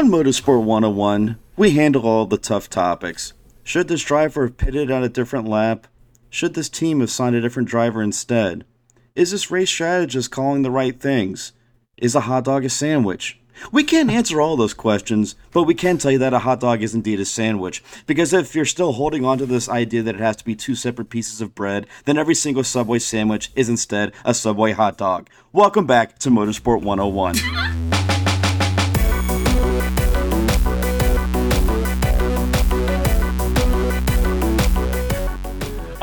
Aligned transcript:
On 0.00 0.08
Motorsport 0.08 0.62
101, 0.62 1.38
we 1.58 1.72
handle 1.72 2.06
all 2.06 2.24
the 2.24 2.38
tough 2.38 2.70
topics. 2.70 3.34
Should 3.62 3.88
this 3.88 4.02
driver 4.02 4.46
have 4.46 4.56
pitted 4.56 4.90
on 4.90 5.04
a 5.04 5.10
different 5.10 5.46
lap? 5.46 5.86
Should 6.30 6.54
this 6.54 6.70
team 6.70 7.00
have 7.00 7.10
signed 7.10 7.36
a 7.36 7.40
different 7.42 7.68
driver 7.68 8.00
instead? 8.00 8.64
Is 9.14 9.32
this 9.32 9.50
race 9.50 9.68
strategist 9.68 10.30
calling 10.30 10.62
the 10.62 10.70
right 10.70 10.98
things? 10.98 11.52
Is 11.98 12.14
a 12.14 12.20
hot 12.20 12.44
dog 12.44 12.64
a 12.64 12.70
sandwich? 12.70 13.42
We 13.72 13.84
can't 13.84 14.10
answer 14.10 14.40
all 14.40 14.56
those 14.56 14.72
questions, 14.72 15.34
but 15.52 15.64
we 15.64 15.74
can 15.74 15.98
tell 15.98 16.12
you 16.12 16.18
that 16.20 16.32
a 16.32 16.38
hot 16.38 16.60
dog 16.60 16.82
is 16.82 16.94
indeed 16.94 17.20
a 17.20 17.26
sandwich. 17.26 17.84
Because 18.06 18.32
if 18.32 18.54
you're 18.54 18.64
still 18.64 18.92
holding 18.92 19.26
on 19.26 19.36
to 19.36 19.44
this 19.44 19.68
idea 19.68 20.02
that 20.04 20.14
it 20.14 20.22
has 20.22 20.36
to 20.36 20.46
be 20.46 20.56
two 20.56 20.74
separate 20.74 21.10
pieces 21.10 21.42
of 21.42 21.54
bread, 21.54 21.86
then 22.06 22.16
every 22.16 22.34
single 22.34 22.64
Subway 22.64 23.00
sandwich 23.00 23.52
is 23.54 23.68
instead 23.68 24.14
a 24.24 24.32
Subway 24.32 24.72
hot 24.72 24.96
dog. 24.96 25.28
Welcome 25.52 25.84
back 25.84 26.18
to 26.20 26.30
Motorsport 26.30 26.80
101. 26.80 27.89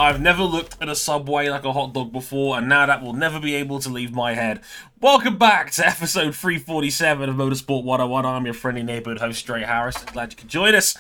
I've 0.07 0.21
never 0.21 0.43
looked 0.43 0.77
at 0.79 0.87
a 0.87 0.95
subway 0.95 1.49
like 1.49 1.65
a 1.65 1.73
hot 1.73 1.91
dog 1.91 2.13
before, 2.13 2.57
and 2.57 2.69
now 2.69 2.85
that 2.85 3.03
will 3.03 3.11
never 3.11 3.41
be 3.41 3.55
able 3.55 3.79
to 3.79 3.89
leave 3.89 4.13
my 4.13 4.35
head. 4.35 4.61
Welcome 5.01 5.37
back 5.37 5.71
to 5.71 5.85
episode 5.85 6.33
347 6.33 7.29
of 7.29 7.35
Motorsport 7.35 7.83
101. 7.83 8.25
I'm 8.25 8.45
your 8.45 8.53
friendly 8.53 8.83
neighborhood 8.83 9.19
host, 9.19 9.45
Dre 9.45 9.63
Harris. 9.63 9.97
Glad 10.05 10.31
you 10.31 10.37
could 10.37 10.47
join 10.47 10.75
us. 10.75 10.95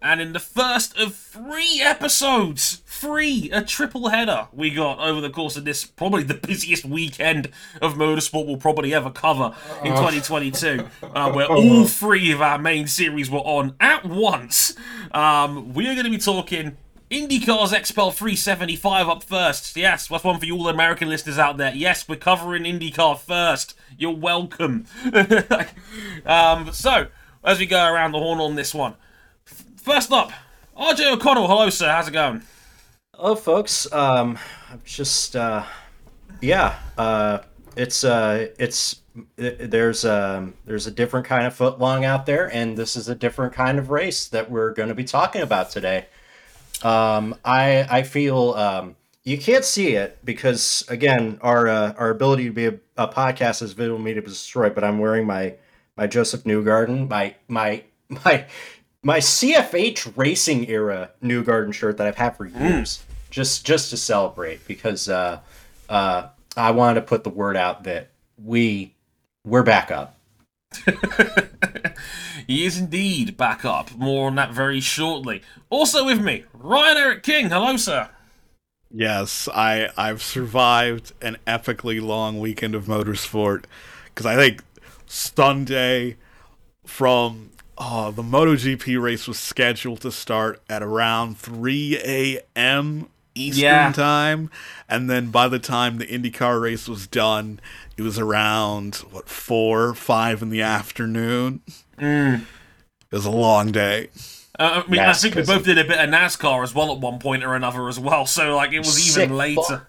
And 0.00 0.20
in 0.20 0.32
the 0.32 0.38
first 0.38 0.96
of 0.96 1.16
three 1.16 1.80
episodes, 1.82 2.82
three, 2.86 3.50
a 3.52 3.62
triple 3.62 4.10
header 4.10 4.46
we 4.52 4.70
got 4.70 5.00
over 5.00 5.20
the 5.20 5.30
course 5.30 5.56
of 5.56 5.64
this, 5.64 5.84
probably 5.84 6.22
the 6.22 6.34
busiest 6.34 6.84
weekend 6.84 7.50
of 7.80 7.94
motorsport 7.94 8.46
we'll 8.46 8.58
probably 8.58 8.94
ever 8.94 9.10
cover 9.10 9.56
in 9.82 9.90
2022, 9.90 10.88
uh, 11.02 11.32
where 11.34 11.46
all 11.46 11.84
three 11.86 12.30
of 12.30 12.40
our 12.40 12.58
main 12.58 12.86
series 12.86 13.28
were 13.28 13.40
on 13.40 13.74
at 13.80 14.04
once. 14.04 14.76
Um, 15.10 15.74
we 15.74 15.88
are 15.88 15.94
going 15.94 16.04
to 16.04 16.10
be 16.10 16.18
talking 16.18 16.76
IndyCar's 17.12 17.72
XPEL 17.72 18.14
375 18.14 19.06
up 19.06 19.22
first. 19.22 19.76
Yes, 19.76 20.08
that's 20.08 20.24
one 20.24 20.40
for 20.40 20.46
you 20.46 20.56
all 20.56 20.68
American 20.70 21.10
listeners 21.10 21.38
out 21.38 21.58
there. 21.58 21.74
Yes, 21.74 22.08
we're 22.08 22.16
covering 22.16 22.62
IndyCar 22.62 23.18
first. 23.18 23.74
You're 23.98 24.16
welcome. 24.16 24.86
um, 26.24 26.72
so, 26.72 27.08
as 27.44 27.58
we 27.58 27.66
go 27.66 27.86
around 27.86 28.12
the 28.12 28.18
horn 28.18 28.40
on 28.40 28.54
this 28.54 28.74
one, 28.74 28.94
first 29.76 30.10
up, 30.10 30.32
RJ 30.74 31.12
O'Connell. 31.12 31.48
Hello, 31.48 31.68
sir. 31.68 31.90
How's 31.90 32.08
it 32.08 32.12
going? 32.12 32.44
Hello, 33.14 33.34
folks. 33.34 33.92
Um, 33.92 34.38
I'm 34.70 34.80
just, 34.82 35.36
uh, 35.36 35.64
yeah, 36.40 36.78
uh, 36.96 37.40
it's, 37.76 38.04
uh, 38.04 38.48
it's, 38.58 39.02
there's 39.36 40.06
um 40.06 40.54
there's 40.64 40.86
a 40.86 40.90
different 40.90 41.26
kind 41.26 41.46
of 41.46 41.54
footlong 41.54 42.02
out 42.02 42.24
there 42.24 42.50
and 42.50 42.78
this 42.78 42.96
is 42.96 43.10
a 43.10 43.14
different 43.14 43.52
kind 43.52 43.78
of 43.78 43.90
race 43.90 44.26
that 44.28 44.50
we're 44.50 44.72
going 44.72 44.88
to 44.88 44.94
be 44.94 45.04
talking 45.04 45.42
about 45.42 45.68
today 45.68 46.06
um, 46.82 47.34
I 47.44 47.86
I 47.90 48.02
feel 48.02 48.52
um, 48.52 48.96
you 49.24 49.38
can't 49.38 49.64
see 49.64 49.90
it 49.94 50.18
because 50.24 50.84
again 50.88 51.38
our 51.42 51.68
uh, 51.68 51.92
our 51.96 52.10
ability 52.10 52.44
to 52.44 52.52
be 52.52 52.66
a, 52.66 52.78
a 52.96 53.08
podcast 53.08 53.62
is 53.62 53.72
visual 53.72 53.98
media 53.98 54.22
was 54.22 54.32
destroyed. 54.34 54.74
But 54.74 54.84
I'm 54.84 54.98
wearing 54.98 55.26
my 55.26 55.54
my 55.96 56.06
Josef 56.06 56.44
Newgarden 56.44 57.08
my 57.08 57.34
my 57.48 57.84
my 58.08 58.46
my 59.02 59.18
CFH 59.18 60.16
racing 60.16 60.68
era 60.68 61.10
Newgarden 61.22 61.72
shirt 61.72 61.96
that 61.98 62.06
I've 62.06 62.16
had 62.16 62.36
for 62.36 62.46
hmm. 62.46 62.60
years 62.60 62.98
mm. 62.98 63.30
just 63.30 63.64
just 63.64 63.90
to 63.90 63.96
celebrate 63.96 64.66
because 64.66 65.08
uh, 65.08 65.40
uh, 65.88 66.28
I 66.56 66.70
wanted 66.72 67.00
to 67.00 67.06
put 67.06 67.24
the 67.24 67.30
word 67.30 67.56
out 67.56 67.84
that 67.84 68.10
we 68.42 68.94
we're 69.44 69.62
back 69.62 69.90
up. 69.90 70.18
he 72.46 72.64
is 72.64 72.78
indeed 72.78 73.36
back 73.36 73.64
up. 73.64 73.94
More 73.96 74.26
on 74.26 74.34
that 74.36 74.52
very 74.52 74.80
shortly. 74.80 75.42
Also 75.70 76.04
with 76.04 76.20
me, 76.20 76.44
Ryan 76.52 76.96
Eric 76.96 77.22
King. 77.22 77.50
Hello, 77.50 77.76
sir. 77.76 78.08
Yes, 78.90 79.48
I 79.54 79.88
I've 79.96 80.22
survived 80.22 81.12
an 81.22 81.38
epically 81.46 82.00
long 82.00 82.38
weekend 82.40 82.74
of 82.74 82.84
motorsport 82.84 83.64
because 84.06 84.26
I 84.26 84.36
think 84.36 84.62
Sunday 85.06 86.16
from 86.84 87.50
oh 87.78 88.10
the 88.10 88.22
MotoGP 88.22 89.00
race 89.00 89.26
was 89.26 89.38
scheduled 89.38 90.02
to 90.02 90.12
start 90.12 90.60
at 90.68 90.82
around 90.82 91.38
3 91.38 91.98
a.m. 92.04 93.08
Eastern 93.34 93.62
yeah. 93.62 93.92
time, 93.92 94.50
and 94.90 95.08
then 95.08 95.30
by 95.30 95.48
the 95.48 95.58
time 95.58 95.96
the 95.96 96.06
IndyCar 96.06 96.60
race 96.60 96.86
was 96.86 97.06
done, 97.06 97.60
it 97.96 98.02
was 98.02 98.18
around 98.18 98.96
what 99.10 99.26
four, 99.26 99.94
five 99.94 100.42
in 100.42 100.50
the 100.50 100.60
afternoon. 100.60 101.62
Mm. 102.02 102.40
It 102.40 103.14
was 103.14 103.26
a 103.26 103.30
long 103.30 103.70
day. 103.70 104.08
Uh, 104.58 104.82
I 104.84 104.90
mean, 104.90 105.00
I 105.00 105.12
think 105.12 105.34
we 105.34 105.42
both 105.42 105.64
did 105.64 105.78
a 105.78 105.84
bit 105.84 105.98
of 105.98 106.10
NASCAR 106.10 106.62
as 106.62 106.74
well 106.74 106.92
at 106.92 106.98
one 106.98 107.18
point 107.18 107.44
or 107.44 107.54
another 107.54 107.88
as 107.88 107.98
well. 107.98 108.26
So 108.26 108.56
like, 108.56 108.72
it 108.72 108.80
was 108.80 109.16
even 109.16 109.36
later. 109.36 109.86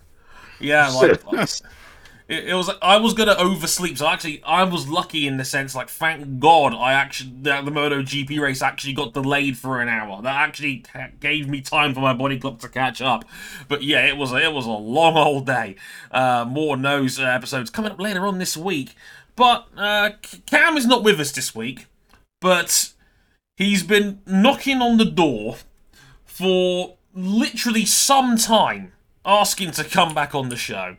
Yeah, 0.60 0.90
like 0.90 1.20
it, 2.30 2.46
it 2.50 2.54
was 2.54 2.70
I 2.82 2.98
was 2.98 3.14
gonna 3.14 3.36
oversleep, 3.38 3.98
so 3.98 4.08
actually 4.08 4.42
I 4.46 4.64
was 4.64 4.88
lucky 4.88 5.28
in 5.28 5.38
the 5.38 5.44
sense 5.44 5.76
like 5.76 5.90
thank 5.90 6.40
God 6.40 6.74
I 6.74 6.94
actually 6.94 7.34
the, 7.42 7.62
the 7.62 7.72
MotoGP 7.72 8.40
race 8.40 8.62
actually 8.62 8.94
got 8.94 9.14
delayed 9.14 9.58
for 9.58 9.82
an 9.82 9.90
hour. 9.90 10.22
That 10.22 10.36
actually 10.36 10.86
gave 11.20 11.50
me 11.50 11.62
time 11.62 11.94
for 11.94 12.00
my 12.00 12.14
body 12.14 12.40
clock 12.40 12.60
to 12.60 12.70
catch 12.70 13.02
up. 13.02 13.26
But 13.68 13.84
yeah, 13.84 14.06
it 14.06 14.16
was 14.16 14.32
it 14.32 14.54
was 14.54 14.66
a 14.66 14.70
long 14.70 15.18
old 15.18 15.46
day. 15.46 15.76
Uh, 16.12 16.46
more 16.48 16.78
nose 16.78 17.20
uh, 17.20 17.24
episodes 17.24 17.70
coming 17.70 17.92
up 17.92 18.00
later 18.00 18.26
on 18.26 18.38
this 18.38 18.56
week. 18.56 18.96
But 19.36 19.68
uh, 19.76 20.12
Cam 20.46 20.78
is 20.78 20.86
not 20.86 21.04
with 21.04 21.20
us 21.20 21.32
this 21.32 21.56
week, 21.56 21.88
but 22.44 22.92
he's 23.56 23.84
been 23.84 24.22
knocking 24.28 24.82
on 24.82 24.98
the 24.98 25.06
door 25.06 25.56
for 26.26 26.98
literally 27.14 27.86
some 27.86 28.38
time 28.38 28.92
asking 29.26 29.72
to 29.72 29.84
come 29.86 30.14
back 30.14 30.36
on 30.36 30.50
the 30.50 30.58
show. 30.58 30.98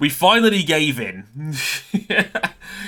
We 0.00 0.08
finally 0.10 0.64
gave 0.64 0.98
in. 0.98 1.26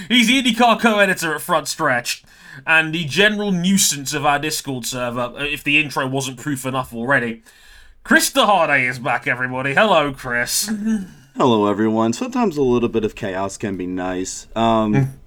He's 0.08 0.26
the 0.26 0.42
IndyCar 0.42 0.80
co-editor 0.80 1.32
at 1.32 1.40
Front 1.40 1.68
Stretch 1.68 2.24
and 2.66 2.92
the 2.92 3.04
general 3.04 3.52
nuisance 3.52 4.12
of 4.12 4.26
our 4.26 4.40
Discord 4.40 4.84
server, 4.84 5.20
uh, 5.20 5.44
if 5.44 5.62
the 5.62 5.80
intro 5.80 6.08
wasn't 6.08 6.38
proof 6.38 6.66
enough 6.66 6.92
already. 6.92 7.44
Chris 8.02 8.32
DeHarde 8.32 8.88
is 8.88 8.98
back, 8.98 9.28
everybody. 9.28 9.74
Hello, 9.74 10.12
Chris. 10.12 10.68
Hello, 11.36 11.70
everyone. 11.70 12.12
Sometimes 12.12 12.56
a 12.56 12.62
little 12.62 12.88
bit 12.88 13.04
of 13.04 13.14
chaos 13.14 13.56
can 13.56 13.76
be 13.76 13.86
nice. 13.86 14.48
Um, 14.56 15.20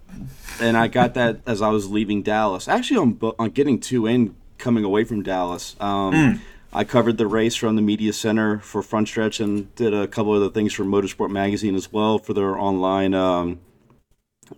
and 0.61 0.77
I 0.77 0.87
got 0.87 1.13
that 1.15 1.39
as 1.45 1.61
I 1.61 1.69
was 1.69 1.89
leaving 1.89 2.21
Dallas. 2.21 2.67
Actually, 2.67 2.97
on, 2.97 3.33
on 3.39 3.49
getting 3.51 3.79
two 3.79 4.05
in 4.05 4.35
coming 4.57 4.83
away 4.83 5.03
from 5.03 5.23
Dallas. 5.23 5.75
Um, 5.79 6.13
mm. 6.13 6.39
I 6.71 6.83
covered 6.83 7.17
the 7.17 7.27
race 7.27 7.55
from 7.55 7.75
the 7.75 7.81
media 7.81 8.13
center 8.13 8.59
for 8.59 8.83
Front 8.83 9.07
Stretch 9.07 9.39
and 9.39 9.73
did 9.75 9.93
a 9.93 10.07
couple 10.07 10.33
other 10.33 10.49
things 10.49 10.73
for 10.73 10.83
Motorsport 10.83 11.31
Magazine 11.31 11.73
as 11.75 11.91
well 11.91 12.19
for 12.19 12.33
their 12.33 12.57
online 12.57 13.15
um, 13.15 13.59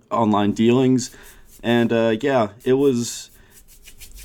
online 0.09 0.51
dealings. 0.51 1.16
And 1.63 1.94
uh, 1.94 2.18
yeah, 2.19 2.50
it 2.66 2.73
was 2.73 3.31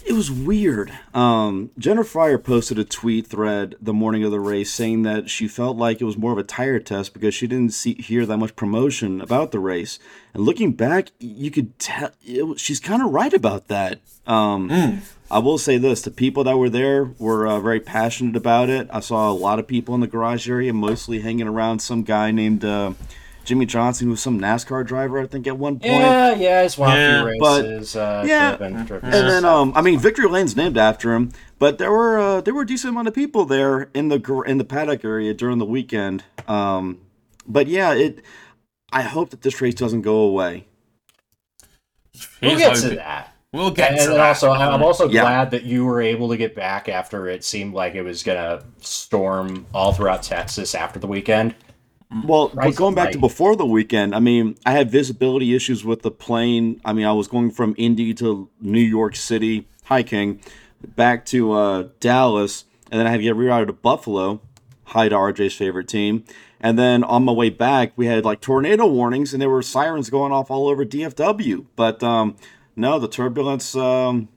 it 0.07 0.13
was 0.13 0.31
weird. 0.31 0.93
Um, 1.13 1.71
Jennifer 1.79 2.09
Fryer 2.09 2.39
posted 2.39 2.79
a 2.79 2.85
tweet 2.85 3.27
thread 3.27 3.75
the 3.81 3.93
morning 3.93 4.23
of 4.23 4.31
the 4.31 4.39
race 4.39 4.73
saying 4.73 5.03
that 5.03 5.29
she 5.29 5.49
felt 5.49 5.77
like 5.77 6.01
it 6.01 6.05
was 6.05 6.17
more 6.17 6.31
of 6.31 6.39
a 6.39 6.45
tire 6.45 6.79
test 6.79 7.13
because 7.13 7.35
she 7.35 7.49
didn't 7.49 7.73
see 7.73 7.95
hear 7.95 8.25
that 8.25 8.37
much 8.37 8.55
promotion 8.55 9.21
about 9.21 9.51
the 9.51 9.59
race. 9.59 9.99
And 10.33 10.45
looking 10.45 10.73
back, 10.73 11.11
you 11.19 11.51
could 11.51 11.77
tell 11.81 12.11
it, 12.23 12.61
she's 12.61 12.79
kind 12.79 13.03
of 13.03 13.11
right 13.11 13.33
about 13.33 13.67
that. 13.67 13.99
Um, 14.29 14.69
mm. 14.69 15.01
I 15.29 15.41
will 15.41 15.59
say 15.59 15.77
this: 15.77 16.03
the 16.03 16.13
people 16.13 16.45
that 16.45 16.57
were 16.57 16.71
there 16.71 17.05
were 17.19 17.47
uh, 17.47 17.59
very 17.59 17.81
passionate 17.81 18.37
about 18.37 18.71
it. 18.71 18.89
I 18.93 19.01
saw 19.01 19.29
a 19.29 19.35
lot 19.35 19.59
of 19.59 19.67
people 19.67 19.95
in 19.97 20.01
the 20.01 20.07
garage 20.07 20.49
area, 20.49 20.73
mostly 20.73 21.21
hanging 21.21 21.49
around 21.49 21.81
some 21.81 22.05
guy 22.05 22.31
named. 22.31 22.65
Uh, 22.65 22.93
Jimmie 23.47 23.65
Johnson, 23.65 24.11
was 24.11 24.21
some 24.21 24.41
NASCAR 24.41 24.85
driver, 24.85 25.21
I 25.21 25.27
think, 25.27 25.47
at 25.47 25.57
one 25.57 25.75
point. 25.79 25.93
Yeah, 25.93 26.35
yeah, 26.35 26.63
he's 26.65 26.77
won 26.77 26.97
yeah. 26.97 27.23
a 27.23 27.33
few 27.33 27.47
races. 27.47 27.95
But, 27.95 28.01
uh, 28.01 28.25
yeah, 28.27 28.57
driven, 28.57 28.85
driven 28.85 29.15
and 29.15 29.29
then 29.29 29.45
um, 29.45 29.73
I 29.77 29.83
mean, 29.83 30.01
Victory 30.01 30.29
Lane's 30.29 30.57
named 30.57 30.77
after 30.77 31.15
him. 31.15 31.33
But 31.61 31.79
there 31.79 31.93
were 31.93 32.19
uh, 32.19 32.41
there 32.41 32.53
were 32.53 32.63
a 32.63 32.67
decent 32.67 32.91
amount 32.91 33.09
of 33.09 33.15
people 33.15 33.45
there 33.45 33.89
in 33.95 34.09
the 34.09 34.43
in 34.47 34.59
the 34.59 34.65
paddock 34.65 35.05
area 35.05 35.33
during 35.33 35.59
the 35.59 35.65
weekend. 35.65 36.25
Um, 36.49 37.01
but 37.47 37.69
yeah, 37.69 37.95
it. 37.95 38.23
I 38.93 39.03
hope 39.03 39.31
that 39.31 39.43
this 39.43 39.61
race 39.61 39.75
doesn't 39.75 40.03
go 40.03 40.17
away. 40.17 40.67
We'll 42.43 42.59
get 42.59 42.77
to 42.77 42.97
that. 42.97 43.33
We'll 43.53 43.71
get 43.71 43.93
and, 43.93 44.01
to 44.01 44.05
and 44.07 44.15
that. 44.15 44.29
also, 44.29 44.51
I'm 44.51 44.83
also 44.83 45.09
yeah. 45.09 45.23
glad 45.23 45.51
that 45.53 45.63
you 45.63 45.85
were 45.85 46.03
able 46.03 46.29
to 46.31 46.37
get 46.37 46.55
back 46.55 46.89
after 46.89 47.29
it 47.29 47.45
seemed 47.45 47.75
like 47.75 47.95
it 47.95 48.03
was 48.03 48.23
gonna 48.23 48.65
storm 48.81 49.67
all 49.73 49.93
throughout 49.93 50.25
Texas 50.25 50.75
after 50.75 50.99
the 50.99 51.07
weekend. 51.07 51.55
Well, 52.25 52.51
but 52.55 52.77
going 52.77 52.95
back 52.95 53.13
to 53.13 53.19
before 53.19 53.57
the 53.57 53.67
weekend, 53.67 54.15
I 54.15 54.21
mean, 54.21 54.57
I 54.65 54.73
had 54.73 54.91
visibility 54.91 55.55
issues 55.55 55.85
with 55.85 56.03
the 56.03 56.11
plane. 56.11 56.81
I 56.85 56.93
mean, 56.93 57.05
I 57.05 57.13
was 57.13 57.27
going 57.27 57.51
from 57.51 57.75
Indy 57.77 58.15
to 58.15 58.49
New 58.61 58.81
York 58.81 59.17
City 59.17 59.67
hiking, 59.85 60.41
back 60.95 61.27
to 61.27 61.53
uh, 61.53 61.89
Dallas, 61.99 62.65
and 62.91 63.01
then 63.01 63.07
I 63.07 63.11
had 63.11 63.19
to 63.19 63.23
get 63.25 63.35
rerouted 63.35 63.67
to 63.67 63.73
Buffalo. 63.73 64.41
Hi 64.85 65.09
to 65.09 65.17
RJ's 65.17 65.55
favorite 65.55 65.89
team. 65.89 66.25
And 66.61 66.79
then 66.79 67.03
on 67.05 67.25
my 67.25 67.33
way 67.33 67.51
back, 67.51 67.93
we 67.97 68.07
had 68.07 68.25
like 68.25 68.41
tornado 68.41 68.87
warnings, 68.87 69.33
and 69.33 69.43
there 69.43 69.51
were 69.51 69.63
sirens 69.63 70.09
going 70.09 70.33
off 70.33 70.51
all 70.51 70.69
over 70.69 70.85
DFW. 70.85 71.67
But 71.75 72.03
um, 72.03 72.37
no, 72.77 72.99
the 72.99 73.09
turbulence 73.09 73.75
um, 73.75 74.29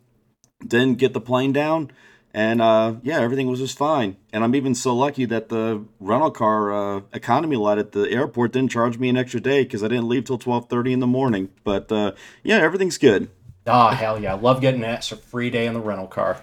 didn't 0.65 0.97
get 0.97 1.13
the 1.13 1.21
plane 1.21 1.53
down, 1.53 1.91
and 2.33 2.61
uh, 2.61 2.95
yeah, 3.01 3.19
everything 3.19 3.47
was 3.47 3.59
just 3.59 3.77
fine. 3.77 4.17
And 4.31 4.43
I'm 4.43 4.53
even 4.55 4.75
so 4.75 4.95
lucky 4.95 5.25
that 5.25 5.49
the 5.49 5.83
rental 5.99 6.31
car 6.31 6.71
uh, 6.97 7.01
economy 7.13 7.55
lot 7.55 7.79
at 7.79 7.91
the 7.91 8.09
airport 8.11 8.53
didn't 8.53 8.71
charge 8.71 8.97
me 8.97 9.09
an 9.09 9.17
extra 9.17 9.39
day 9.39 9.63
because 9.63 9.83
I 9.83 9.87
didn't 9.87 10.07
leave 10.07 10.25
till 10.25 10.37
12:30 10.37 10.91
in 10.93 10.99
the 10.99 11.07
morning. 11.07 11.49
But 11.63 11.91
uh, 11.91 12.13
yeah, 12.43 12.57
everything's 12.57 12.97
good. 12.97 13.29
Oh 13.65 13.89
hell 13.89 14.19
yeah! 14.19 14.33
I 14.33 14.37
love 14.37 14.61
getting 14.61 14.81
that 14.81 15.03
for 15.03 15.15
free 15.15 15.49
day 15.49 15.65
in 15.65 15.73
the 15.73 15.79
rental 15.79 16.07
car. 16.07 16.41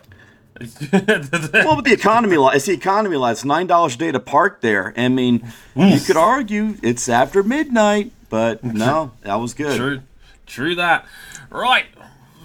well, 0.92 1.76
with 1.76 1.84
the 1.84 1.92
economy 1.92 2.36
lot, 2.36 2.56
it's 2.56 2.64
the 2.66 2.72
economy 2.72 3.16
lot. 3.16 3.32
It's 3.32 3.44
nine 3.44 3.66
dollars 3.66 3.94
a 3.94 3.98
day 3.98 4.12
to 4.12 4.20
park 4.20 4.62
there. 4.62 4.94
I 4.96 5.08
mean, 5.08 5.52
you 5.74 6.00
could 6.00 6.16
argue 6.16 6.76
it's 6.82 7.08
after 7.08 7.42
midnight, 7.42 8.10
but 8.30 8.64
no, 8.64 9.12
that 9.22 9.34
was 9.36 9.54
good. 9.54 9.76
True, 9.76 10.02
true 10.46 10.74
that. 10.76 11.06
Right, 11.50 11.86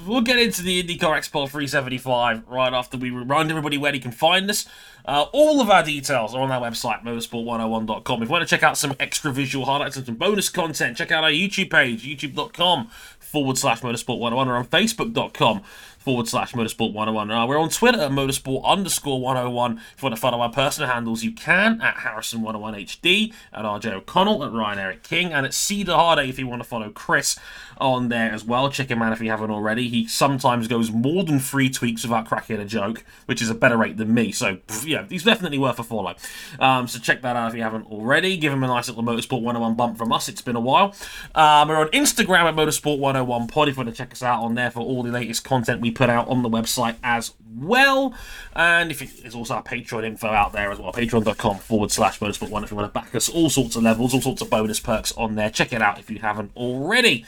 we'll 0.06 0.22
get 0.22 0.40
into 0.40 0.62
the 0.62 0.82
IndyCar 0.84 1.18
XPEL 1.18 1.50
375 1.50 2.48
right 2.48 2.74
after 2.74 2.98
we 2.98 3.10
remind 3.10 3.50
everybody 3.50 3.78
where 3.78 3.94
you 3.94 4.02
can 4.02 4.12
find 4.12 4.50
us. 4.50 4.66
Uh, 5.06 5.26
all 5.34 5.60
of 5.62 5.70
our 5.70 5.84
details 5.84 6.36
are 6.36 6.42
on 6.42 6.52
our 6.52 6.62
website, 6.62 7.04
motorsport101.com. 7.04 8.22
If 8.22 8.28
you 8.28 8.32
want 8.32 8.48
to 8.48 8.56
check 8.56 8.64
out 8.64 8.78
some 8.78 8.94
extra 9.00 9.32
visual 9.32 9.66
highlights 9.66 9.98
and 9.98 10.06
some 10.06 10.16
bonus 10.16 10.50
content, 10.50 10.98
check 10.98 11.12
out 11.12 11.24
our 11.24 11.32
YouTube 11.32 11.72
page, 11.72 12.04
youtube.com 12.06 12.90
forward 13.20 13.58
slash 13.58 13.82
motorsport101 13.82 14.48
or 14.48 14.56
on 14.56 14.66
facebook.com 14.68 15.62
forward 16.02 16.28
slash 16.28 16.54
motorsport 16.54 16.94
101. 16.94 17.32
Uh, 17.32 17.48
we're 17.48 17.60
on 17.60 17.70
Twitter 17.70 18.00
at 18.00 18.12
motorsport 18.12 18.64
underscore 18.66 19.22
101. 19.22 19.78
If 19.78 20.02
you 20.02 20.06
want 20.06 20.16
to 20.16 20.22
follow 20.22 20.42
our 20.42 20.52
personal 20.52 20.90
handles, 20.90 21.24
you 21.24 21.32
can 21.32 21.80
at 21.82 21.96
Harrison101HD, 21.98 23.34
at 23.54 23.66
RJ 23.66 23.94
O'Connell, 23.94 24.44
at 24.44 24.52
Ryan 24.52 24.80
Eric 24.80 25.04
King, 25.04 25.32
and 25.32 25.46
at 25.46 25.52
CDeHarde 25.52 26.28
if 26.28 26.40
you 26.40 26.48
want 26.48 26.62
to 26.62 26.68
follow 26.68 26.90
Chris 26.90 27.38
on 27.82 28.10
there 28.10 28.32
as 28.32 28.44
well. 28.44 28.70
Check 28.70 28.90
him 28.90 29.02
out 29.02 29.14
if 29.14 29.22
you 29.22 29.30
haven't 29.30 29.52
already. 29.52 29.90
He 29.90 30.08
sometimes 30.08 30.68
goes 30.68 30.92
more 30.92 31.24
than 31.24 31.40
three 31.40 31.70
tweets 31.70 32.04
without 32.04 32.28
cracking 32.28 32.60
a 32.60 32.66
joke, 32.66 33.04
which 33.26 33.42
is 33.42 33.50
a 33.50 33.56
better 33.56 33.78
rate 33.78 33.98
than 33.98 34.14
me. 34.14 34.32
So, 34.32 34.60
yeah, 34.86 35.06
he's 35.10 35.24
definitely 35.24 35.58
worth 35.58 35.80
a 35.80 35.84
follow. 35.84 36.16
Um, 36.60 36.88
so 36.88 37.00
check 37.00 37.22
that 37.24 37.36
out 37.36 37.50
if 37.50 37.56
you 37.56 37.64
haven't 37.64 37.88
already. 37.92 38.38
Give 38.38 38.54
him 38.54 38.64
a 38.64 38.68
nice 38.68 38.88
little 38.88 39.04
Motorsport 39.04 39.42
101 39.42 39.76
bump 39.76 39.98
from 39.98 40.14
us. 40.14 40.30
It's 40.30 40.42
been 40.42 40.56
a 40.56 40.62
while. 40.62 40.96
Um, 41.36 41.70
we're 41.70 41.78
on 41.78 41.90
Instagram 41.90 42.44
at 42.44 42.56
Motorsport 42.56 43.00
101 43.00 43.48
Pod 43.48 43.68
if 43.68 43.76
you 43.76 43.84
want 43.84 43.90
to 43.90 43.96
check 43.96 44.12
us 44.12 44.24
out 44.24 44.44
on 44.44 44.56
there 44.56 44.72
for 44.72 44.80
all 44.80 45.04
the 45.04 45.12
latest 45.12 45.44
content 45.44 45.82
we 45.82 45.92
put 45.92 46.10
out 46.10 46.28
on 46.28 46.44
the 46.44 46.50
website 46.50 46.96
as 47.04 47.34
well. 47.58 48.14
And 48.56 48.92
if 48.92 49.02
it, 49.02 49.22
there's 49.22 49.36
also 49.36 49.56
our 49.56 49.64
Patreon 49.64 50.06
info 50.06 50.28
out 50.28 50.54
there 50.54 50.72
as 50.72 50.80
well, 50.80 50.94
patreon.com 50.94 51.60
forward 51.60 51.92
slash 51.92 52.20
motorsport 52.20 52.50
one 52.50 52.64
if 52.64 52.72
you 52.72 52.78
want 52.78 52.94
to 52.94 53.00
back 53.00 53.14
us, 53.16 53.30
all 53.30 53.50
sorts 53.50 53.76
of 53.76 53.84
levels, 53.84 54.14
all 54.14 54.22
sorts 54.22 54.42
of 54.42 54.50
bonus 54.50 54.80
perks 54.80 55.12
on 55.14 55.36
there. 55.36 55.50
Check 55.50 55.74
it 55.74 55.82
out 55.82 56.00
if 56.00 56.10
you 56.10 56.20
haven't 56.20 56.52
already. 56.56 57.26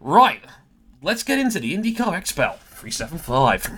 Right, 0.00 0.42
let's 1.02 1.22
get 1.22 1.38
into 1.38 1.58
the 1.58 1.74
IndyCar 1.74 2.12
XPEL 2.12 2.58
375. 2.58 3.70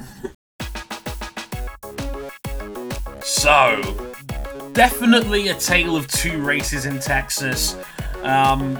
So, 3.22 4.10
definitely 4.72 5.46
a 5.48 5.54
tale 5.54 5.96
of 5.96 6.08
two 6.08 6.42
races 6.42 6.86
in 6.86 6.98
Texas. 6.98 7.76
Um, 8.22 8.76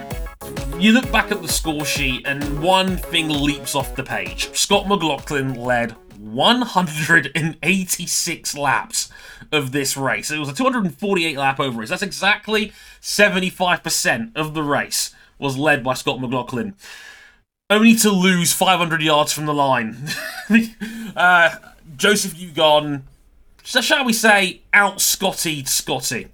you 0.79 0.93
look 0.93 1.12
back 1.12 1.31
at 1.31 1.43
the 1.43 1.49
score 1.49 1.85
sheet 1.85 2.23
and 2.26 2.62
one 2.62 2.96
thing 2.96 3.29
leaps 3.29 3.75
off 3.75 3.94
the 3.94 4.02
page. 4.02 4.56
Scott 4.56 4.88
McLaughlin 4.88 5.52
led 5.55 5.93
186 6.19 8.56
laps 8.56 9.11
of 9.52 9.73
this 9.73 9.96
race. 9.96 10.32
It 10.32 10.38
was 10.38 10.49
a 10.49 10.55
248 10.55 11.37
lap 11.37 11.61
over 11.61 11.81
race. 11.81 11.90
That's 11.90 12.02
exactly 12.02 12.73
75% 13.00 14.37
of 14.37 14.55
the 14.55 14.64
race 14.64 15.14
was 15.38 15.56
led 15.56 15.85
by 15.85 15.94
Scott 15.94 16.20
McLaughlin. 16.20 16.75
Only 17.70 17.94
to 17.97 18.11
lose 18.11 18.53
500 18.53 19.03
yards 19.03 19.32
from 19.32 19.47
the 19.47 19.55
line. 19.55 20.09
uh, 21.17 21.56
Josef 21.97 22.35
Newgarden, 22.35 23.03
shall 23.62 24.05
we 24.05 24.12
say, 24.12 24.62
out 24.73 25.00
Scotty 25.00 25.65
Scotty 25.65 26.29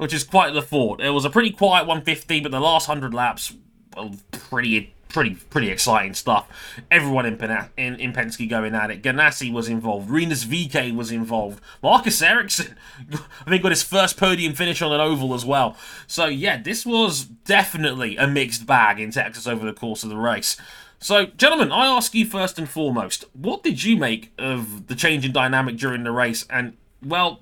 which 0.00 0.14
is 0.14 0.24
quite 0.24 0.54
the 0.54 0.62
thought. 0.62 1.00
It 1.02 1.10
was 1.10 1.26
a 1.26 1.30
pretty 1.30 1.50
quiet 1.50 1.86
150, 1.86 2.40
but 2.40 2.52
the 2.52 2.60
last 2.60 2.88
100 2.88 3.12
laps, 3.12 3.52
well, 3.94 4.14
pretty 4.32 4.94
pretty 5.12 5.34
pretty 5.34 5.70
exciting 5.70 6.14
stuff. 6.14 6.48
Everyone 6.90 7.26
in, 7.26 7.36
Pen- 7.36 7.68
in, 7.76 7.96
in 7.96 8.12
Penske 8.12 8.48
going 8.48 8.74
at 8.74 8.90
it. 8.90 9.02
Ganassi 9.02 9.52
was 9.52 9.68
involved. 9.68 10.10
Rinus 10.10 10.44
VeeKay 10.44 10.94
was 10.94 11.10
involved. 11.10 11.62
Marcus 11.82 12.22
Ericsson, 12.22 12.76
I 13.46 13.50
think, 13.50 13.62
got 13.62 13.72
his 13.72 13.82
first 13.82 14.16
podium 14.16 14.54
finish 14.54 14.80
on 14.82 14.92
an 14.92 15.00
oval 15.00 15.34
as 15.34 15.44
well. 15.44 15.76
So 16.06 16.26
yeah, 16.26 16.60
this 16.60 16.86
was 16.86 17.24
definitely 17.24 18.16
a 18.16 18.26
mixed 18.26 18.66
bag 18.66 18.98
in 19.00 19.10
Texas 19.10 19.46
over 19.46 19.66
the 19.66 19.72
course 19.72 20.02
of 20.02 20.10
the 20.10 20.16
race. 20.16 20.56
So, 21.02 21.26
gentlemen, 21.26 21.72
I 21.72 21.86
ask 21.86 22.14
you 22.14 22.26
first 22.26 22.58
and 22.58 22.68
foremost, 22.68 23.24
what 23.32 23.62
did 23.62 23.82
you 23.82 23.96
make 23.96 24.32
of 24.36 24.86
the 24.86 24.94
change 24.94 25.24
in 25.24 25.32
dynamic 25.32 25.78
during 25.78 26.04
the 26.04 26.10
race? 26.10 26.44
And 26.50 26.76
well, 27.02 27.40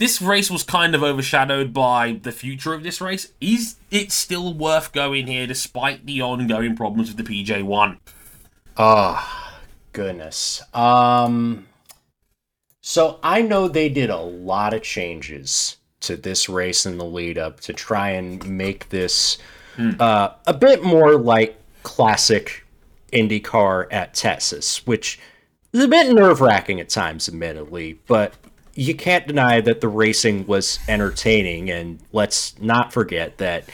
this 0.00 0.22
race 0.22 0.50
was 0.50 0.62
kind 0.62 0.94
of 0.94 1.02
overshadowed 1.02 1.74
by 1.74 2.18
the 2.22 2.32
future 2.32 2.72
of 2.72 2.82
this 2.82 3.02
race. 3.02 3.32
Is 3.38 3.76
it 3.90 4.10
still 4.10 4.54
worth 4.54 4.92
going 4.92 5.26
here 5.26 5.46
despite 5.46 6.06
the 6.06 6.22
ongoing 6.22 6.74
problems 6.74 7.14
with 7.14 7.22
the 7.24 7.44
PJ1? 7.44 7.98
Oh, 8.78 9.54
goodness. 9.92 10.62
Um 10.72 11.66
so 12.80 13.20
I 13.22 13.42
know 13.42 13.68
they 13.68 13.90
did 13.90 14.08
a 14.08 14.16
lot 14.16 14.72
of 14.72 14.82
changes 14.82 15.76
to 16.00 16.16
this 16.16 16.48
race 16.48 16.86
in 16.86 16.96
the 16.96 17.04
lead 17.04 17.36
up 17.36 17.60
to 17.60 17.74
try 17.74 18.12
and 18.12 18.48
make 18.48 18.88
this 18.88 19.36
hmm. 19.76 19.90
uh, 20.00 20.30
a 20.46 20.54
bit 20.54 20.82
more 20.82 21.18
like 21.18 21.60
classic 21.82 22.66
IndyCar 23.12 23.86
at 23.90 24.14
Texas, 24.14 24.86
which 24.86 25.20
is 25.74 25.84
a 25.84 25.88
bit 25.88 26.14
nerve 26.14 26.40
wracking 26.40 26.80
at 26.80 26.88
times, 26.88 27.28
admittedly, 27.28 27.98
but 28.06 28.32
you 28.74 28.94
can't 28.94 29.26
deny 29.26 29.60
that 29.60 29.80
the 29.80 29.88
racing 29.88 30.46
was 30.46 30.78
entertaining, 30.88 31.70
and 31.70 32.00
let's 32.12 32.58
not 32.60 32.92
forget 32.92 33.38
that 33.38 33.64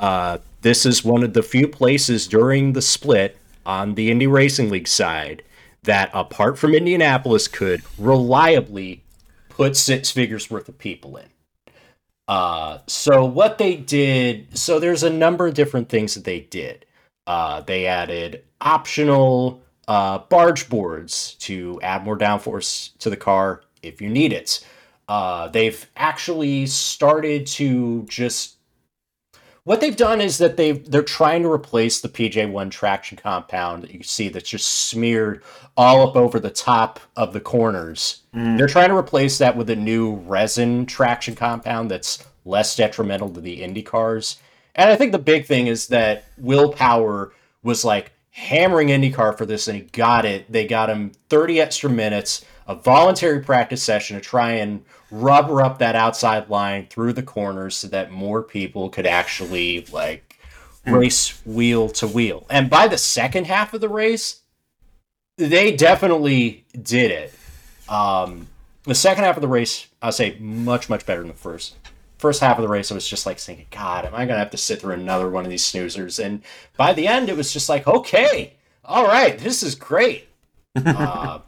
uh, 0.00 0.38
this 0.62 0.86
is 0.86 1.04
one 1.04 1.22
of 1.22 1.32
the 1.32 1.42
few 1.42 1.68
places 1.68 2.26
during 2.26 2.72
the 2.72 2.82
split 2.82 3.36
on 3.66 3.94
the 3.94 4.10
Indy 4.10 4.26
Racing 4.26 4.70
League 4.70 4.88
side 4.88 5.42
that, 5.82 6.10
apart 6.12 6.58
from 6.58 6.74
Indianapolis, 6.74 7.48
could 7.48 7.82
reliably 7.98 9.04
put 9.48 9.76
six 9.76 10.10
figures 10.10 10.50
worth 10.50 10.68
of 10.68 10.78
people 10.78 11.16
in. 11.16 11.26
Uh, 12.26 12.78
so 12.86 13.24
what 13.24 13.58
they 13.58 13.76
did, 13.76 14.56
so 14.56 14.78
there's 14.78 15.02
a 15.02 15.10
number 15.10 15.46
of 15.46 15.54
different 15.54 15.88
things 15.88 16.14
that 16.14 16.24
they 16.24 16.40
did. 16.40 16.84
Uh, 17.26 17.60
they 17.62 17.86
added 17.86 18.44
optional 18.60 19.62
uh, 19.86 20.18
barge 20.18 20.68
boards 20.68 21.34
to 21.36 21.80
add 21.82 22.04
more 22.04 22.18
downforce 22.18 22.96
to 22.98 23.08
the 23.08 23.16
car 23.16 23.62
if 23.82 24.00
you 24.00 24.08
need 24.08 24.32
it. 24.32 24.64
Uh, 25.08 25.48
they've 25.48 25.86
actually 25.96 26.66
started 26.66 27.46
to 27.46 28.04
just 28.08 28.58
what 29.68 29.82
they've 29.82 29.96
done 29.96 30.22
is 30.22 30.38
that 30.38 30.56
they 30.56 30.72
they're 30.72 31.02
trying 31.02 31.42
to 31.42 31.52
replace 31.52 32.00
the 32.00 32.08
PJ1 32.08 32.70
traction 32.70 33.18
compound 33.18 33.82
that 33.82 33.92
you 33.92 34.02
see 34.02 34.30
that's 34.30 34.48
just 34.48 34.66
smeared 34.88 35.42
all 35.76 36.08
up 36.08 36.16
over 36.16 36.40
the 36.40 36.48
top 36.48 37.00
of 37.16 37.34
the 37.34 37.40
corners. 37.40 38.22
Mm. 38.34 38.56
They're 38.56 38.66
trying 38.66 38.88
to 38.88 38.96
replace 38.96 39.36
that 39.36 39.58
with 39.58 39.68
a 39.68 39.76
new 39.76 40.14
resin 40.14 40.86
traction 40.86 41.34
compound 41.34 41.90
that's 41.90 42.24
less 42.46 42.76
detrimental 42.76 43.28
to 43.28 43.42
the 43.42 43.62
Indy 43.62 43.82
cars. 43.82 44.38
And 44.74 44.88
I 44.88 44.96
think 44.96 45.12
the 45.12 45.18
big 45.18 45.44
thing 45.44 45.66
is 45.66 45.88
that 45.88 46.24
Will 46.38 46.72
Power 46.72 47.34
was 47.62 47.84
like 47.84 48.12
hammering 48.30 48.88
IndyCar 48.88 49.36
for 49.36 49.44
this 49.44 49.68
and 49.68 49.76
he 49.76 49.82
got 49.82 50.24
it. 50.24 50.50
They 50.50 50.66
got 50.66 50.88
him 50.88 51.12
30 51.28 51.60
extra 51.60 51.90
minutes 51.90 52.42
a 52.68 52.74
voluntary 52.74 53.40
practice 53.40 53.82
session 53.82 54.16
to 54.16 54.22
try 54.22 54.52
and 54.52 54.84
rubber 55.10 55.62
up 55.62 55.78
that 55.78 55.96
outside 55.96 56.50
line 56.50 56.86
through 56.88 57.14
the 57.14 57.22
corners 57.22 57.76
so 57.76 57.88
that 57.88 58.12
more 58.12 58.42
people 58.42 58.90
could 58.90 59.06
actually 59.06 59.86
like 59.90 60.38
race 60.86 61.40
wheel 61.46 61.88
to 61.88 62.06
wheel. 62.06 62.46
And 62.50 62.68
by 62.68 62.86
the 62.86 62.98
second 62.98 63.46
half 63.46 63.72
of 63.72 63.80
the 63.80 63.88
race, 63.88 64.42
they 65.36 65.74
definitely 65.74 66.66
did 66.80 67.10
it. 67.10 67.34
Um, 67.88 68.48
the 68.84 68.94
second 68.94 69.24
half 69.24 69.36
of 69.36 69.42
the 69.42 69.48
race, 69.48 69.86
I'll 70.02 70.12
say 70.12 70.36
much, 70.38 70.90
much 70.90 71.06
better 71.06 71.20
than 71.20 71.28
the 71.28 71.34
first. 71.34 71.76
First 72.18 72.40
half 72.40 72.58
of 72.58 72.62
the 72.62 72.68
race, 72.68 72.90
I 72.90 72.94
was 72.94 73.08
just 73.08 73.26
like 73.26 73.38
thinking, 73.38 73.66
God, 73.70 74.04
am 74.04 74.14
I 74.14 74.18
going 74.18 74.30
to 74.30 74.38
have 74.38 74.50
to 74.50 74.56
sit 74.56 74.80
through 74.80 74.94
another 74.94 75.30
one 75.30 75.44
of 75.44 75.50
these 75.50 75.64
snoozers? 75.64 76.22
And 76.22 76.42
by 76.76 76.92
the 76.92 77.06
end, 77.06 77.28
it 77.28 77.36
was 77.36 77.52
just 77.52 77.68
like, 77.68 77.86
okay, 77.86 78.54
all 78.84 79.06
right, 79.06 79.38
this 79.38 79.62
is 79.62 79.74
great. 79.74 80.26
Uh, 80.86 81.40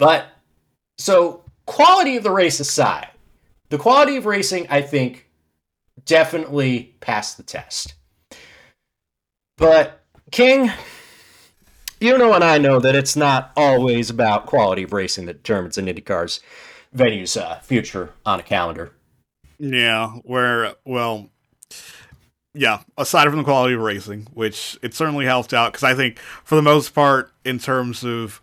but 0.00 0.28
so 0.96 1.44
quality 1.66 2.16
of 2.16 2.22
the 2.22 2.30
race 2.30 2.58
aside, 2.58 3.08
the 3.68 3.76
quality 3.76 4.16
of 4.16 4.24
racing, 4.24 4.66
I 4.70 4.80
think, 4.80 5.28
definitely 6.06 6.94
passed 7.00 7.36
the 7.36 7.42
test. 7.42 7.94
But 9.58 10.02
King, 10.32 10.72
you 12.00 12.16
know 12.16 12.32
and 12.32 12.42
I 12.42 12.56
know 12.56 12.80
that 12.80 12.96
it's 12.96 13.14
not 13.14 13.52
always 13.54 14.08
about 14.08 14.46
quality 14.46 14.84
of 14.84 14.94
racing 14.94 15.26
that 15.26 15.42
determines 15.42 15.76
an 15.76 15.84
IndyCar's 15.84 16.40
venue's 16.94 17.36
uh, 17.36 17.58
future 17.60 18.14
on 18.24 18.40
a 18.40 18.42
calendar. 18.42 18.92
Yeah, 19.58 20.12
where 20.24 20.76
well, 20.86 21.28
yeah, 22.54 22.84
aside 22.96 23.28
from 23.28 23.36
the 23.36 23.44
quality 23.44 23.74
of 23.74 23.82
racing, 23.82 24.28
which 24.32 24.78
it 24.80 24.94
certainly 24.94 25.26
helped 25.26 25.52
out 25.52 25.72
because 25.72 25.84
I 25.84 25.94
think 25.94 26.18
for 26.18 26.54
the 26.54 26.62
most 26.62 26.94
part, 26.94 27.34
in 27.44 27.58
terms 27.58 28.02
of 28.02 28.40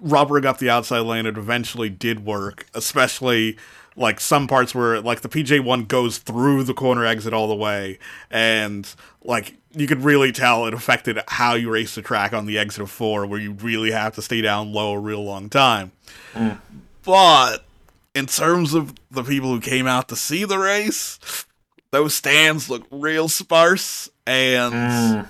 rubbering 0.00 0.46
up 0.46 0.58
the 0.58 0.70
outside 0.70 1.00
lane, 1.00 1.26
it 1.26 1.36
eventually 1.36 1.88
did 1.88 2.24
work, 2.24 2.66
especially 2.74 3.56
like 3.96 4.20
some 4.20 4.46
parts 4.46 4.74
where 4.74 5.00
like 5.00 5.20
the 5.20 5.28
PJ 5.28 5.64
one 5.64 5.84
goes 5.84 6.18
through 6.18 6.62
the 6.64 6.74
corner 6.74 7.04
exit 7.04 7.32
all 7.32 7.48
the 7.48 7.54
way, 7.54 7.98
and 8.30 8.94
like 9.22 9.54
you 9.72 9.86
could 9.86 10.02
really 10.02 10.32
tell 10.32 10.66
it 10.66 10.74
affected 10.74 11.18
how 11.28 11.54
you 11.54 11.70
race 11.70 11.94
the 11.94 12.02
track 12.02 12.32
on 12.32 12.46
the 12.46 12.58
exit 12.58 12.82
of 12.82 12.90
four, 12.90 13.26
where 13.26 13.40
you 13.40 13.52
really 13.52 13.90
have 13.90 14.14
to 14.14 14.22
stay 14.22 14.40
down 14.40 14.72
low 14.72 14.92
a 14.92 14.98
real 14.98 15.22
long 15.22 15.48
time. 15.48 15.92
Mm. 16.34 16.58
But 17.02 17.64
in 18.14 18.26
terms 18.26 18.74
of 18.74 18.94
the 19.10 19.24
people 19.24 19.50
who 19.50 19.60
came 19.60 19.86
out 19.86 20.08
to 20.08 20.16
see 20.16 20.44
the 20.44 20.58
race, 20.58 21.18
those 21.90 22.14
stands 22.14 22.70
look 22.70 22.86
real 22.90 23.28
sparse 23.28 24.08
and. 24.26 24.74
Mm 24.74 25.28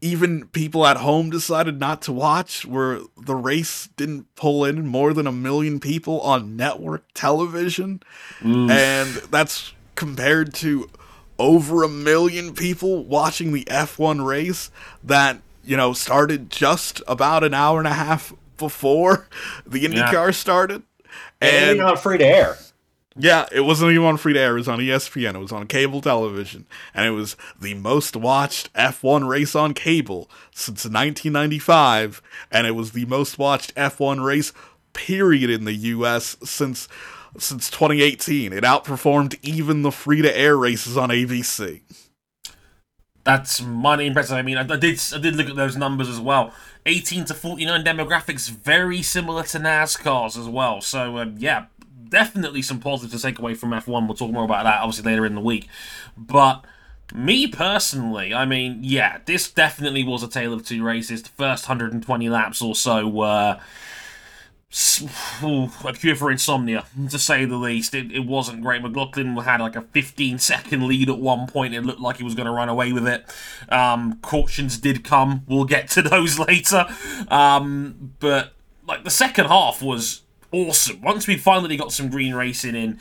even 0.00 0.46
people 0.48 0.86
at 0.86 0.98
home 0.98 1.30
decided 1.30 1.80
not 1.80 2.02
to 2.02 2.12
watch, 2.12 2.64
where 2.64 3.00
the 3.16 3.34
race 3.34 3.88
didn't 3.96 4.32
pull 4.36 4.64
in 4.64 4.86
more 4.86 5.12
than 5.12 5.26
a 5.26 5.32
million 5.32 5.80
people 5.80 6.20
on 6.20 6.56
network 6.56 7.04
television. 7.14 8.02
Mm. 8.40 8.70
And 8.70 9.14
that's 9.30 9.72
compared 9.94 10.54
to 10.54 10.88
over 11.38 11.82
a 11.82 11.88
million 11.88 12.54
people 12.54 13.04
watching 13.04 13.52
the 13.52 13.64
F1 13.64 14.24
race 14.24 14.70
that, 15.02 15.40
you 15.64 15.76
know, 15.76 15.92
started 15.92 16.50
just 16.50 17.02
about 17.08 17.42
an 17.42 17.54
hour 17.54 17.78
and 17.78 17.88
a 17.88 17.92
half 17.92 18.32
before 18.56 19.28
the 19.66 19.84
IndyCar 19.84 20.12
yeah. 20.12 20.30
started. 20.30 20.82
And, 21.40 21.70
and 21.70 21.78
not 21.78 22.00
free 22.00 22.18
to 22.18 22.24
air. 22.24 22.56
Yeah, 23.20 23.48
it 23.50 23.62
wasn't 23.62 23.90
even 23.90 24.04
on 24.04 24.16
free 24.16 24.32
to 24.34 24.38
air. 24.38 24.52
It 24.52 24.60
was 24.60 24.68
on 24.68 24.78
ESPN. 24.78 25.34
It 25.34 25.38
was 25.38 25.50
on 25.50 25.66
cable 25.66 26.00
television. 26.00 26.66
And 26.94 27.06
it 27.06 27.10
was 27.10 27.36
the 27.60 27.74
most 27.74 28.14
watched 28.14 28.72
F1 28.74 29.28
race 29.28 29.56
on 29.56 29.74
cable 29.74 30.30
since 30.54 30.84
1995. 30.84 32.22
And 32.52 32.66
it 32.66 32.72
was 32.72 32.92
the 32.92 33.06
most 33.06 33.36
watched 33.36 33.74
F1 33.74 34.24
race, 34.24 34.52
period, 34.92 35.50
in 35.50 35.64
the 35.64 35.74
US 35.74 36.36
since 36.44 36.88
since 37.36 37.70
2018. 37.70 38.52
It 38.52 38.64
outperformed 38.64 39.36
even 39.42 39.82
the 39.82 39.92
free 39.92 40.22
to 40.22 40.36
air 40.38 40.56
races 40.56 40.96
on 40.96 41.10
ABC. 41.10 41.82
That's 43.24 43.60
mighty 43.60 44.06
impressive. 44.06 44.36
I 44.36 44.42
mean, 44.42 44.56
I, 44.56 44.62
did 44.62 45.00
I 45.14 45.18
did 45.18 45.36
look 45.36 45.48
at 45.50 45.56
those 45.56 45.76
numbers 45.76 46.08
as 46.08 46.20
well. 46.20 46.52
18 46.86 47.26
to 47.26 47.34
49 47.34 47.84
demographics, 47.84 48.48
very 48.48 49.02
similar 49.02 49.42
to 49.42 49.58
NASCAR's 49.58 50.36
as 50.36 50.48
well. 50.48 50.80
So 50.80 51.18
um, 51.18 51.34
yeah, 51.38 51.66
definitely 52.08 52.62
some 52.62 52.80
positives 52.80 53.20
to 53.20 53.28
take 53.28 53.38
away 53.38 53.54
from 53.54 53.70
F1. 53.70 54.06
We'll 54.06 54.16
talk 54.16 54.30
more 54.30 54.44
about 54.44 54.64
that 54.64 54.80
obviously 54.80 55.10
later 55.10 55.26
in 55.26 55.34
the 55.34 55.40
week. 55.40 55.68
But 56.16 56.64
me 57.14 57.46
personally, 57.46 58.34
I 58.34 58.44
mean, 58.44 58.80
yeah, 58.82 59.18
this 59.24 59.50
definitely 59.50 60.04
was 60.04 60.22
a 60.22 60.28
tale 60.28 60.52
of 60.52 60.66
two 60.66 60.82
races. 60.82 61.22
The 61.22 61.30
first 61.30 61.68
120 61.68 62.28
laps 62.28 62.60
or 62.60 62.74
so 62.74 63.06
were 63.08 63.58
a 64.70 65.92
cure 65.94 66.14
for 66.14 66.30
insomnia, 66.30 66.84
to 67.08 67.18
say 67.18 67.46
the 67.46 67.56
least. 67.56 67.94
It, 67.94 68.12
it 68.12 68.26
wasn't 68.26 68.60
great. 68.60 68.82
McLaughlin 68.82 69.34
had 69.36 69.60
like 69.60 69.76
a 69.76 69.82
15 69.82 70.38
second 70.38 70.86
lead 70.86 71.08
at 71.08 71.18
one 71.18 71.46
point. 71.46 71.74
It 71.74 71.86
looked 71.86 72.00
like 72.00 72.18
he 72.18 72.24
was 72.24 72.34
going 72.34 72.46
to 72.46 72.52
run 72.52 72.68
away 72.68 72.92
with 72.92 73.08
it. 73.08 73.24
Um, 73.70 74.18
cautions 74.20 74.76
did 74.76 75.04
come. 75.04 75.44
We'll 75.48 75.64
get 75.64 75.88
to 75.90 76.02
those 76.08 76.38
later. 76.38 76.86
Um, 77.28 78.14
but 78.20 78.52
like 78.86 79.04
the 79.04 79.10
second 79.10 79.46
half 79.46 79.80
was 79.80 80.22
awesome. 80.52 81.00
Once 81.00 81.26
we 81.26 81.36
finally 81.36 81.76
got 81.76 81.92
some 81.92 82.08
green 82.08 82.34
racing 82.34 82.74
in, 82.74 82.98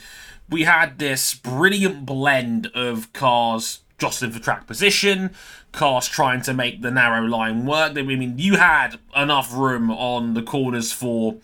we 0.49 0.63
had 0.63 0.99
this 0.99 1.33
brilliant 1.33 2.05
blend 2.05 2.67
of 2.73 3.11
cars 3.13 3.81
jostling 3.97 4.31
for 4.31 4.39
track 4.39 4.67
position, 4.67 5.31
cars 5.71 6.07
trying 6.07 6.41
to 6.41 6.53
make 6.53 6.81
the 6.81 6.91
narrow 6.91 7.23
line 7.25 7.65
work. 7.65 7.97
I 7.97 8.01
mean, 8.03 8.37
you 8.37 8.57
had 8.57 8.99
enough 9.15 9.53
room 9.53 9.89
on 9.91 10.33
the 10.33 10.43
corners 10.43 10.91
for 10.91 11.37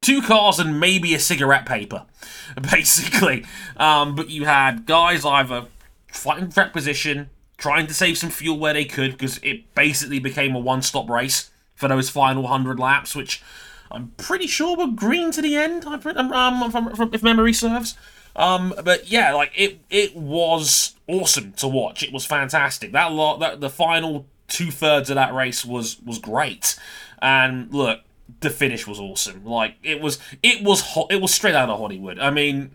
two 0.00 0.22
cars 0.22 0.58
and 0.58 0.80
maybe 0.80 1.14
a 1.14 1.18
cigarette 1.18 1.66
paper, 1.66 2.06
basically. 2.70 3.44
Um, 3.76 4.14
but 4.14 4.30
you 4.30 4.44
had 4.44 4.86
guys 4.86 5.24
either 5.24 5.66
fighting 6.08 6.50
track 6.50 6.72
position, 6.72 7.30
trying 7.56 7.86
to 7.86 7.94
save 7.94 8.18
some 8.18 8.30
fuel 8.30 8.58
where 8.58 8.72
they 8.74 8.84
could, 8.84 9.12
because 9.12 9.38
it 9.42 9.72
basically 9.74 10.18
became 10.18 10.54
a 10.54 10.60
one-stop 10.60 11.08
race 11.08 11.50
for 11.74 11.88
those 11.88 12.10
final 12.10 12.42
100 12.42 12.78
laps, 12.78 13.14
which 13.14 13.42
I'm 13.90 14.12
pretty 14.16 14.46
sure 14.46 14.76
we're 14.76 14.88
green 14.88 15.30
to 15.32 15.42
the 15.42 15.56
end. 15.56 15.84
Um, 15.84 16.34
um 16.36 17.10
if 17.12 17.22
memory 17.22 17.52
serves. 17.52 17.96
Um, 18.36 18.74
but 18.84 19.10
yeah, 19.10 19.34
like 19.34 19.52
it, 19.56 19.80
it 19.90 20.14
was 20.16 20.94
awesome 21.06 21.52
to 21.54 21.68
watch. 21.68 22.02
It 22.02 22.12
was 22.12 22.24
fantastic. 22.24 22.92
That 22.92 23.12
lot, 23.12 23.40
that 23.40 23.60
the 23.60 23.70
final 23.70 24.26
two 24.48 24.70
thirds 24.70 25.10
of 25.10 25.16
that 25.16 25.34
race 25.34 25.64
was 25.64 26.00
was 26.04 26.18
great. 26.18 26.78
And 27.20 27.72
look, 27.72 28.00
the 28.40 28.50
finish 28.50 28.86
was 28.86 29.00
awesome. 29.00 29.44
Like 29.44 29.76
it 29.82 30.00
was, 30.00 30.18
it 30.42 30.62
was 30.62 30.80
hot. 30.80 31.08
It 31.10 31.20
was 31.20 31.34
straight 31.34 31.54
out 31.54 31.68
of 31.68 31.78
Hollywood. 31.78 32.18
I 32.18 32.30
mean, 32.30 32.70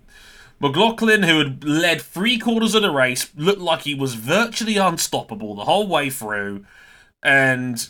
McLaughlin, 0.60 1.24
who 1.24 1.38
had 1.40 1.64
led 1.64 2.02
three 2.02 2.38
quarters 2.38 2.76
of 2.76 2.82
the 2.82 2.92
race, 2.92 3.32
looked 3.36 3.62
like 3.62 3.82
he 3.82 3.96
was 3.96 4.16
virtually 4.16 4.78
unstoppable 4.78 5.56
the 5.56 5.66
whole 5.66 5.88
way 5.88 6.10
through, 6.10 6.66
and 7.24 7.90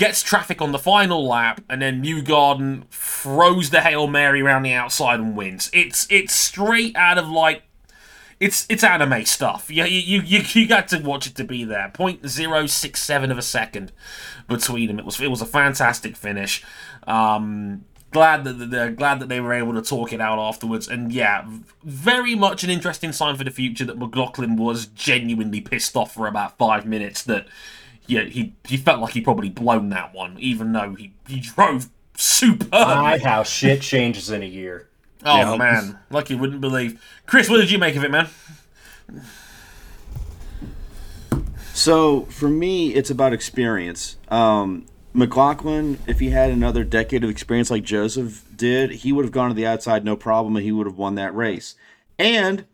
gets 0.00 0.22
traffic 0.22 0.62
on 0.62 0.72
the 0.72 0.78
final 0.78 1.28
lap, 1.28 1.60
and 1.68 1.82
then 1.82 2.02
Newgarden 2.02 2.86
throws 2.88 3.68
the 3.68 3.82
Hail 3.82 4.06
Mary 4.06 4.40
around 4.40 4.62
the 4.62 4.72
outside 4.72 5.20
and 5.20 5.36
wins. 5.36 5.68
It's 5.74 6.06
it's 6.08 6.34
straight 6.34 6.96
out 6.96 7.18
of 7.18 7.28
like 7.28 7.64
it's 8.40 8.66
it's 8.70 8.82
anime 8.82 9.26
stuff. 9.26 9.70
You 9.70 9.84
you 9.84 10.22
you, 10.22 10.40
you 10.52 10.66
got 10.66 10.88
to 10.88 11.00
watch 11.00 11.26
it 11.26 11.34
to 11.34 11.44
be 11.44 11.64
there. 11.64 11.90
Point 11.92 12.26
zero 12.26 12.66
six 12.66 13.02
seven 13.02 13.30
of 13.30 13.36
a 13.36 13.42
second 13.42 13.92
between 14.48 14.88
them. 14.88 14.98
It 14.98 15.04
was 15.04 15.20
it 15.20 15.30
was 15.30 15.42
a 15.42 15.46
fantastic 15.46 16.16
finish. 16.16 16.64
Um, 17.06 17.84
glad 18.10 18.44
that 18.44 18.70
they're 18.70 18.90
glad 18.90 19.20
that 19.20 19.28
they 19.28 19.38
were 19.38 19.52
able 19.52 19.74
to 19.74 19.82
talk 19.82 20.14
it 20.14 20.20
out 20.22 20.38
afterwards. 20.38 20.88
And 20.88 21.12
yeah, 21.12 21.46
very 21.84 22.34
much 22.34 22.64
an 22.64 22.70
interesting 22.70 23.12
sign 23.12 23.36
for 23.36 23.44
the 23.44 23.50
future 23.50 23.84
that 23.84 23.98
McLaughlin 23.98 24.56
was 24.56 24.86
genuinely 24.86 25.60
pissed 25.60 25.94
off 25.94 26.14
for 26.14 26.26
about 26.26 26.56
five 26.56 26.86
minutes 26.86 27.22
that 27.24 27.46
yeah, 28.10 28.24
he 28.24 28.54
he 28.64 28.76
felt 28.76 29.00
like 29.00 29.12
he 29.12 29.20
probably 29.20 29.48
blown 29.48 29.90
that 29.90 30.12
one, 30.12 30.36
even 30.40 30.72
though 30.72 30.94
he, 30.94 31.12
he 31.28 31.38
drove 31.38 31.88
superb. 32.16 32.70
My, 32.72 33.18
how 33.18 33.44
shit 33.44 33.80
changes 33.80 34.30
in 34.30 34.42
a 34.42 34.46
year. 34.46 34.88
Oh 35.24 35.52
yeah. 35.52 35.56
man, 35.56 35.98
like 36.10 36.28
you 36.28 36.36
wouldn't 36.36 36.60
believe. 36.60 37.00
Chris, 37.26 37.48
what 37.48 37.58
did 37.58 37.70
you 37.70 37.78
make 37.78 37.94
of 37.94 38.02
it, 38.02 38.10
man? 38.10 38.28
So 41.72 42.22
for 42.22 42.48
me, 42.48 42.94
it's 42.94 43.10
about 43.10 43.32
experience. 43.32 44.16
Um, 44.28 44.86
McLaughlin, 45.12 45.98
if 46.08 46.18
he 46.18 46.30
had 46.30 46.50
another 46.50 46.82
decade 46.82 47.22
of 47.22 47.30
experience 47.30 47.70
like 47.70 47.84
Josef 47.84 48.44
did, 48.54 48.90
he 48.90 49.12
would 49.12 49.24
have 49.24 49.32
gone 49.32 49.50
to 49.50 49.54
the 49.54 49.66
outside 49.66 50.04
no 50.04 50.16
problem, 50.16 50.56
and 50.56 50.64
he 50.64 50.72
would 50.72 50.86
have 50.86 50.98
won 50.98 51.14
that 51.14 51.34
race. 51.34 51.76
And 52.18 52.64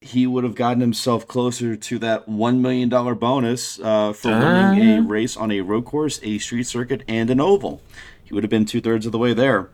he 0.00 0.26
would 0.26 0.44
have 0.44 0.54
gotten 0.54 0.80
himself 0.80 1.26
closer 1.26 1.74
to 1.74 1.98
that 1.98 2.28
$1 2.28 2.60
million 2.60 2.88
bonus 2.88 3.80
uh, 3.80 4.12
for 4.12 4.30
winning 4.30 4.98
a 4.98 5.02
race 5.02 5.36
on 5.36 5.50
a 5.50 5.60
road 5.60 5.84
course, 5.84 6.20
a 6.22 6.38
street 6.38 6.64
circuit, 6.64 7.02
and 7.08 7.30
an 7.30 7.40
oval. 7.40 7.82
He 8.22 8.32
would 8.32 8.44
have 8.44 8.50
been 8.50 8.64
two 8.64 8.80
thirds 8.80 9.06
of 9.06 9.12
the 9.12 9.18
way 9.18 9.34
there. 9.34 9.70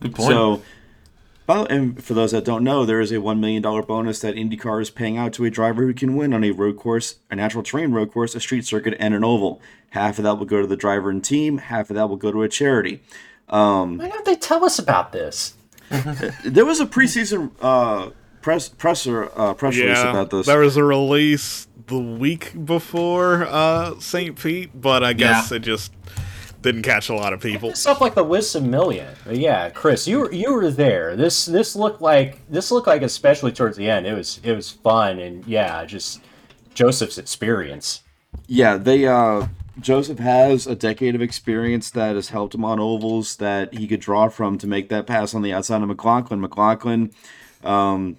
Good 0.00 0.14
point. 0.14 0.28
So, 0.28 0.62
and 1.48 2.02
for 2.02 2.14
those 2.14 2.30
that 2.30 2.44
don't 2.44 2.62
know, 2.62 2.84
there 2.84 3.00
is 3.00 3.10
a 3.10 3.16
$1 3.16 3.40
million 3.40 3.62
bonus 3.62 4.20
that 4.20 4.36
IndyCar 4.36 4.80
is 4.80 4.90
paying 4.90 5.18
out 5.18 5.32
to 5.34 5.44
a 5.44 5.50
driver 5.50 5.82
who 5.82 5.94
can 5.94 6.14
win 6.14 6.32
on 6.32 6.44
a 6.44 6.52
road 6.52 6.76
course, 6.76 7.16
a 7.30 7.34
natural 7.34 7.64
terrain 7.64 7.90
road 7.90 8.12
course, 8.12 8.36
a 8.36 8.40
street 8.40 8.64
circuit, 8.64 8.94
and 9.00 9.14
an 9.14 9.24
oval. 9.24 9.60
Half 9.90 10.18
of 10.18 10.24
that 10.24 10.38
will 10.38 10.46
go 10.46 10.60
to 10.60 10.66
the 10.66 10.76
driver 10.76 11.10
and 11.10 11.24
team, 11.24 11.58
half 11.58 11.90
of 11.90 11.96
that 11.96 12.08
will 12.08 12.16
go 12.16 12.30
to 12.30 12.42
a 12.42 12.48
charity. 12.48 13.02
Um, 13.48 13.98
Why 13.98 14.08
don't 14.10 14.24
they 14.24 14.36
tell 14.36 14.64
us 14.64 14.78
about 14.78 15.10
this? 15.12 15.54
there 16.44 16.64
was 16.64 16.78
a 16.78 16.86
preseason. 16.86 17.50
Uh, 17.60 18.10
press 18.46 18.68
presser 18.68 19.28
uh, 19.34 19.54
press 19.54 19.76
yeah, 19.76 19.86
release 19.86 20.02
about 20.02 20.30
this. 20.30 20.46
There 20.46 20.60
was 20.60 20.76
a 20.76 20.84
release 20.84 21.66
the 21.88 21.98
week 21.98 22.52
before 22.64 23.44
uh, 23.44 23.98
St. 23.98 24.40
Pete, 24.40 24.70
but 24.72 25.02
I 25.02 25.14
guess 25.14 25.50
yeah. 25.50 25.56
it 25.56 25.60
just 25.62 25.92
didn't 26.62 26.82
catch 26.82 27.08
a 27.08 27.14
lot 27.14 27.32
of 27.32 27.40
people. 27.40 27.74
Stuff 27.74 28.00
like 28.00 28.14
the 28.14 28.22
Wisdom 28.22 28.70
Million. 28.70 29.12
Yeah, 29.28 29.70
Chris, 29.70 30.06
you 30.06 30.20
were 30.20 30.32
you 30.32 30.52
were 30.52 30.70
there. 30.70 31.16
This 31.16 31.44
this 31.46 31.74
looked 31.74 32.00
like 32.00 32.38
this 32.48 32.70
looked 32.70 32.86
like 32.86 33.02
especially 33.02 33.50
towards 33.50 33.76
the 33.76 33.90
end. 33.90 34.06
It 34.06 34.14
was 34.14 34.38
it 34.44 34.52
was 34.52 34.70
fun 34.70 35.18
and 35.18 35.44
yeah, 35.44 35.84
just 35.84 36.20
Josef's 36.72 37.18
experience. 37.18 38.04
Yeah, 38.46 38.76
they 38.76 39.08
uh 39.08 39.48
Josef 39.80 40.20
has 40.20 40.68
a 40.68 40.76
decade 40.76 41.16
of 41.16 41.20
experience 41.20 41.90
that 41.90 42.14
has 42.14 42.28
helped 42.28 42.54
him 42.54 42.64
on 42.64 42.78
ovals 42.78 43.38
that 43.38 43.74
he 43.74 43.88
could 43.88 43.98
draw 44.00 44.28
from 44.28 44.56
to 44.58 44.68
make 44.68 44.88
that 44.90 45.08
pass 45.08 45.34
on 45.34 45.42
the 45.42 45.52
outside 45.52 45.82
of 45.82 45.88
McLaughlin. 45.88 46.40
McLaughlin 46.40 47.10
um, 47.64 48.16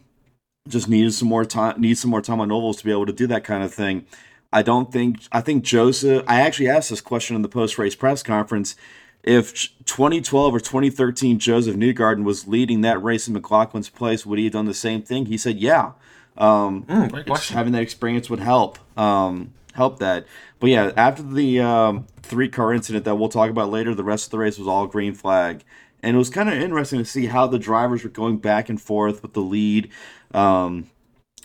just 0.68 0.88
needed 0.90 1.14
some 1.14 1.28
more 1.28 1.46
time 1.46 1.80
needs 1.80 2.00
some 2.02 2.12
more 2.12 2.22
time 2.22 2.40
on 2.40 2.52
ovals 2.52 2.78
to 2.78 2.86
be 2.86 2.92
able 2.92 3.06
to 3.06 3.14
do 3.14 3.28
that 3.28 3.44
kind 3.44 3.64
of 3.64 3.74
thing. 3.74 4.06
I 4.52 4.62
don't 4.62 4.92
think 4.92 5.22
I 5.32 5.42
think 5.42 5.64
Josef 5.64 6.24
I 6.28 6.42
actually 6.42 6.70
asked 6.70 6.90
this 6.90 7.02
question 7.02 7.36
in 7.36 7.42
the 7.42 7.50
post 7.50 7.78
race 7.78 7.96
press 7.96 8.24
conference. 8.24 8.76
If 9.24 9.54
2012 9.86 10.56
or 10.56 10.60
2013 10.60 11.40
Josef 11.40 11.76
Newgarden 11.76 12.24
was 12.24 12.48
leading 12.48 12.82
that 12.82 13.04
race 13.04 13.28
in 13.28 13.36
McLaughlin's 13.36 13.90
place, 13.90 14.26
would 14.26 14.40
he 14.40 14.46
have 14.46 14.54
done 14.54 14.66
the 14.66 14.74
same 14.74 15.02
thing? 15.02 15.26
He 15.26 15.38
said, 15.38 15.58
"Yeah." 15.58 15.94
Um, 16.38 16.84
Mm, 16.84 17.50
having 17.50 17.74
that 17.74 17.82
experience 17.82 18.30
would 18.30 18.40
help 18.40 18.78
um, 18.98 19.54
help 19.74 20.00
that. 20.00 20.26
But 20.60 20.70
yeah, 20.70 20.92
after 20.96 21.24
the 21.24 21.60
um, 21.62 22.08
three 22.22 22.50
car 22.50 22.74
incident 22.74 23.06
that 23.06 23.16
we'll 23.16 23.30
talk 23.30 23.50
about 23.50 23.70
later, 23.70 23.94
the 23.96 24.04
rest 24.04 24.26
of 24.26 24.32
the 24.32 24.38
race 24.38 24.58
was 24.58 24.68
all 24.68 24.88
green 24.88 25.14
flag, 25.14 25.64
and 26.04 26.16
it 26.16 26.18
was 26.20 26.30
kind 26.30 26.50
of 26.50 26.56
interesting 26.56 27.00
to 27.00 27.06
see 27.06 27.26
how 27.28 27.48
the 27.48 27.60
drivers 27.60 28.04
were 28.04 28.10
going 28.10 28.38
back 28.38 28.70
and 28.70 28.80
forth 28.82 29.22
with 29.22 29.34
the 29.34 29.42
lead, 29.42 29.90
um, 30.34 30.88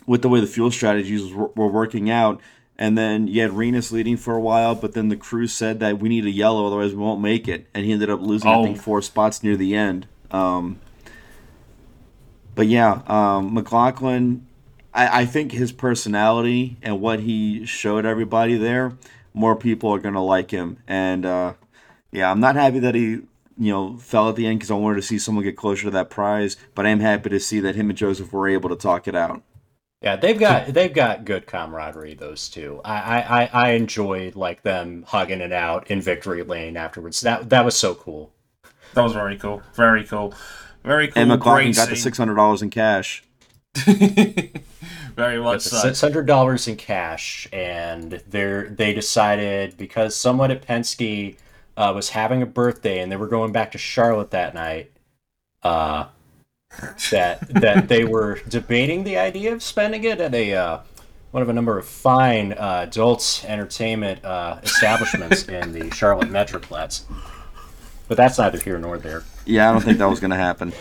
with 0.05 0.21
the 0.21 0.29
way 0.29 0.39
the 0.39 0.47
fuel 0.47 0.71
strategies 0.71 1.33
were, 1.33 1.47
were 1.55 1.67
working 1.67 2.09
out. 2.09 2.39
And 2.77 2.97
then 2.97 3.27
you 3.27 3.41
had 3.41 3.51
Rinus 3.53 3.91
leading 3.91 4.17
for 4.17 4.35
a 4.35 4.41
while, 4.41 4.73
but 4.73 4.93
then 4.93 5.09
the 5.09 5.15
crew 5.15 5.45
said 5.47 5.79
that 5.81 5.99
we 5.99 6.09
need 6.09 6.25
a 6.25 6.31
yellow, 6.31 6.65
otherwise 6.65 6.91
we 6.91 6.97
won't 7.01 7.21
make 7.21 7.47
it, 7.47 7.67
and 7.73 7.85
he 7.85 7.91
ended 7.91 8.09
up 8.09 8.19
losing 8.21 8.49
I 8.49 8.55
Oh. 8.55 8.63
think 8.63 8.77
four 8.81 9.01
spots 9.01 9.43
near 9.43 9.55
the 9.55 9.75
end. 9.75 10.07
Um, 10.31 10.79
but 12.55 12.67
yeah, 12.67 13.01
um, 13.07 13.53
McLaughlin, 13.53 14.45
I, 14.93 15.21
I 15.21 15.25
think 15.25 15.51
his 15.51 15.71
personality 15.71 16.77
and 16.81 16.99
what 17.01 17.19
he 17.19 17.65
showed 17.65 18.05
everybody 18.05 18.55
there, 18.57 18.93
more 19.33 19.55
people 19.55 19.91
are 19.93 19.99
gonna 19.99 20.23
like 20.23 20.51
him. 20.51 20.77
And 20.87 21.25
uh, 21.25 21.53
yeah, 22.11 22.29
I'm 22.31 22.39
not 22.39 22.55
happy 22.55 22.79
that 22.79 22.95
he, 22.95 23.21
you 23.57 23.71
know, 23.71 23.97
fell 23.97 24.29
at 24.29 24.35
the 24.35 24.45
end 24.47 24.59
because 24.59 24.71
I 24.71 24.75
wanted 24.75 24.95
to 24.97 25.01
see 25.01 25.17
someone 25.19 25.43
get 25.43 25.55
closer 25.57 25.83
to 25.83 25.91
that 25.91 26.09
prize. 26.09 26.57
But 26.75 26.85
I 26.85 26.89
am 26.89 26.99
happy 26.99 27.29
to 27.29 27.39
see 27.39 27.59
that 27.61 27.75
him 27.75 27.89
and 27.89 27.97
Josef 27.97 28.31
were 28.33 28.47
able 28.47 28.69
to 28.69 28.75
talk 28.75 29.07
it 29.07 29.15
out. 29.15 29.41
Yeah, 30.01 30.17
they've 30.17 30.37
got 30.39 30.67
they've 30.67 30.93
got 30.93 31.23
good 31.23 31.45
camaraderie. 31.47 32.15
Those 32.15 32.49
two, 32.49 32.81
I 32.83 32.97
I 33.21 33.41
I- 33.43 33.49
I 33.53 33.69
enjoyed 33.71 34.35
like 34.35 34.61
them 34.63 35.05
hugging 35.07 35.39
it 35.39 35.53
out 35.53 35.89
in 35.89 36.01
victory 36.01 36.43
lane 36.43 36.75
afterwards. 36.75 37.21
That 37.21 37.49
that 37.49 37.63
was 37.63 37.75
so 37.77 37.95
cool. 37.95 38.33
That 38.95 39.01
was 39.01 39.13
very 39.13 39.37
cool. 39.37 39.61
Very 39.75 40.03
cool. 40.03 40.33
Very 40.83 41.07
cool. 41.07 41.21
And 41.21 41.29
McLaughlin 41.29 41.67
great 41.67 41.75
got 41.77 41.89
the 41.89 41.95
six 41.95 42.17
hundred 42.17 42.35
dollars 42.35 42.61
in 42.61 42.69
cash. 42.69 43.23
very 45.15 45.39
much 45.41 45.61
so. 45.61 45.77
Six 45.77 46.01
hundred 46.01 46.25
dollars 46.27 46.67
in 46.67 46.75
cash, 46.75 47.47
and 47.53 48.21
they 48.29 48.63
they 48.69 48.93
decided 48.93 49.77
because 49.77 50.15
someone 50.15 50.51
at 50.51 50.65
Penske 50.67 51.37
uh, 51.77 51.91
was 51.95 52.09
having 52.09 52.41
a 52.41 52.45
birthday 52.45 52.99
and 52.99 53.11
they 53.11 53.15
were 53.15 53.27
going 53.27 53.51
back 53.51 53.71
to 53.71 53.77
Charlotte 53.77 54.31
that 54.31 54.53
night. 54.53 54.91
Uh, 55.61 56.07
that 57.11 57.47
that 57.49 57.87
they 57.87 58.03
were 58.03 58.39
debating 58.49 59.03
the 59.03 59.17
idea 59.17 59.53
of 59.53 59.61
spending 59.61 60.03
it 60.03 60.19
at 60.19 60.33
a 60.33 60.53
uh, 60.53 60.79
one 61.31 61.43
of 61.43 61.49
a 61.49 61.53
number 61.53 61.77
of 61.77 61.85
fine 61.85 62.53
uh, 62.53 62.85
adult 62.87 63.45
entertainment 63.47 64.23
uh, 64.25 64.59
establishments 64.63 65.43
in 65.47 65.71
the 65.71 65.93
Charlotte 65.93 66.29
Metroplex. 66.29 67.03
But 68.07 68.17
that's 68.17 68.37
neither 68.37 68.59
here 68.59 68.77
nor 68.77 68.97
there. 68.97 69.23
Yeah, 69.45 69.69
I 69.69 69.73
don't 69.73 69.81
think 69.81 69.97
that 69.99 70.09
was 70.09 70.19
gonna 70.19 70.35
happen. 70.35 70.73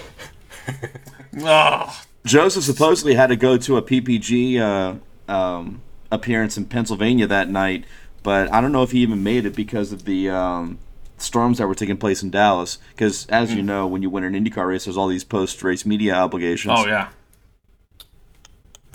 Ah, 1.45 2.05
Josef 2.27 2.63
supposedly 2.63 3.15
had 3.15 3.29
to 3.29 3.37
go 3.37 3.57
to 3.57 3.79
a 3.79 3.83
PPG 3.83 4.59
uh, 4.59 5.33
um, 5.33 5.81
appearance 6.11 6.57
in 6.57 6.67
Pennsylvania 6.67 7.27
that 7.27 7.49
night, 7.49 7.85
but 8.23 8.53
I 8.53 8.61
don't 8.61 8.73
know 8.73 8.83
if 8.83 8.93
he 8.93 9.01
even 9.01 9.23
made 9.23 9.47
it 9.47 9.55
because 9.55 9.93
of 9.93 10.05
the 10.05 10.31
um, 10.31 10.79
storms 11.19 11.59
that 11.59 11.67
were 11.67 11.75
taking 11.75 11.97
place 11.97 12.23
in 12.23 12.31
Dallas. 12.31 12.79
Because 12.91 13.27
as 13.27 13.55
you 13.55 13.63
know, 13.63 13.87
when 13.87 14.03
you 14.03 14.11
win 14.11 14.25
an 14.25 14.35
IndyCar 14.35 14.69
race, 14.69 14.85
there's 14.85 14.97
all 14.97 15.09
these 15.09 15.25
post-race 15.25 15.87
media 15.87 16.15
obligations. 16.15 16.75
oh 16.77 16.87
yeah. 16.87 17.09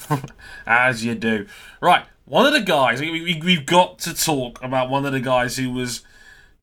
As 0.67 1.03
you 1.03 1.15
do. 1.15 1.47
Right. 1.81 2.05
One 2.25 2.45
of 2.45 2.53
the 2.53 2.61
guys, 2.61 2.99
we, 3.01 3.09
we, 3.09 3.41
we've 3.43 3.65
got 3.65 3.99
to 3.99 4.13
talk 4.13 4.61
about 4.61 4.89
one 4.89 5.05
of 5.05 5.13
the 5.13 5.19
guys 5.19 5.57
who 5.57 5.71
was 5.71 6.01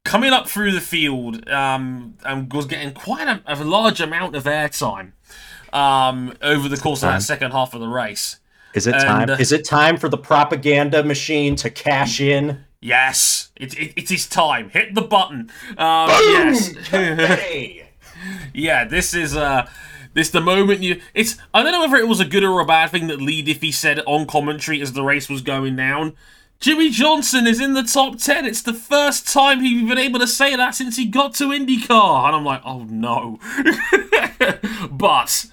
coming 0.05 0.33
up 0.33 0.49
through 0.49 0.73
the 0.73 0.81
field 0.81 1.49
um, 1.49 2.15
and 2.25 2.53
was 2.53 2.67
getting 2.67 2.93
quite 2.93 3.27
a, 3.27 3.43
a 3.47 3.65
large 3.65 4.01
amount 4.01 4.37
of 4.37 4.45
airtime 4.45 5.13
um, 5.73 6.35
over 6.43 6.69
the 6.69 6.77
course 6.77 7.03
of 7.03 7.09
that 7.11 7.23
second 7.23 7.53
half 7.53 7.75
of 7.75 7.81
the 7.81 7.89
race. 7.89 8.39
Is 8.75 8.87
it 8.87 8.95
And, 8.95 9.05
time? 9.05 9.31
uh, 9.31 9.37
is 9.39 9.53
it 9.53 9.65
time 9.65 9.97
for 9.97 10.09
the 10.09 10.19
propaganda 10.19 11.03
machine 11.05 11.57
to 11.57 11.71
cash 11.71 12.21
in? 12.21 12.65
Yes, 12.81 13.51
it, 13.57 13.73
it, 13.79 13.93
it 13.97 14.11
is 14.11 14.27
time. 14.27 14.69
Hit 14.71 14.95
the 14.95 15.03
button. 15.03 15.51
Um, 15.79 16.09
yes. 16.11 16.77
hey! 16.89 17.81
Yeah, 18.55 18.85
this 18.87 19.13
is 19.13 19.37
uh 19.37 19.69
this 20.15 20.31
the 20.31 20.41
moment 20.41 20.81
you 20.81 21.01
it's 21.13 21.37
I 21.53 21.63
don't 21.63 21.73
know 21.73 21.81
whether 21.81 21.97
it 21.97 22.09
was 22.09 22.21
a 22.21 22.25
good 22.25 22.43
or 22.43 22.59
a 22.61 22.65
bad 22.65 22.91
thing 22.91 23.09
that 23.09 23.21
Leigh 23.21 23.43
Diffey 23.45 23.75
said 23.75 24.01
on 24.07 24.27
commentary 24.27 24.81
as 24.81 24.95
the 24.95 25.03
race 25.03 25.29
was 25.29 25.43
going 25.43 25.77
down. 25.77 26.15
Jimmie 26.61 26.89
Johnson 26.89 27.47
is 27.47 27.61
in 27.61 27.75
the 27.75 27.83
top 27.83 28.19
10. 28.19 28.47
It's 28.47 28.63
the 28.63 28.73
first 28.73 29.29
time 29.31 29.61
he's 29.61 29.87
been 29.87 29.99
able 29.99 30.21
to 30.21 30.27
say 30.27 30.57
that 30.57 30.75
since 30.75 30.97
he 30.97 31.05
got 31.05 31.35
to 31.35 31.49
IndyCar. 31.49 32.27
And 32.29 32.37
I'm 32.37 32.45
like, 32.45 32.63
oh 32.65 32.85
no. 32.85 33.39
but 34.91 35.47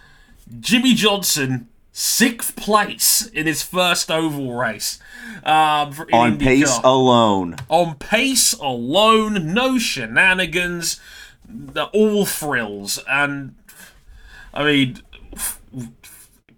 Jimmie 0.62 0.94
Johnson, 0.94 1.68
sixth 1.92 2.56
place 2.56 3.28
in 3.28 3.46
his 3.48 3.62
first 3.62 4.10
oval 4.10 4.54
race. 4.54 5.00
Um, 5.44 5.94
On 6.14 6.38
pace 6.38 6.78
IndyCar 6.80 6.84
alone. 6.84 7.56
on 7.70 7.96
pace 7.96 8.54
alone, 8.54 9.54
no 9.54 9.78
shenanigans, 9.78 11.00
all 11.94 12.26
thrills. 12.26 13.00
And 13.10 13.56
I 14.54 14.64
mean, 14.64 15.02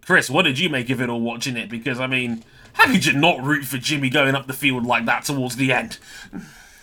Chris, 0.06 0.28
what 0.28 0.42
did 0.42 0.58
you 0.58 0.68
make 0.68 0.90
of 0.90 1.00
it 1.00 1.08
all 1.08 1.20
watching 1.20 1.56
it? 1.56 1.68
Because 1.68 1.98
I 1.98 2.06
mean, 2.06 2.44
how 2.74 2.86
could 2.86 3.06
you 3.06 3.12
not 3.14 3.42
root 3.42 3.64
for 3.64 3.78
Jimmie 3.78 4.10
going 4.10 4.34
up 4.34 4.46
the 4.46 4.52
field 4.52 4.84
like 4.84 5.06
that 5.06 5.24
towards 5.24 5.56
the 5.56 5.72
end? 5.72 5.98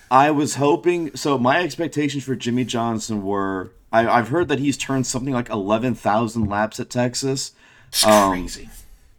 I 0.10 0.32
was 0.32 0.56
hoping. 0.56 1.16
So 1.16 1.38
my 1.38 1.62
expectations 1.64 2.24
for 2.24 2.36
Jimmie 2.36 2.66
Johnson 2.66 3.24
were. 3.24 3.72
I, 3.94 4.08
I've 4.08 4.30
heard 4.30 4.48
that 4.48 4.60
he's 4.60 4.78
turned 4.78 5.06
something 5.06 5.34
like 5.34 5.50
eleven 5.50 5.96
thousand 5.96 6.48
laps 6.50 6.80
at 6.80 6.90
Texas. 6.90 7.52
It's 7.92 8.06
Um, 8.06 8.32
crazy. 8.32 8.70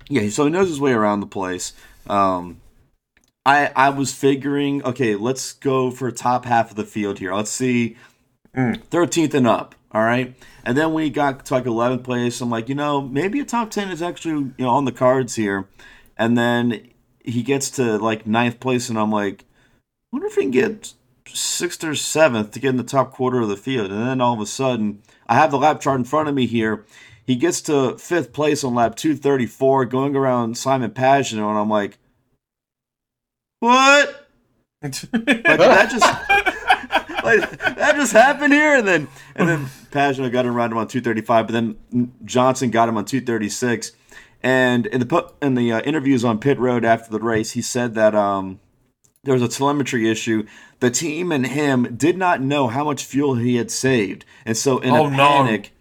Yeah, 0.08 0.28
so 0.30 0.44
he 0.44 0.50
knows 0.50 0.68
his 0.68 0.80
way 0.80 0.92
around 0.92 1.20
the 1.20 1.26
place. 1.26 1.72
Um, 2.06 2.60
I 3.44 3.70
I 3.76 3.90
was 3.90 4.12
figuring, 4.14 4.82
okay, 4.84 5.14
let's 5.16 5.52
go 5.52 5.90
for 5.90 6.10
top 6.10 6.44
half 6.44 6.70
of 6.70 6.76
the 6.76 6.84
field 6.84 7.18
here. 7.18 7.34
Let's 7.34 7.50
see, 7.50 7.96
thirteenth 8.54 9.34
and 9.34 9.46
up. 9.46 9.74
All 9.92 10.02
right, 10.02 10.34
and 10.64 10.76
then 10.76 10.92
when 10.92 11.04
he 11.04 11.10
got 11.10 11.44
to 11.46 11.54
like 11.54 11.66
eleventh 11.66 12.02
place, 12.02 12.40
I'm 12.40 12.50
like, 12.50 12.68
you 12.68 12.74
know, 12.74 13.00
maybe 13.02 13.40
a 13.40 13.44
top 13.44 13.70
ten 13.70 13.90
is 13.90 14.00
actually 14.02 14.52
you 14.56 14.64
know 14.64 14.70
on 14.70 14.84
the 14.84 14.92
cards 14.92 15.34
here. 15.34 15.68
And 16.16 16.36
then 16.36 16.88
he 17.24 17.42
gets 17.42 17.70
to 17.72 17.98
like 17.98 18.26
ninth 18.26 18.60
place, 18.60 18.88
and 18.88 18.98
I'm 18.98 19.10
like, 19.10 19.44
wonder 20.12 20.26
if 20.28 20.34
he 20.34 20.42
can 20.42 20.50
get 20.50 20.94
sixth 21.26 21.82
or 21.84 21.94
seventh 21.94 22.52
to 22.52 22.60
get 22.60 22.70
in 22.70 22.76
the 22.76 22.82
top 22.84 23.12
quarter 23.12 23.40
of 23.40 23.48
the 23.48 23.56
field. 23.56 23.90
And 23.90 24.06
then 24.06 24.20
all 24.20 24.34
of 24.34 24.40
a 24.40 24.46
sudden, 24.46 25.02
I 25.26 25.34
have 25.34 25.50
the 25.50 25.58
lap 25.58 25.80
chart 25.80 25.98
in 25.98 26.04
front 26.04 26.28
of 26.28 26.34
me 26.34 26.46
here. 26.46 26.84
He 27.26 27.36
gets 27.36 27.60
to 27.62 27.96
fifth 27.98 28.32
place 28.32 28.64
on 28.64 28.74
lap 28.74 28.96
234, 28.96 29.84
going 29.86 30.16
around 30.16 30.56
Simon 30.58 30.90
Pagenaud, 30.90 31.48
and 31.50 31.58
I'm 31.58 31.70
like, 31.70 31.98
what? 33.60 34.18
Like 34.82 35.04
that 35.14 35.90
just 35.90 37.24
like 37.24 37.76
that 37.76 37.94
just 37.94 38.12
happened 38.12 38.52
here, 38.52 38.74
and 38.76 38.86
then 38.88 39.06
and 39.36 39.48
then 39.48 39.66
Pagenaud 39.92 40.32
got 40.32 40.44
him 40.44 40.56
around 40.56 40.72
him 40.72 40.78
on 40.78 40.88
235, 40.88 41.46
but 41.46 41.52
then 41.52 42.12
Johnson 42.24 42.70
got 42.70 42.88
him 42.88 42.96
on 42.96 43.04
236. 43.04 43.92
And 44.42 44.86
in 44.86 45.00
the 45.06 45.32
in 45.40 45.54
the 45.54 45.70
uh, 45.72 45.80
interviews 45.82 46.24
on 46.24 46.40
pit 46.40 46.58
road 46.58 46.84
after 46.84 47.12
the 47.12 47.20
race, 47.20 47.52
he 47.52 47.62
said 47.62 47.94
that 47.94 48.16
um, 48.16 48.58
there 49.22 49.34
was 49.34 49.42
a 49.42 49.46
telemetry 49.48 50.10
issue. 50.10 50.44
The 50.80 50.90
team 50.90 51.30
and 51.30 51.46
him 51.46 51.94
did 51.96 52.18
not 52.18 52.40
know 52.40 52.66
how 52.66 52.82
much 52.82 53.04
fuel 53.04 53.36
he 53.36 53.54
had 53.54 53.70
saved, 53.70 54.24
and 54.44 54.56
so 54.56 54.80
in 54.80 54.90
Oh, 54.92 55.06
a 55.06 55.10
no. 55.10 55.16
panic, 55.16 55.72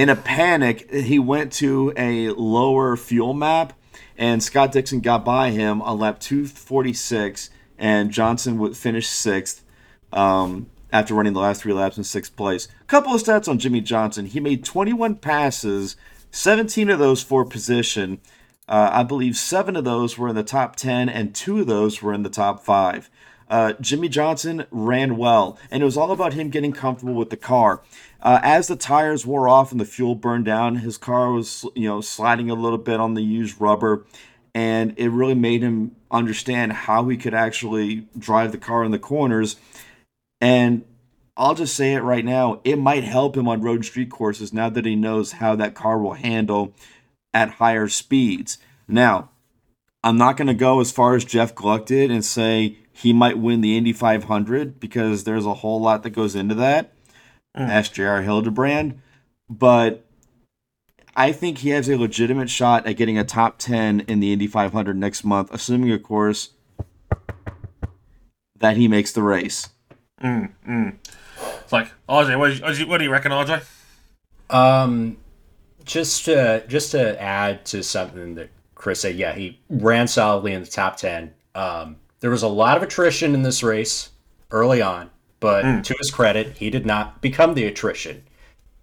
in 0.00 0.08
a 0.08 0.16
panic, 0.16 0.90
he 0.90 1.18
went 1.18 1.52
to 1.52 1.92
a 1.94 2.30
lower 2.30 2.96
fuel 2.96 3.34
map, 3.34 3.74
and 4.16 4.42
Scott 4.42 4.72
Dixon 4.72 5.00
got 5.00 5.26
by 5.26 5.50
him 5.50 5.82
on 5.82 5.98
lap 5.98 6.18
246, 6.20 7.50
and 7.78 8.10
Johnson 8.10 8.58
would 8.58 8.78
finish 8.78 9.06
sixth 9.06 9.62
um, 10.10 10.70
after 10.90 11.12
running 11.12 11.34
the 11.34 11.40
last 11.40 11.60
three 11.60 11.74
laps 11.74 11.98
in 11.98 12.04
sixth 12.04 12.34
place. 12.34 12.66
A 12.80 12.84
couple 12.84 13.14
of 13.14 13.22
stats 13.22 13.46
on 13.46 13.58
Jimmie 13.58 13.82
Johnson: 13.82 14.24
he 14.24 14.40
made 14.40 14.64
21 14.64 15.16
passes, 15.16 15.96
17 16.30 16.88
of 16.88 16.98
those 16.98 17.22
for 17.22 17.44
position. 17.44 18.22
Uh, 18.66 18.88
I 18.90 19.02
believe 19.02 19.36
seven 19.36 19.76
of 19.76 19.84
those 19.84 20.16
were 20.16 20.28
in 20.30 20.34
the 20.34 20.42
top 20.42 20.76
10, 20.76 21.10
and 21.10 21.34
two 21.34 21.60
of 21.60 21.66
those 21.66 22.00
were 22.00 22.14
in 22.14 22.22
the 22.22 22.30
top 22.30 22.64
five. 22.64 23.10
Uh, 23.50 23.72
Jimmie 23.80 24.08
Johnson 24.08 24.64
ran 24.70 25.16
well, 25.16 25.58
and 25.72 25.82
it 25.82 25.84
was 25.84 25.96
all 25.96 26.12
about 26.12 26.34
him 26.34 26.50
getting 26.50 26.72
comfortable 26.72 27.14
with 27.14 27.30
the 27.30 27.36
car. 27.36 27.82
Uh, 28.22 28.38
as 28.42 28.68
the 28.68 28.76
tires 28.76 29.26
wore 29.26 29.48
off 29.48 29.72
and 29.72 29.80
the 29.80 29.84
fuel 29.84 30.14
burned 30.14 30.44
down, 30.44 30.76
his 30.76 30.96
car 30.96 31.32
was, 31.32 31.66
you 31.74 31.88
know, 31.88 32.00
sliding 32.00 32.48
a 32.48 32.54
little 32.54 32.78
bit 32.78 33.00
on 33.00 33.14
the 33.14 33.22
used 33.22 33.60
rubber, 33.60 34.06
and 34.54 34.94
it 34.96 35.08
really 35.08 35.34
made 35.34 35.62
him 35.62 35.96
understand 36.12 36.72
how 36.72 37.08
he 37.08 37.16
could 37.16 37.34
actually 37.34 38.06
drive 38.16 38.52
the 38.52 38.58
car 38.58 38.84
in 38.84 38.92
the 38.92 38.98
corners. 39.00 39.56
And 40.40 40.84
I'll 41.36 41.54
just 41.54 41.74
say 41.74 41.94
it 41.94 42.02
right 42.02 42.24
now, 42.24 42.60
it 42.62 42.76
might 42.76 43.02
help 43.02 43.36
him 43.36 43.48
on 43.48 43.62
road 43.62 43.84
street 43.84 44.10
courses 44.10 44.52
now 44.52 44.70
that 44.70 44.84
he 44.84 44.94
knows 44.94 45.32
how 45.32 45.56
that 45.56 45.74
car 45.74 45.98
will 45.98 46.14
handle 46.14 46.72
at 47.34 47.50
higher 47.54 47.88
speeds. 47.88 48.58
Now, 48.86 49.30
I'm 50.04 50.18
not 50.18 50.36
going 50.36 50.48
to 50.48 50.54
go 50.54 50.80
as 50.80 50.92
far 50.92 51.14
as 51.16 51.24
Jeff 51.24 51.54
Gluck 51.54 51.86
did 51.86 52.10
and 52.10 52.24
say 52.24 52.78
he 52.92 53.12
might 53.12 53.38
win 53.38 53.60
the 53.60 53.76
Indy 53.76 53.92
500 53.92 54.80
because 54.80 55.24
there's 55.24 55.46
a 55.46 55.54
whole 55.54 55.80
lot 55.80 56.02
that 56.02 56.10
goes 56.10 56.34
into 56.34 56.54
that. 56.56 56.92
Ask 57.54 57.94
J.R. 57.94 58.22
Hildebrand. 58.22 59.00
But 59.48 60.04
I 61.16 61.32
think 61.32 61.58
he 61.58 61.70
has 61.70 61.88
a 61.88 61.96
legitimate 61.96 62.50
shot 62.50 62.86
at 62.86 62.92
getting 62.92 63.18
a 63.18 63.24
top 63.24 63.58
10 63.58 64.00
in 64.00 64.20
the 64.20 64.32
Indy 64.32 64.46
500 64.46 64.96
next 64.96 65.24
month, 65.24 65.52
assuming, 65.52 65.92
of 65.92 66.02
course, 66.02 66.50
that 68.58 68.76
he 68.76 68.86
makes 68.86 69.12
the 69.12 69.22
race. 69.22 69.70
Mm, 70.22 70.52
mm. 70.68 70.96
It's 71.62 71.72
like, 71.72 71.90
RJ, 72.08 72.38
what 72.38 72.74
do, 72.74 72.80
you, 72.80 72.86
what 72.86 72.98
do 72.98 73.04
you 73.04 73.10
reckon, 73.10 73.32
RJ? 73.32 73.64
Um, 74.50 75.16
just 75.84 76.24
to, 76.26 76.64
just 76.68 76.92
to 76.92 77.20
add 77.20 77.64
to 77.66 77.82
something 77.82 78.36
that 78.36 78.50
Chris 78.74 79.00
said, 79.00 79.16
yeah, 79.16 79.34
he 79.34 79.60
ran 79.68 80.06
solidly 80.06 80.52
in 80.52 80.62
the 80.62 80.68
top 80.68 80.96
10. 80.96 81.34
Um, 81.54 81.96
there 82.20 82.30
was 82.30 82.42
a 82.42 82.48
lot 82.48 82.76
of 82.76 82.82
attrition 82.82 83.34
in 83.34 83.42
this 83.42 83.62
race 83.62 84.10
early 84.50 84.80
on, 84.80 85.10
but 85.40 85.64
mm. 85.64 85.82
to 85.82 85.94
his 85.98 86.10
credit, 86.10 86.56
he 86.58 86.70
did 86.70 86.86
not 86.86 87.20
become 87.20 87.54
the 87.54 87.64
attrition. 87.64 88.22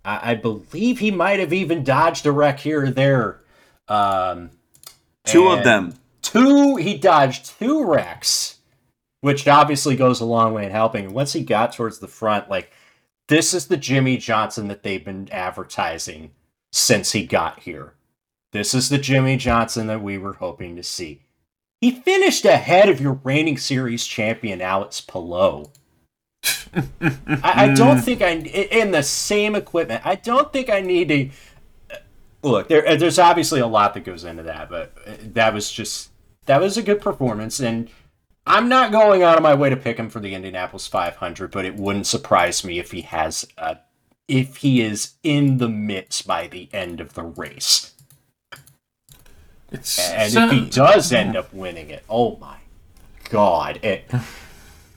I, 0.04 0.32
I 0.32 0.36
believe 0.36 1.00
he 1.00 1.12
might 1.12 1.39
have 1.39 1.54
even 1.54 1.84
dodged 1.84 2.26
a 2.26 2.32
wreck 2.32 2.60
here 2.60 2.86
or 2.86 2.91
there. 2.91 3.41
Um, 3.88 4.52
two 5.26 5.47
of 5.47 5.63
them. 5.63 5.93
Two, 6.21 6.76
he 6.76 6.97
dodged 6.97 7.58
two 7.58 7.86
wrecks, 7.86 8.58
which 9.21 9.47
obviously 9.47 9.95
goes 9.95 10.19
a 10.19 10.26
long 10.26 10.54
way 10.54 10.65
in 10.65 10.71
helping. 10.71 11.13
Once 11.13 11.34
he 11.34 11.43
got 11.43 11.73
towards 11.73 12.00
the 12.00 12.08
front, 12.08 12.50
like 12.50 12.71
this 13.28 13.54
is 13.54 13.67
the 13.67 13.78
Jimmie 13.78 14.17
Johnson 14.17 14.67
that 14.67 14.84
they've 14.84 15.04
been 15.04 15.30
advertising 15.32 16.32
since 16.71 17.12
he 17.12 17.26
got 17.26 17.60
here. 17.62 17.93
This 18.52 18.73
is 18.73 18.89
the 18.89 18.97
Jimmie 18.97 19.38
Johnson 19.38 19.88
that 19.88 20.02
we 20.02 20.17
were 20.17 20.34
hoping 20.34 20.76
to 20.76 20.84
see. 20.84 21.27
He 21.82 21.92
finished 21.92 22.46
ahead 22.46 22.90
of 22.90 23.00
your 23.00 23.20
reigning 23.24 23.58
series 23.58 24.06
champion 24.06 24.62
Alex 24.62 25.02
Palou. 25.02 25.70
I, 26.74 27.12
I, 27.44 27.74
don't 27.74 27.98
hmm. 27.98 28.04
think 28.04 28.22
I 28.22 28.32
in 28.32 28.92
the 28.92 29.04
same 29.04 29.56
equipment. 29.56 30.02
I 30.06 30.16
don't 30.16 30.52
think 30.52 30.70
I 30.70 30.82
need 30.82 31.08
to 31.10 31.30
uh, 31.92 32.00
look. 32.42 32.68
There, 32.68 32.88
uh, 32.88 32.96
there's 32.96 33.20
obviously 33.20 33.60
a 33.60 33.68
lot 33.68 33.94
that 33.94 34.04
goes 34.04 34.24
into 34.24 34.44
that, 34.44 34.70
but 34.70 34.94
uh, 35.06 35.13
that 35.34 35.54
was 35.54 35.72
just 35.72 36.10
that 36.46 36.62
was 36.62 36.78
a 36.78 36.84
good 36.84 37.02
performance, 37.02 37.60
and 37.60 37.90
I'm 38.46 38.70
not 38.70 38.92
going 38.92 39.24
out 39.24 39.38
of 39.38 39.44
my 39.44 39.54
way 39.54 39.70
to 39.70 39.76
pick 39.76 39.98
him 39.98 40.10
for 40.10 40.20
the 40.20 40.34
Indianapolis 40.34 40.88
500, 40.88 41.52
but 41.52 41.66
it 41.66 41.76
wouldn't 41.76 42.08
surprise 42.08 42.63
me 42.63 42.80
if 42.80 42.92
he 42.92 43.02
has 43.02 43.46
a, 43.58 43.80
if 44.28 44.58
he 44.58 44.82
is 44.82 45.16
in 45.22 45.58
the 45.58 45.68
mix 45.68 46.22
by 46.22 46.48
the 46.48 46.70
end 46.72 47.02
of 47.02 47.13
the 47.13 47.24
race. 47.24 47.94
It's 49.72 50.00
and 50.12 50.32
so, 50.32 50.46
if 50.46 50.52
he 50.52 50.70
does 50.70 51.12
end 51.12 51.36
up 51.36 51.54
winning 51.54 51.90
it, 51.90 52.04
oh 52.10 52.38
my 52.38 52.58
god! 53.30 53.80
It, 53.84 54.10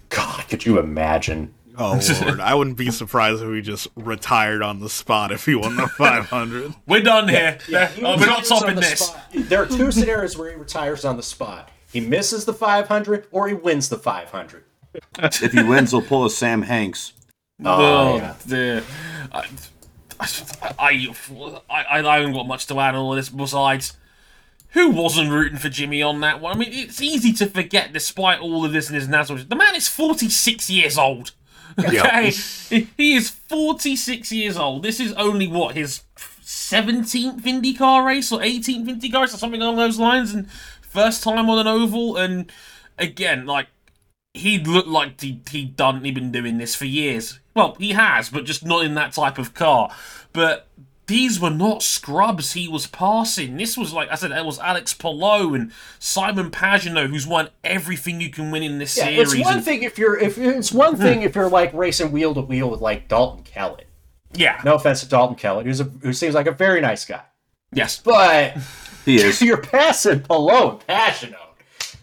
God, 0.08 0.48
could 0.48 0.64
you 0.64 0.78
imagine? 0.78 1.54
Oh 1.76 2.00
lord, 2.22 2.40
I 2.40 2.54
wouldn't 2.54 2.76
be 2.76 2.90
surprised 2.90 3.42
if 3.42 3.52
he 3.52 3.62
just 3.62 3.88
retired 3.96 4.62
on 4.62 4.80
the 4.80 4.88
spot 4.88 5.32
if 5.32 5.46
he 5.46 5.54
won 5.54 5.76
the 5.76 5.86
500. 5.86 6.74
we're 6.86 7.00
done 7.00 7.28
here. 7.28 7.58
Yeah, 7.68 7.90
yeah, 7.96 8.06
oh, 8.06 8.18
we're 8.18 8.26
not 8.26 8.44
stopping 8.44 8.76
this. 8.76 9.06
Spot. 9.06 9.24
There 9.32 9.62
are 9.62 9.66
two 9.66 9.90
scenarios 9.92 10.36
where 10.36 10.50
he 10.50 10.56
retires 10.56 11.04
on 11.04 11.16
the 11.16 11.22
spot. 11.22 11.70
He 11.92 12.00
misses 12.00 12.44
the 12.44 12.52
500 12.52 13.28
or 13.30 13.48
he 13.48 13.54
wins 13.54 13.88
the 13.88 13.98
500. 13.98 14.64
if 15.18 15.52
he 15.52 15.62
wins, 15.62 15.92
he'll 15.92 16.02
pull 16.02 16.24
a 16.24 16.30
Sam 16.30 16.62
Hanks. 16.62 17.12
Oh, 17.64 18.12
oh 18.12 18.16
yeah. 18.16 18.34
the, 18.46 18.84
I, 19.32 19.46
I, 20.78 21.14
I, 21.68 22.08
I 22.08 22.16
haven't 22.18 22.32
got 22.32 22.46
much 22.46 22.66
to 22.66 22.78
add 22.78 22.94
on 22.94 23.00
all 23.00 23.14
this 23.14 23.28
besides 23.28 23.96
who 24.72 24.90
wasn't 24.90 25.30
rooting 25.30 25.58
for 25.58 25.68
Jimmie 25.68 26.02
on 26.02 26.20
that 26.20 26.40
one? 26.40 26.54
I 26.54 26.58
mean, 26.58 26.70
it's 26.72 27.00
easy 27.00 27.32
to 27.34 27.46
forget, 27.46 27.92
despite 27.92 28.40
all 28.40 28.64
of 28.64 28.72
this 28.72 28.88
and 28.88 28.94
his 28.94 29.08
national. 29.08 29.44
The 29.44 29.56
man 29.56 29.74
is 29.74 29.88
46 29.88 30.70
years 30.70 30.96
old. 30.96 31.32
Okay, 31.78 32.32
he 32.96 33.14
is 33.14 33.30
46 33.30 34.32
years 34.32 34.56
old. 34.56 34.82
This 34.82 35.00
is 35.00 35.12
only 35.14 35.46
what 35.46 35.76
his 35.76 36.02
17th 36.16 37.42
IndyCar 37.42 38.04
race 38.04 38.32
or 38.32 38.40
18th 38.40 39.00
IndyCar 39.00 39.22
race 39.22 39.34
or 39.34 39.38
something 39.38 39.62
along 39.62 39.76
those 39.76 39.98
lines, 39.98 40.34
and 40.34 40.50
first 40.82 41.22
time 41.22 41.48
on 41.48 41.58
an 41.58 41.66
oval. 41.66 42.16
And 42.16 42.50
again, 42.98 43.46
like 43.46 43.68
he 44.34 44.58
looked 44.58 44.88
like 44.88 45.20
he 45.20 45.40
he'd 45.50 45.76
done 45.76 46.04
he'd 46.04 46.14
been 46.14 46.32
doing 46.32 46.58
this 46.58 46.74
for 46.74 46.86
years. 46.86 47.38
Well, 47.54 47.76
he 47.78 47.92
has, 47.92 48.30
but 48.30 48.44
just 48.44 48.64
not 48.64 48.84
in 48.84 48.94
that 48.94 49.12
type 49.12 49.38
of 49.38 49.54
car. 49.54 49.90
But 50.32 50.66
these 51.10 51.40
were 51.40 51.50
not 51.50 51.82
scrubs 51.82 52.52
he 52.52 52.68
was 52.68 52.86
passing. 52.86 53.56
This 53.56 53.76
was 53.76 53.92
like 53.92 54.08
I 54.12 54.14
said, 54.14 54.30
it 54.30 54.44
was 54.44 54.60
Alex 54.60 54.94
Palou 54.94 55.54
and 55.54 55.72
Simon 55.98 56.52
Pagenaud, 56.52 57.08
who's 57.08 57.26
won 57.26 57.50
everything 57.64 58.20
you 58.20 58.30
can 58.30 58.52
win 58.52 58.62
in 58.62 58.78
this 58.78 58.96
yeah, 58.96 59.06
series. 59.06 59.32
It's 59.32 59.44
one 59.44 59.56
and, 59.56 59.64
thing 59.64 59.82
if 59.82 59.98
you're 59.98 60.16
if 60.16 60.38
it's 60.38 60.70
one 60.70 60.94
hmm. 60.94 61.02
thing 61.02 61.22
if 61.22 61.34
you're 61.34 61.50
like 61.50 61.74
racing 61.74 62.12
wheel 62.12 62.32
to 62.34 62.40
wheel 62.40 62.70
with 62.70 62.80
like 62.80 63.08
Dalton 63.08 63.42
Kellett. 63.42 63.88
Yeah. 64.32 64.60
No 64.64 64.76
offense 64.76 65.00
to 65.00 65.08
Dalton 65.08 65.34
Kellett, 65.34 65.66
who's 65.66 65.80
a 65.80 65.84
who 65.84 66.12
seems 66.12 66.36
like 66.36 66.46
a 66.46 66.52
very 66.52 66.80
nice 66.80 67.04
guy. 67.04 67.22
Yes. 67.72 67.98
But 67.98 68.56
he 69.04 69.16
is. 69.16 69.42
You're 69.42 69.60
passing 69.60 70.20
Palou 70.20 70.70
and 70.70 70.80
Pagenaud. 70.80 71.36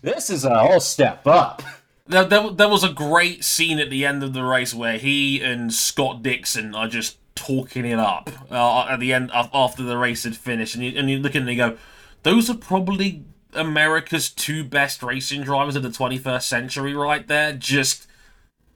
This 0.02 0.30
is 0.30 0.44
a 0.44 0.60
whole 0.60 0.82
step 0.82 1.26
up. 1.26 1.64
There, 2.08 2.26
there, 2.26 2.50
there 2.50 2.70
was 2.70 2.84
a 2.84 2.90
great 2.90 3.46
scene 3.46 3.80
at 3.80 3.90
the 3.90 4.06
end 4.06 4.22
of 4.22 4.34
the 4.34 4.44
race 4.44 4.74
where 4.74 4.98
he 4.98 5.42
and 5.42 5.74
Scott 5.74 6.24
Dixon 6.24 6.76
are 6.76 6.88
just 6.90 7.18
talking 7.38 7.86
it 7.86 8.00
up 8.00 8.30
uh, 8.52 8.88
at 8.90 9.00
the 9.00 9.14
end 9.14 9.32
after 9.34 9.84
the 9.84 9.98
race 9.98 10.24
had 10.24 10.36
finished, 10.36 10.76
and 10.76 10.84
you, 10.84 10.98
and 10.98 11.10
you 11.10 11.20
look 11.20 11.32
at 11.32 11.38
it 11.38 11.42
and 11.42 11.50
you 11.50 11.56
go, 11.56 11.78
those 12.24 12.50
are 12.50 12.58
probably 12.58 13.24
America's 13.54 14.30
two 14.30 14.64
best 14.64 15.02
racing 15.02 15.44
drivers 15.44 15.76
of 15.76 15.84
the 15.84 15.90
21st 15.90 16.44
century, 16.44 16.94
right 16.94 17.28
there. 17.28 17.54
Just 17.54 18.08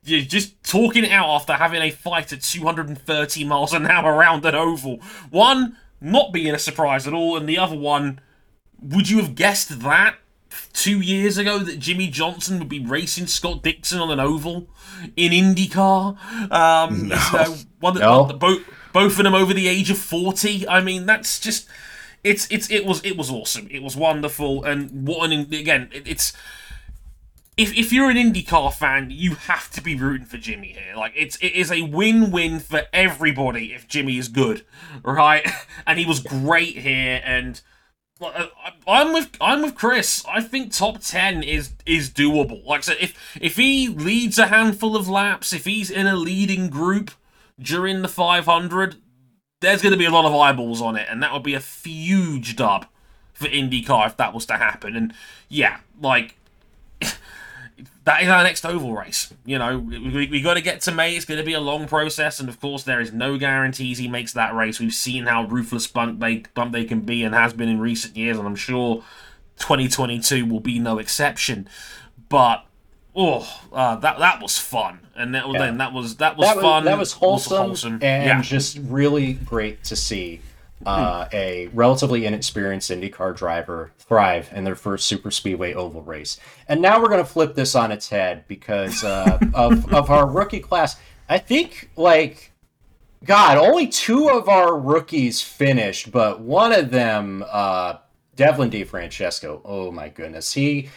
you're 0.04 0.22
just 0.22 0.64
talking 0.64 1.04
it 1.04 1.12
out 1.12 1.30
after 1.30 1.54
having 1.54 1.82
a 1.82 1.92
fight 1.92 2.34
at 2.34 2.42
230 2.42 3.44
miles 3.44 3.74
an 3.74 3.86
hour 3.86 4.14
around 4.14 4.46
an 4.46 4.56
oval. 4.56 5.00
One 5.30 5.78
not 6.00 6.34
being 6.34 6.54
a 6.54 6.60
surprise 6.60 7.08
at 7.08 7.14
all, 7.14 7.38
and 7.38 7.48
the 7.48 7.60
other 7.60 7.78
one, 7.78 8.20
would 8.82 9.10
you 9.10 9.18
have 9.18 9.36
guessed 9.36 9.82
that? 9.82 10.16
Two 10.74 11.02
years 11.02 11.38
ago 11.38 11.60
that 11.60 11.80
Jimmie 11.80 12.10
Johnson 12.10 12.60
would 12.60 12.70
be 12.70 12.84
racing 12.84 13.28
Scott 13.28 13.64
Dixon 13.64 14.00
on 14.00 14.12
an 14.12 14.20
oval 14.20 14.68
in 15.16 15.32
IndyCar. 15.32 16.52
Um, 16.52 17.08
no. 17.08 17.16
You 17.16 17.38
know, 17.38 17.56
one, 17.80 17.96
no. 17.96 18.26
both 18.26 18.62
both 18.94 19.18
of 19.18 19.24
them 19.24 19.34
over 19.34 19.54
the 19.54 19.68
age 19.68 19.90
of 19.90 19.98
forty. 19.98 20.68
I 20.68 20.82
mean, 20.82 21.06
that's 21.06 21.40
just 21.40 21.68
it's 22.24 22.48
it's 22.52 22.70
it 22.70 22.86
was 22.86 23.04
it 23.04 23.18
was 23.18 23.30
awesome. 23.30 23.68
It 23.72 23.82
was 23.82 23.96
wonderful, 23.96 24.64
and 24.64 25.08
what 25.08 25.32
an 25.32 25.54
again 25.54 25.90
it, 25.92 26.08
it's. 26.08 26.34
If, 27.58 27.78
if 27.78 27.92
you're 27.92 28.10
an 28.10 28.16
IndyCar 28.16 28.74
fan, 28.74 29.12
you 29.12 29.36
have 29.36 29.70
to 29.72 29.82
be 29.82 29.94
rooting 29.94 30.26
for 30.26 30.38
Jimmie 30.38 30.72
here. 30.72 30.96
Like 30.96 31.12
it's 31.16 31.36
it 31.38 31.54
is 31.54 31.72
a 31.72 31.82
win-win 31.82 32.60
for 32.60 32.84
everybody 32.94 33.74
if 33.74 33.88
Jimmie 33.88 34.18
is 34.18 34.30
good, 34.30 34.66
right? 35.04 35.48
And 35.86 36.00
he 36.00 36.06
was 36.06 36.22
great 36.22 36.78
here, 36.78 37.22
and 37.26 37.60
I'm 38.88 39.14
with 39.14 39.36
I'm 39.42 39.62
with 39.62 39.76
Chris. 39.76 40.24
I 40.28 40.42
think 40.42 40.74
top 40.74 41.00
ten 41.00 41.44
is 41.44 41.74
is 41.86 42.10
doable. 42.10 42.66
Like 42.66 42.80
I 42.80 42.82
said, 42.82 42.98
if 43.00 43.38
if 43.40 43.56
he 43.56 43.88
leads 43.88 44.38
a 44.38 44.48
handful 44.48 44.96
of 44.96 45.10
laps, 45.10 45.54
if 45.54 45.66
he's 45.66 45.90
in 45.90 46.08
a 46.08 46.16
leading 46.16 46.70
group 46.70 47.12
during 47.60 48.02
the 48.02 48.08
500, 48.08 48.96
there's 49.60 49.82
going 49.82 49.92
to 49.92 49.98
be 49.98 50.06
a 50.06 50.12
lot 50.12 50.26
of 50.26 50.34
eyeballs 50.34 50.82
on 50.82 50.96
it, 50.96 51.08
and 51.10 51.22
that 51.22 51.34
would 51.34 51.44
be 51.44 51.54
a 51.54 51.60
huge 51.60 52.56
dub 52.56 52.86
for 53.34 53.48
IndyCar 53.48 54.08
if 54.08 54.18
that 54.18 54.34
was 54.34 54.46
to 54.48 54.54
happen. 54.54 54.96
And 54.96 55.14
yeah, 55.50 55.80
like 56.00 56.36
that 58.04 58.24
is 58.24 58.30
our 58.30 58.44
next 58.44 58.66
oval 58.66 58.96
race. 58.96 59.32
You 59.46 59.60
know, 59.60 59.78
we, 59.78 60.28
we 60.28 60.42
got 60.42 60.56
to 60.56 60.62
get 60.62 60.82
to 60.82 60.92
May. 60.92 61.16
It's 61.16 61.26
going 61.26 61.40
to 61.40 61.46
be 61.46 61.54
a 61.54 61.60
long 61.60 61.88
process, 61.88 62.40
and 62.40 62.50
of 62.50 62.60
course, 62.60 62.84
there 62.84 63.00
is 63.00 63.14
no 63.14 63.38
guarantees 63.38 64.00
he 64.00 64.08
makes 64.08 64.34
that 64.34 64.56
race. 64.56 64.80
We've 64.80 64.94
seen 64.94 65.26
how 65.26 65.46
ruthless 65.46 65.88
bump 65.88 66.20
they 66.20 66.44
bump 66.56 66.72
they 66.72 66.86
can 66.86 67.02
be, 67.02 67.24
and 67.24 67.36
has 67.36 67.54
been 67.54 67.70
in 67.70 67.80
recent 67.80 68.18
years, 68.18 68.38
and 68.38 68.48
I'm 68.48 68.56
sure 68.56 69.04
2022 69.60 70.46
will 70.46 70.60
be 70.60 70.80
no 70.80 70.98
exception. 70.98 71.70
But 72.28 72.66
oh, 73.16 73.48
uh, 73.72 73.98
that 73.98 74.18
that 74.18 74.42
was 74.42 74.58
fun, 74.58 75.02
and 75.16 75.36
that, 75.36 75.48
yeah. 75.48 75.60
then 75.60 75.78
that 75.78 75.94
was 75.94 76.16
that 76.18 76.38
was 76.38 76.48
that 76.48 76.62
fun. 76.62 76.86
that 76.86 76.98
was 76.98 77.14
wholesome, 77.14 77.58
wholesome. 77.58 77.94
and 78.02 78.26
yeah. 78.26 78.42
just 78.42 78.80
really 78.82 79.34
great 79.34 79.84
to 79.86 79.96
see 79.96 80.42
uh, 80.86 81.28
a 81.32 81.68
relatively 81.68 82.26
inexperienced 82.26 82.92
IndyCar 82.92 83.36
driver 83.36 83.92
thrive 83.98 84.50
in 84.54 84.64
their 84.64 84.76
first 84.76 85.08
super 85.08 85.32
speedway 85.32 85.74
oval 85.74 86.02
race. 86.02 86.40
And 86.68 86.82
now 86.82 87.02
we're 87.02 87.10
going 87.10 87.24
to 87.24 87.30
flip 87.30 87.56
this 87.56 87.76
on 87.76 87.92
its 87.92 88.10
head 88.10 88.46
because 88.48 89.04
uh, 89.04 89.40
of, 89.54 89.92
of 89.94 90.10
our 90.10 90.28
rookie 90.28 90.60
class. 90.60 90.98
I 91.30 91.38
think, 91.38 91.90
like, 91.96 92.52
God, 93.24 93.58
only 93.58 93.88
two 93.88 94.30
of 94.30 94.50
our 94.50 94.78
rookies 94.78 95.42
finished, 95.42 96.12
but 96.12 96.42
one 96.42 96.74
of 96.74 96.92
them, 96.92 97.46
uh, 97.50 97.98
Devlin 98.36 98.72
DeFrancesco, 98.72 99.62
oh 99.64 99.92
my 99.92 100.10
goodness. 100.10 100.54
He 100.54 100.90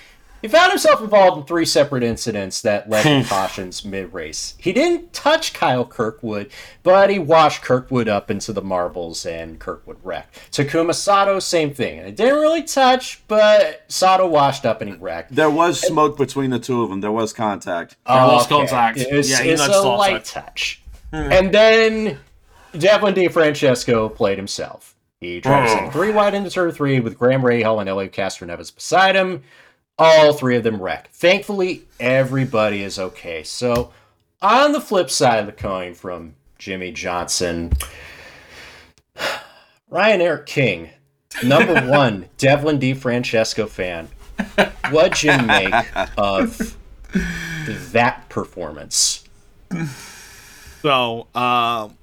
he 0.45 0.49
found 0.49 0.73
himself 0.73 1.01
involved 1.01 1.39
in 1.39 1.45
three 1.45 1.65
separate 1.65 2.03
incidents 2.03 2.61
that 2.61 2.91
led 2.91 3.05
to 3.05 3.27
cautions 3.31 3.83
mid 3.83 4.13
race. 4.13 4.55
He 4.59 4.75
didn't 4.75 5.15
touch 5.15 5.55
Kyle 5.55 5.87
Kirkwood, 5.87 6.51
but 6.83 7.09
he 7.09 7.19
washed 7.19 7.63
Kirkwood 7.63 8.09
up 8.09 8.31
into 8.31 8.53
the 8.53 8.61
marbles 8.61 9.25
and 9.25 9.59
Kirkwood 9.59 9.97
wrecked. 10.03 10.53
Takuma 10.53 10.95
Sato, 10.95 11.39
same 11.39 11.73
thing. 11.73 11.97
It 12.01 12.17
didn't 12.17 12.41
really 12.41 12.63
touch, 12.63 13.27
but 13.27 13.87
Sato 13.89 14.29
washed 14.29 14.67
up 14.67 14.83
and 14.83 14.91
he 14.91 14.97
wrecked. 14.97 15.35
There 15.35 15.49
was 15.49 15.81
smoke 15.81 16.19
between 16.19 16.51
the 16.51 16.59
two 16.59 16.83
of 16.83 16.91
them. 16.91 17.01
There 17.01 17.11
was 17.11 17.33
contact. 17.33 17.97
There 18.07 18.27
was 18.27 18.45
okay. 18.45 18.55
contact. 18.55 18.99
It's, 18.99 19.31
yeah, 19.31 19.43
it's 19.45 19.67
a 19.67 19.81
light 19.81 20.27
touch. 20.27 20.83
Hmm. 21.09 21.33
And 21.33 21.55
then 21.55 22.19
Devlin 22.77 23.15
DeFrancesco 23.15 24.15
played 24.15 24.37
himself. 24.37 24.95
He 25.21 25.41
drives 25.41 25.73
in 25.73 25.91
three 25.91 26.13
wide 26.13 26.35
into 26.35 26.51
turn 26.51 26.71
three 26.71 27.01
with 27.01 27.19
Graham 27.19 27.41
Rahal 27.41 27.81
and 27.81 27.89
Helio 27.89 28.09
Castroneves 28.09 28.75
beside 28.75 29.17
him. 29.17 29.43
All 29.99 30.33
three 30.33 30.57
of 30.57 30.65
them 30.65 30.83
wreck. 30.83 31.09
Thankfully, 31.13 31.85
everybody 32.01 32.83
is 32.83 32.99
okay. 32.99 33.43
So, 33.45 33.93
on 34.43 34.73
the 34.73 34.81
flip 34.81 35.09
side 35.09 35.39
of 35.39 35.47
the 35.47 35.53
coin 35.53 35.95
from 35.95 36.35
Jimmie 36.59 36.93
Johnson, 36.93 37.73
Ryan 39.89 40.21
Eric 40.21 40.47
King, 40.47 40.91
number 41.45 41.81
one 41.89 42.29
Devlin 42.39 42.79
DeFrancesco 42.79 43.69
fan. 43.69 44.09
What'd 44.91 45.23
you 45.23 45.37
make 45.47 45.73
of 46.19 46.77
that 47.93 48.29
performance? 48.29 49.25
So, 50.83 51.29
um, 51.35 51.97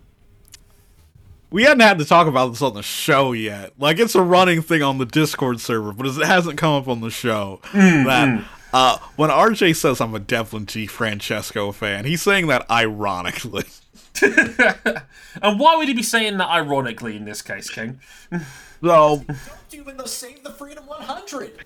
we 1.52 1.64
hadn't 1.64 1.82
had 1.82 2.00
to 2.00 2.06
talk 2.06 2.28
about 2.28 2.48
this 2.50 2.62
on 2.62 2.74
the 2.74 2.82
show 2.82 3.34
yet. 3.34 3.74
Like, 3.78 4.00
it's 4.00 4.16
a 4.16 4.22
running 4.22 4.62
thing 4.62 4.82
on 4.82 4.98
the 4.98 5.06
Discord 5.06 5.60
server, 5.60 5.92
but 5.92 6.08
it 6.08 6.26
hasn't 6.26 6.58
come 6.58 6.74
up 6.74 6.88
on 6.88 7.02
the 7.02 7.12
show. 7.12 7.60
Mm, 7.72 8.06
that 8.06 8.46
uh, 8.74 8.98
when 9.18 9.30
RJ 9.30 9.76
says 9.76 10.00
I'm 10.00 10.16
a 10.16 10.20
Devlin 10.20 10.66
DeFrancesco 10.66 11.74
fan, 11.74 12.06
he's 12.06 12.22
saying 12.22 12.48
that 12.48 12.70
ironically. 12.72 13.66
and 14.22 15.60
why 15.60 15.76
would 15.76 15.88
he 15.88 15.94
be 15.94 16.04
saying 16.04 16.38
that 16.38 16.48
ironically 16.48 17.18
in 17.18 17.26
this 17.26 17.42
case, 17.42 17.70
King? 17.70 18.00
So, 18.84 19.24
Even 19.72 19.96
though 19.96 20.06
Save 20.06 20.42
the 20.42 20.50
Freedom 20.50 20.88
100. 20.88 21.66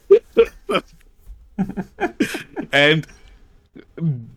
and 2.74 3.08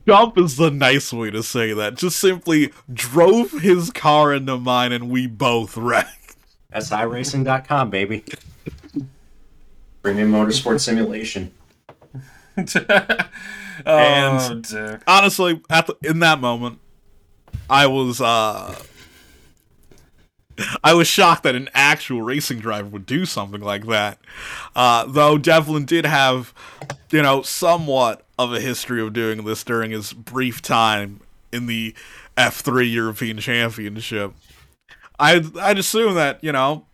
dump 0.06 0.38
is 0.38 0.56
the 0.56 0.70
nice 0.70 1.12
way 1.12 1.30
to 1.30 1.42
say 1.42 1.72
that. 1.72 1.96
Just 1.96 2.18
simply 2.18 2.72
drove 2.92 3.50
his 3.52 3.90
car 3.90 4.32
into 4.32 4.56
mine 4.58 4.92
and 4.92 5.10
we 5.10 5.26
both 5.26 5.76
wrecked. 5.76 6.36
That's 6.70 6.90
iRacing.com, 6.90 7.90
baby. 7.90 8.24
Premium 10.02 10.30
Motorsport 10.32 10.80
Simulation. 10.80 11.52
oh, 12.58 13.18
And- 13.86 14.64
dear. 14.64 15.00
honestly, 15.06 15.60
at 15.70 15.86
the, 15.86 15.96
in 16.02 16.20
that 16.20 16.40
moment, 16.40 16.78
I 17.70 17.86
was 17.86 18.20
uh, 18.20 18.74
I 20.82 20.94
was 20.94 21.06
shocked 21.06 21.44
that 21.44 21.54
an 21.54 21.68
actual 21.74 22.22
racing 22.22 22.58
driver 22.58 22.88
would 22.88 23.06
do 23.06 23.24
something 23.24 23.60
like 23.60 23.86
that. 23.86 24.18
Uh, 24.74 25.04
though 25.06 25.38
Devlin 25.38 25.84
did 25.84 26.04
have, 26.04 26.52
you 27.10 27.22
know, 27.22 27.42
somewhat 27.42 28.24
of 28.38 28.52
a 28.52 28.60
history 28.60 29.02
of 29.02 29.12
doing 29.12 29.44
this 29.44 29.64
during 29.64 29.90
his 29.90 30.12
brief 30.12 30.62
time 30.62 31.20
in 31.52 31.66
the 31.66 31.94
F3 32.36 32.90
European 32.90 33.38
Championship. 33.38 34.32
I'd 35.18 35.56
I'd 35.58 35.78
assume 35.78 36.14
that 36.14 36.42
you 36.42 36.52
know, 36.52 36.86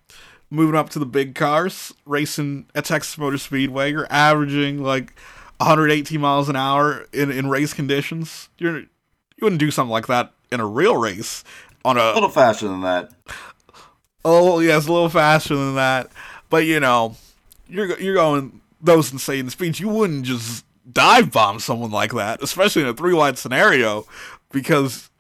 moving 0.50 0.76
up 0.76 0.90
to 0.90 0.98
the 0.98 1.06
big 1.06 1.34
cars, 1.34 1.92
racing 2.06 2.66
at 2.74 2.86
Texas 2.86 3.18
Motor 3.18 3.38
Speedway, 3.38 3.90
you're 3.90 4.06
averaging 4.10 4.82
like 4.82 5.14
118 5.58 6.20
miles 6.20 6.48
an 6.48 6.56
hour 6.56 7.06
in, 7.12 7.30
in 7.30 7.48
race 7.48 7.74
conditions. 7.74 8.48
You're 8.58 8.80
you 8.80 9.42
wouldn't 9.42 9.60
do 9.60 9.70
something 9.70 9.92
like 9.92 10.06
that 10.06 10.32
in 10.50 10.60
a 10.60 10.66
real 10.66 10.96
race 10.96 11.44
on 11.84 11.98
A 11.98 12.00
a 12.00 12.14
little 12.14 12.28
faster 12.28 12.68
than 12.68 12.80
that. 12.82 13.10
oh 14.24 14.60
yes, 14.60 14.86
a 14.86 14.92
little 14.92 15.08
faster 15.08 15.54
than 15.54 15.74
that. 15.74 16.10
But 16.48 16.64
you 16.64 16.80
know, 16.80 17.16
you're 17.68 17.98
you're 18.00 18.14
going 18.14 18.60
those 18.80 19.12
insane 19.12 19.50
speeds. 19.50 19.80
You 19.80 19.88
wouldn't 19.88 20.24
just 20.24 20.63
dive 20.90 21.32
bomb 21.32 21.58
someone 21.58 21.90
like 21.90 22.12
that, 22.12 22.42
especially 22.42 22.82
in 22.82 22.88
a 22.88 22.94
three 22.94 23.14
wide 23.14 23.38
scenario, 23.38 24.06
because 24.50 25.10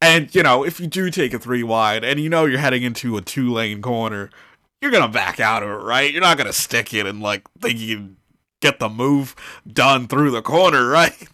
and 0.00 0.34
you 0.34 0.42
know 0.42 0.64
if 0.64 0.80
you 0.80 0.86
do 0.86 1.10
take 1.10 1.32
a 1.32 1.38
three 1.38 1.62
wide 1.62 2.04
and 2.04 2.20
you 2.20 2.28
know 2.28 2.44
you're 2.44 2.58
heading 2.58 2.82
into 2.82 3.16
a 3.16 3.22
two 3.22 3.52
lane 3.52 3.82
corner, 3.82 4.30
you're 4.80 4.90
gonna 4.90 5.08
back 5.08 5.40
out 5.40 5.62
of 5.62 5.68
it, 5.68 5.84
right? 5.84 6.12
You're 6.12 6.22
not 6.22 6.38
gonna 6.38 6.52
stick 6.52 6.92
it 6.94 7.06
and 7.06 7.20
like 7.20 7.42
think 7.60 7.78
you 7.78 7.96
can 7.96 8.16
get 8.60 8.78
the 8.78 8.88
move 8.88 9.34
done 9.70 10.08
through 10.08 10.30
the 10.30 10.42
corner, 10.42 10.88
right? 10.90 11.28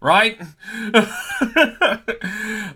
Right? 0.00 0.40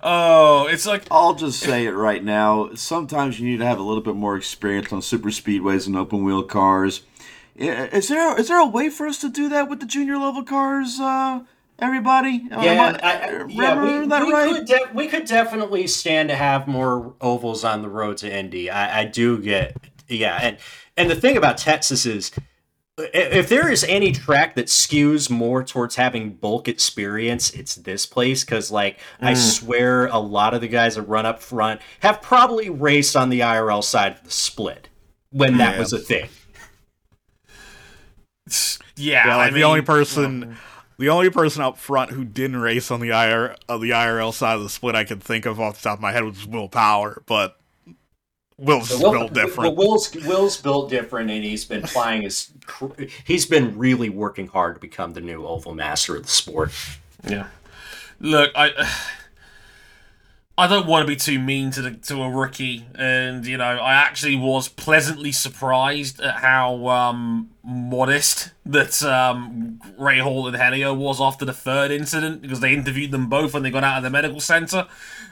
oh, 0.01 0.69
it's 0.71 0.87
like 0.87 1.03
I'll 1.11 1.35
just 1.35 1.59
say 1.59 1.87
it 1.87 1.91
right 1.91 2.23
now. 2.23 2.73
Sometimes 2.75 3.41
you 3.41 3.49
need 3.49 3.59
to 3.59 3.67
have 3.67 3.81
a 3.81 3.83
little 3.83 4.03
bit 4.03 4.15
more 4.15 4.37
experience 4.37 4.93
on 4.93 5.03
super 5.03 5.31
speedways 5.31 5.89
and 5.89 5.97
open 5.97 6.23
wheel 6.23 6.45
cars. 6.45 7.03
Is 7.59 8.09
there 8.09 8.39
is 8.39 8.49
there 8.49 8.61
a 8.61 8.67
way 8.67 8.91
for 8.91 9.07
us 9.07 9.21
to 9.21 9.29
do 9.29 9.49
that 9.49 9.69
with 9.69 9.81
the 9.81 9.87
junior 9.87 10.19
level 10.19 10.43
cars? 10.43 11.01
Uh, 11.01 11.41
everybody, 11.79 12.49
uh, 12.51 12.63
Yeah, 12.63 12.99
I- 13.03 13.09
I, 13.09 13.13
I, 13.13 13.45
yeah, 13.49 13.69
remember 13.81 14.01
we, 14.01 14.07
that 14.09 14.27
we 14.27 14.33
right? 14.33 14.53
could 14.55 14.67
de- 14.67 14.91
we 14.95 15.07
could 15.09 15.27
definitely 15.27 15.87
stand 15.87 16.29
to 16.29 16.37
have 16.37 16.67
more 16.69 17.15
ovals 17.21 17.65
on 17.65 17.83
the 17.83 17.89
road 17.89 18.19
to 18.19 18.35
Indy. 18.35 18.71
I, 18.71 19.01
I 19.01 19.05
do 19.05 19.39
get, 19.39 19.77
yeah, 20.09 20.39
and 20.43 20.59
and 20.97 21.11
the 21.11 21.17
thing 21.17 21.37
about 21.37 21.59
Texas 21.59 22.05
is, 22.07 22.31
if 22.99 23.49
there 23.49 23.71
is 23.71 23.85
any 23.85 24.13
track 24.13 24.55
that 24.55 24.67
skews 24.67 25.29
more 25.29 25.63
towards 25.63 25.97
having 25.97 26.33
bulk 26.33 26.69
experience, 26.69 27.51
it's 27.51 27.75
this 27.75 28.07
place 28.07 28.43
because, 28.45 28.71
like, 28.71 28.99
I 29.21 29.33
mm. 29.33 29.37
swear, 29.37 30.07
a 30.07 30.19
lot 30.19 30.55
of 30.55 30.63
the 30.63 30.69
guys 30.69 30.95
that 30.95 31.03
run 31.03 31.27
up 31.27 31.43
front 31.43 31.81
have 32.01 32.23
probably 32.23 32.71
raced 32.71 33.15
on 33.17 33.29
the 33.29 33.41
IRL 33.41 33.85
side 33.85 34.13
of 34.13 34.25
the 34.25 34.31
split 34.31 34.89
when 35.31 35.59
that 35.59 35.75
Yeah. 35.75 35.81
was 35.81 35.93
a 35.93 35.99
thing. 35.99 36.29
Yeah, 38.97 39.27
Yeah, 39.27 39.37
like 39.37 39.47
I 39.47 39.51
the 39.51 39.55
mean, 39.57 39.65
only 39.65 39.83
person, 39.83 40.57
the 40.99 41.09
only 41.09 41.31
person 41.31 41.63
up 41.63 41.79
front 41.79 42.11
who 42.13 42.25
didn't 42.25 42.57
race 42.59 42.91
on 42.91 43.01
the 43.01 43.09
IR 43.11 43.57
of 43.69 43.81
the 43.81 43.91
IRL 43.91 44.33
side 44.33 44.57
of 44.57 44.63
the 44.63 44.69
split 44.69 44.95
I 44.95 45.05
could 45.05 45.23
think 45.23 45.47
of 45.47 45.61
off 45.61 45.77
the 45.81 45.89
top 45.89 45.99
of 45.99 46.03
my 46.03 46.13
head 46.13 46.25
was 46.25 46.47
Will 46.47 46.69
Power, 46.69 47.23
but 47.27 47.59
Will's 48.59 48.91
Will- 48.91 49.13
built 49.13 49.33
different. 49.35 49.77
Will- 49.77 49.89
Will's 49.89 50.15
Will's 50.15 50.57
built 50.61 50.89
different, 50.91 51.31
and 51.31 51.45
he's 51.45 51.65
been 51.65 51.87
flying 51.87 52.23
his. 52.23 52.51
He's 53.25 53.45
been 53.47 53.77
really 53.77 54.09
working 54.09 54.47
hard 54.47 54.77
to 54.77 54.81
become 54.81 55.13
the 55.13 55.21
new 55.21 55.47
oval 55.47 55.75
master 55.75 56.17
of 56.17 56.23
the 56.23 56.29
sport. 56.31 56.73
Yeah. 57.29 57.49
Look, 58.19 58.51
I 58.57 58.73
I 60.59 60.67
don't 60.69 60.87
want 60.87 61.03
to 61.03 61.07
be 61.07 61.17
too 61.17 61.39
mean 61.39 61.71
to 61.73 61.83
the 61.83 61.91
to 61.91 62.23
a 62.23 62.31
rookie, 62.31 62.87
and 62.95 63.45
you 63.45 63.59
know, 63.59 63.65
I 63.65 63.93
actually 63.93 64.37
was 64.37 64.69
pleasantly 64.69 65.33
surprised 65.33 66.19
at 66.21 66.37
how 66.37 66.87
um, 66.89 67.51
modest 67.67 68.51
that 68.65 69.03
um, 69.03 69.81
Rahal 69.99 70.47
and 70.47 70.57
Helio 70.57 70.95
was 70.95 71.21
after 71.21 71.45
the 71.45 71.53
third 71.53 71.91
incident 71.91 72.41
because 72.41 72.61
they 72.61 72.73
interviewed 72.73 73.11
them 73.11 73.29
both 73.29 73.55
when 73.55 73.65
they 73.65 73.71
got 73.71 73.83
out 73.83 73.99
of 73.99 74.03
the 74.05 74.11
medical 74.11 74.41
center, 74.41 74.87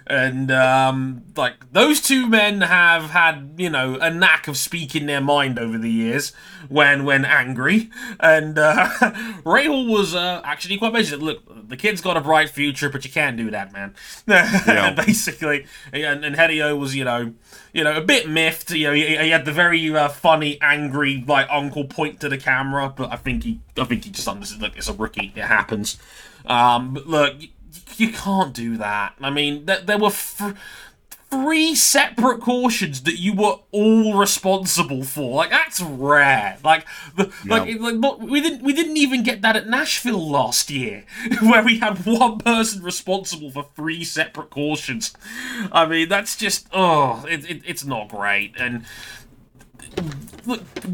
and 0.07 0.51
um, 0.51 1.23
like 1.37 1.73
those 1.73 2.01
two 2.01 2.27
men 2.27 2.61
have 2.61 3.11
had 3.11 3.55
you 3.57 3.71
know 3.71 3.97
a 4.01 4.11
knack 4.11 4.49
of 4.49 4.57
speaking 4.57 5.07
their 5.07 5.21
mind 5.21 5.59
over 5.59 5.79
the 5.79 5.91
years 5.91 6.33
when 6.69 7.05
when 7.05 7.25
angry, 7.25 7.91
and 8.21 8.59
uh, 8.59 8.89
was 9.45 10.15
uh, 10.15 10.43
actually 10.45 10.77
quite 10.77 10.93
basic. 10.93 11.21
Look, 11.21 11.69
the 11.69 11.77
kid's 11.77 12.01
got 12.01 12.17
a 12.17 12.21
bright 12.21 12.51
future, 12.51 12.89
but 12.91 13.05
you 13.05 13.11
can't 13.11 13.37
do 13.37 13.51
that, 13.51 13.73
man. 13.73 13.95
Basically, 14.97 15.67
and, 15.93 16.25
and 16.25 16.37
Helio 16.37 16.77
was 16.77 16.95
you 16.95 17.05
know 17.05 17.33
you 17.73 17.85
know 17.85 17.97
a 17.97 18.03
bit 18.03 18.29
miffed. 18.29 18.71
You 18.71 18.89
know, 18.89 18.93
he, 18.93 19.17
he 19.17 19.31
had 19.31 19.45
the 19.45 19.53
very 19.53 19.95
uh, 19.95 20.09
funny, 20.09 20.59
angry 20.61 21.25
like 21.27 21.47
uncle 21.51 21.85
point 21.85 22.21
to 22.21 22.29
the 22.29 22.39
camera, 22.39 22.93
but 22.95 23.13
I 23.13 23.17
think 23.17 23.45
he 23.45 23.61
I 23.79 23.85
think 23.85 24.05
he 24.05 24.11
just 24.11 24.29
understood. 24.29 24.61
Look, 24.61 24.77
it's 24.77 24.89
a 24.89 24.93
rookie. 24.93 25.33
It 25.35 25.45
happens. 25.45 25.99
Um, 26.47 26.95
but 26.95 27.07
look. 27.07 27.35
You, 27.97 28.13
can't 28.13 28.53
do 28.55 28.77
that. 28.79 29.15
I 29.21 29.31
mean, 29.31 29.67
th- 29.67 29.87
there 29.87 29.99
were 29.99 30.09
f- 30.09 30.55
three 31.31 31.75
separate 31.75 32.41
cautions 32.41 33.03
that 33.03 33.19
you 33.19 33.35
were 33.35 33.57
all 33.73 34.15
responsible 34.17 35.03
for. 35.03 35.35
Like 35.37 35.51
that's 35.51 35.81
rare. 35.81 36.59
Like, 36.63 36.87
the, 37.17 37.33
like, 37.47 37.69
it- 37.69 37.81
like 37.81 37.97
not- 37.97 38.21
we 38.21 38.41
didn't 38.41 38.63
we 38.63 38.73
didn't 38.73 38.97
even 38.97 39.23
get 39.23 39.43
that 39.43 39.57
at 39.57 39.67
Nashville 39.69 40.31
last 40.31 40.71
year, 40.71 41.05
where 41.43 41.63
we 41.65 41.79
had 41.79 42.05
one 42.07 42.39
person 42.39 42.83
responsible 42.83 43.51
for 43.51 43.67
three 43.75 44.05
separate 44.05 44.51
cautions. 44.51 45.13
I 45.73 45.87
mean, 45.87 46.09
that's 46.09 46.37
just 46.37 46.69
oh, 46.73 47.25
it, 47.29 47.49
it, 47.51 47.63
it's 47.67 47.85
not 47.85 48.09
great. 48.09 48.55
And 48.59 48.85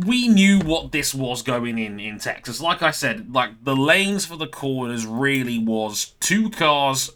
we 0.07 0.29
knew 0.29 0.61
what 0.61 0.93
this 0.93 1.15
was 1.15 1.43
going 1.43 1.79
in 1.79 1.99
in 1.99 2.19
Texas. 2.19 2.61
Like 2.61 2.83
I 2.83 2.91
said, 2.91 3.35
like 3.35 3.65
the 3.65 3.75
lanes 3.77 4.25
for 4.27 4.37
the 4.37 4.47
corners 4.47 5.07
really 5.07 5.59
was 5.59 6.15
two 6.21 6.51
cars 6.51 7.11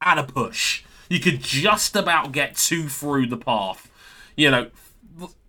at 0.00 0.18
a 0.18 0.24
push. 0.24 0.82
You 1.08 1.20
could 1.20 1.40
just 1.42 1.96
about 1.96 2.32
get 2.32 2.56
two 2.56 2.88
through 2.88 3.26
the 3.26 3.36
path. 3.36 3.90
You 4.36 4.50
know, 4.50 4.70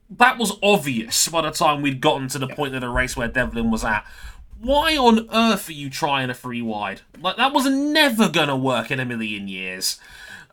that 0.10 0.38
was 0.38 0.58
obvious 0.62 1.28
by 1.30 1.42
the 1.42 1.52
time 1.52 1.82
we'd 1.82 2.02
gotten 2.02 2.28
to 2.30 2.40
the 2.40 2.48
point 2.48 2.76
of 2.76 2.82
the 2.82 2.90
race 2.90 3.16
where 3.16 3.28
Devlin 3.30 3.72
was 3.72 3.84
at. 3.86 4.06
Why 4.60 4.98
on 4.98 5.28
earth 5.34 5.70
are 5.70 5.74
you 5.74 5.90
trying 5.90 6.30
a 6.30 6.34
free 6.34 6.62
wide? 6.62 7.02
Like 7.20 7.38
that 7.38 7.54
was 7.54 7.66
never 7.68 8.28
gonna 8.28 8.58
work 8.58 8.92
in 8.92 9.00
a 9.00 9.06
million 9.06 9.48
years. 9.48 10.00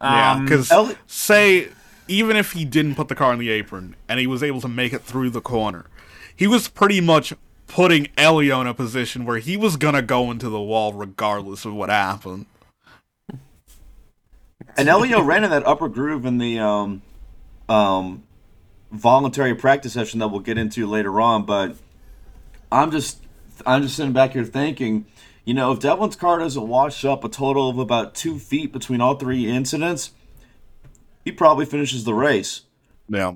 yeah, 0.01 0.33
Um, 0.33 0.45
because 0.45 0.71
Elli- 0.71 0.97
say 1.07 1.69
even 2.09 2.37
if 2.37 2.53
he 2.53 2.65
didn't 2.65 2.95
put 2.95 3.09
the 3.09 3.15
car 3.15 3.33
in 3.33 3.39
the 3.39 3.51
apron 3.51 3.95
and 4.09 4.19
he 4.19 4.27
was 4.27 4.43
able 4.43 4.61
to 4.63 4.69
make 4.69 4.93
it 4.93 5.03
through 5.03 5.31
the 5.31 5.41
corner, 5.41 5.87
he 6.35 6.47
was 6.47 6.69
pretty 6.69 7.01
much 7.01 7.33
putting 7.67 8.09
Helio 8.17 8.61
in 8.61 8.67
a 8.67 8.75
position 8.75 9.25
where 9.25 9.39
he 9.39 9.57
was 9.57 9.77
gonna 9.77 10.03
go 10.03 10.31
into 10.31 10.49
the 10.49 10.61
wall 10.61 10.93
regardless 10.93 11.65
of 11.65 11.75
what 11.75 11.91
happened. 11.91 12.47
And 14.77 14.89
Helio 14.89 15.21
ran 15.21 15.45
in 15.45 15.51
that 15.51 15.67
upper 15.67 15.89
groove 15.89 16.25
in 16.25 16.39
the 16.39 16.59
um, 16.59 17.03
um, 17.69 18.23
voluntary 18.91 19.55
practice 19.55 19.93
session 19.93 20.21
that 20.21 20.29
we'll 20.29 20.41
get 20.41 20.59
into 20.59 20.87
later 20.87 21.21
on. 21.21 21.45
But 21.45 21.77
I'm 22.71 22.91
just 22.91 23.21
I'm 23.67 23.83
just 23.83 23.97
sitting 23.97 24.13
back 24.13 24.33
here 24.33 24.45
thinking, 24.45 25.07
you 25.45 25.55
know, 25.55 25.73
if 25.73 25.81
Devlin's 25.81 26.17
car 26.17 26.39
doesn't 26.39 26.69
wash 26.69 27.05
up 27.05 27.25
a 27.25 27.29
total 27.29 27.69
of 27.69 27.79
about 27.79 28.15
two 28.15 28.39
feet 28.39 28.73
between 28.73 29.01
all 29.01 29.17
three 29.17 29.49
incidents, 29.49 30.13
he 31.25 31.33
probably 31.33 31.65
finishes 31.65 32.05
the 32.05 32.15
race. 32.15 32.63
Yeah. 33.09 33.35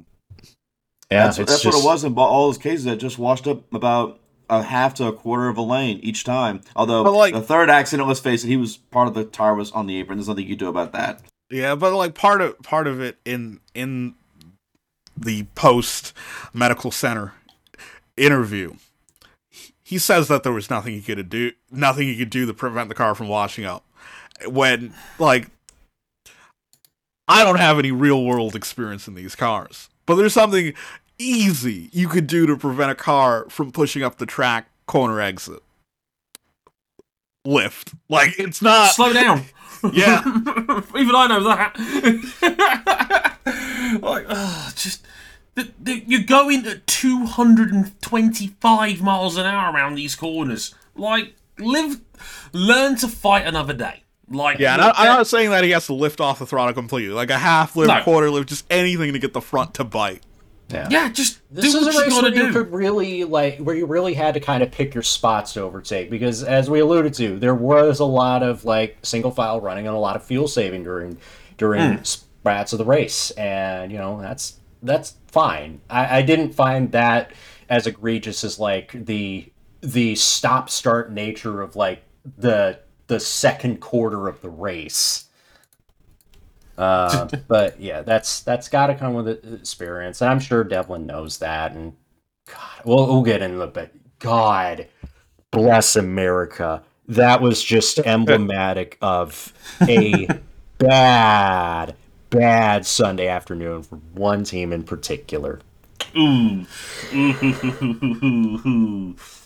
Yeah, 1.10 1.24
that's, 1.24 1.36
that's 1.36 1.62
just... 1.62 1.64
what 1.66 1.74
it 1.74 1.84
was 1.84 2.04
in 2.04 2.14
all 2.14 2.46
those 2.46 2.58
cases. 2.58 2.84
That 2.84 2.96
just 2.96 3.18
washed 3.18 3.46
up 3.46 3.72
about 3.74 4.18
a 4.48 4.62
half 4.62 4.94
to 4.94 5.06
a 5.06 5.12
quarter 5.12 5.48
of 5.48 5.56
a 5.56 5.62
lane 5.62 5.98
each 6.02 6.24
time. 6.24 6.62
Although 6.74 7.02
like, 7.02 7.34
the 7.34 7.42
third 7.42 7.70
accident, 7.70 8.08
let's 8.08 8.20
face 8.20 8.44
it, 8.44 8.48
he 8.48 8.56
was 8.56 8.76
part 8.76 9.08
of 9.08 9.14
the 9.14 9.24
tire 9.24 9.54
was 9.54 9.70
on 9.72 9.86
the 9.86 9.98
apron. 9.98 10.18
There's 10.18 10.28
nothing 10.28 10.44
you 10.44 10.56
can 10.56 10.58
do 10.58 10.68
about 10.68 10.92
that. 10.92 11.20
Yeah, 11.50 11.74
but 11.74 11.94
like 11.94 12.14
part 12.14 12.40
of 12.40 12.60
part 12.62 12.86
of 12.86 13.00
it 13.00 13.18
in 13.24 13.60
in 13.74 14.14
the 15.16 15.44
post 15.54 16.14
medical 16.54 16.90
center 16.90 17.34
interview, 18.16 18.74
he 19.82 19.98
says 19.98 20.28
that 20.28 20.42
there 20.42 20.52
was 20.52 20.70
nothing 20.70 20.94
he 20.94 21.02
could 21.02 21.28
do, 21.28 21.52
nothing 21.70 22.08
he 22.08 22.16
could 22.16 22.30
do 22.30 22.46
to 22.46 22.54
prevent 22.54 22.88
the 22.88 22.94
car 22.94 23.14
from 23.14 23.28
washing 23.28 23.66
up. 23.66 23.84
When 24.46 24.94
like, 25.18 25.48
I 27.32 27.44
don't 27.44 27.58
have 27.58 27.78
any 27.78 27.90
real 27.90 28.24
world 28.24 28.54
experience 28.54 29.08
in 29.08 29.14
these 29.14 29.34
cars, 29.34 29.88
but 30.06 30.16
there's 30.16 30.34
something 30.34 30.74
easy 31.18 31.88
you 31.92 32.08
could 32.08 32.26
do 32.26 32.46
to 32.46 32.56
prevent 32.56 32.90
a 32.90 32.94
car 32.94 33.46
from 33.48 33.72
pushing 33.72 34.02
up 34.02 34.18
the 34.18 34.26
track 34.26 34.68
corner 34.86 35.20
exit. 35.20 35.62
Lift. 37.44 37.94
Like 38.08 38.38
it's 38.38 38.62
not 38.62 38.92
slow 38.92 39.12
down. 39.12 39.44
Yeah. 39.92 40.20
Even 40.24 41.16
I 41.16 41.26
know 41.26 41.42
that. 41.42 41.74
like, 44.00 44.26
oh, 44.28 44.72
just 44.76 45.04
the, 45.56 45.72
the, 45.80 46.04
you're 46.06 46.22
going 46.22 46.64
at 46.66 46.86
225 46.86 49.02
miles 49.02 49.36
an 49.36 49.44
hour 49.44 49.72
around 49.72 49.96
these 49.96 50.14
corners. 50.14 50.72
Like, 50.94 51.34
live, 51.58 52.00
learn 52.52 52.94
to 52.98 53.08
fight 53.08 53.44
another 53.44 53.74
day. 53.74 54.01
Like, 54.32 54.58
yeah, 54.58 54.74
and 54.74 54.82
I, 54.82 55.06
am 55.06 55.16
not 55.18 55.26
saying 55.26 55.50
that 55.50 55.64
he 55.64 55.70
has 55.70 55.86
to 55.86 55.94
lift 55.94 56.20
off 56.20 56.38
the 56.38 56.46
throttle 56.46 56.74
completely. 56.74 57.14
Like 57.14 57.30
a 57.30 57.38
half 57.38 57.76
lift, 57.76 57.88
no. 57.88 58.02
quarter 58.02 58.30
lift, 58.30 58.48
just 58.48 58.64
anything 58.70 59.12
to 59.12 59.18
get 59.18 59.32
the 59.32 59.40
front 59.40 59.74
to 59.74 59.84
bite. 59.84 60.22
Yeah. 60.72 60.88
yeah, 60.90 61.08
just 61.10 61.40
this 61.50 61.74
is 61.74 61.86
a 61.86 62.00
race 62.00 62.22
where 62.22 62.34
you 62.34 62.50
could 62.50 62.72
really 62.72 63.24
like 63.24 63.58
where 63.58 63.74
you 63.74 63.84
really 63.84 64.14
had 64.14 64.34
to 64.34 64.40
kind 64.40 64.62
of 64.62 64.70
pick 64.70 64.94
your 64.94 65.02
spots 65.02 65.52
to 65.54 65.60
overtake 65.60 66.08
because 66.08 66.42
as 66.42 66.70
we 66.70 66.80
alluded 66.80 67.12
to, 67.14 67.38
there 67.38 67.54
was 67.54 68.00
a 68.00 68.06
lot 68.06 68.42
of 68.42 68.64
like 68.64 68.96
single 69.02 69.30
file 69.30 69.60
running 69.60 69.86
and 69.86 69.94
a 69.94 69.98
lot 69.98 70.16
of 70.16 70.24
fuel 70.24 70.48
saving 70.48 70.84
during 70.84 71.18
during 71.58 71.98
mm. 71.98 72.06
sprats 72.06 72.72
of 72.72 72.78
the 72.78 72.84
race, 72.86 73.32
and 73.32 73.92
you 73.92 73.98
know 73.98 74.20
that's 74.20 74.60
that's 74.82 75.16
fine. 75.28 75.80
I, 75.90 76.18
I 76.18 76.22
didn't 76.22 76.54
find 76.54 76.90
that 76.92 77.32
as 77.68 77.86
egregious 77.86 78.42
as 78.42 78.58
like 78.58 78.92
the 78.92 79.52
the 79.82 80.14
stop 80.14 80.70
start 80.70 81.12
nature 81.12 81.60
of 81.60 81.76
like 81.76 82.02
the 82.38 82.80
the 83.12 83.20
second 83.20 83.78
quarter 83.78 84.26
of 84.26 84.40
the 84.40 84.48
race. 84.48 85.26
Uh, 86.78 87.28
but 87.48 87.78
yeah, 87.78 88.00
that's 88.00 88.40
that's 88.40 88.68
got 88.68 88.86
to 88.86 88.94
come 88.94 89.12
with 89.12 89.28
experience, 89.28 90.22
and 90.22 90.30
I'm 90.30 90.40
sure 90.40 90.64
Devlin 90.64 91.04
knows 91.04 91.38
that. 91.38 91.72
And 91.72 91.92
God, 92.46 92.80
we'll 92.84 93.06
we'll 93.06 93.22
get 93.22 93.42
into 93.42 93.60
it, 93.60 93.74
but 93.74 93.90
God 94.18 94.88
bless 95.50 95.94
America. 95.94 96.82
That 97.06 97.42
was 97.42 97.62
just 97.62 97.98
emblematic 98.06 98.96
of 99.02 99.52
a 99.82 100.26
bad, 100.78 101.94
bad 102.30 102.86
Sunday 102.86 103.28
afternoon 103.28 103.82
for 103.82 103.96
one 104.14 104.44
team 104.44 104.72
in 104.72 104.84
particular. 104.84 105.60
Ooh. 106.16 106.64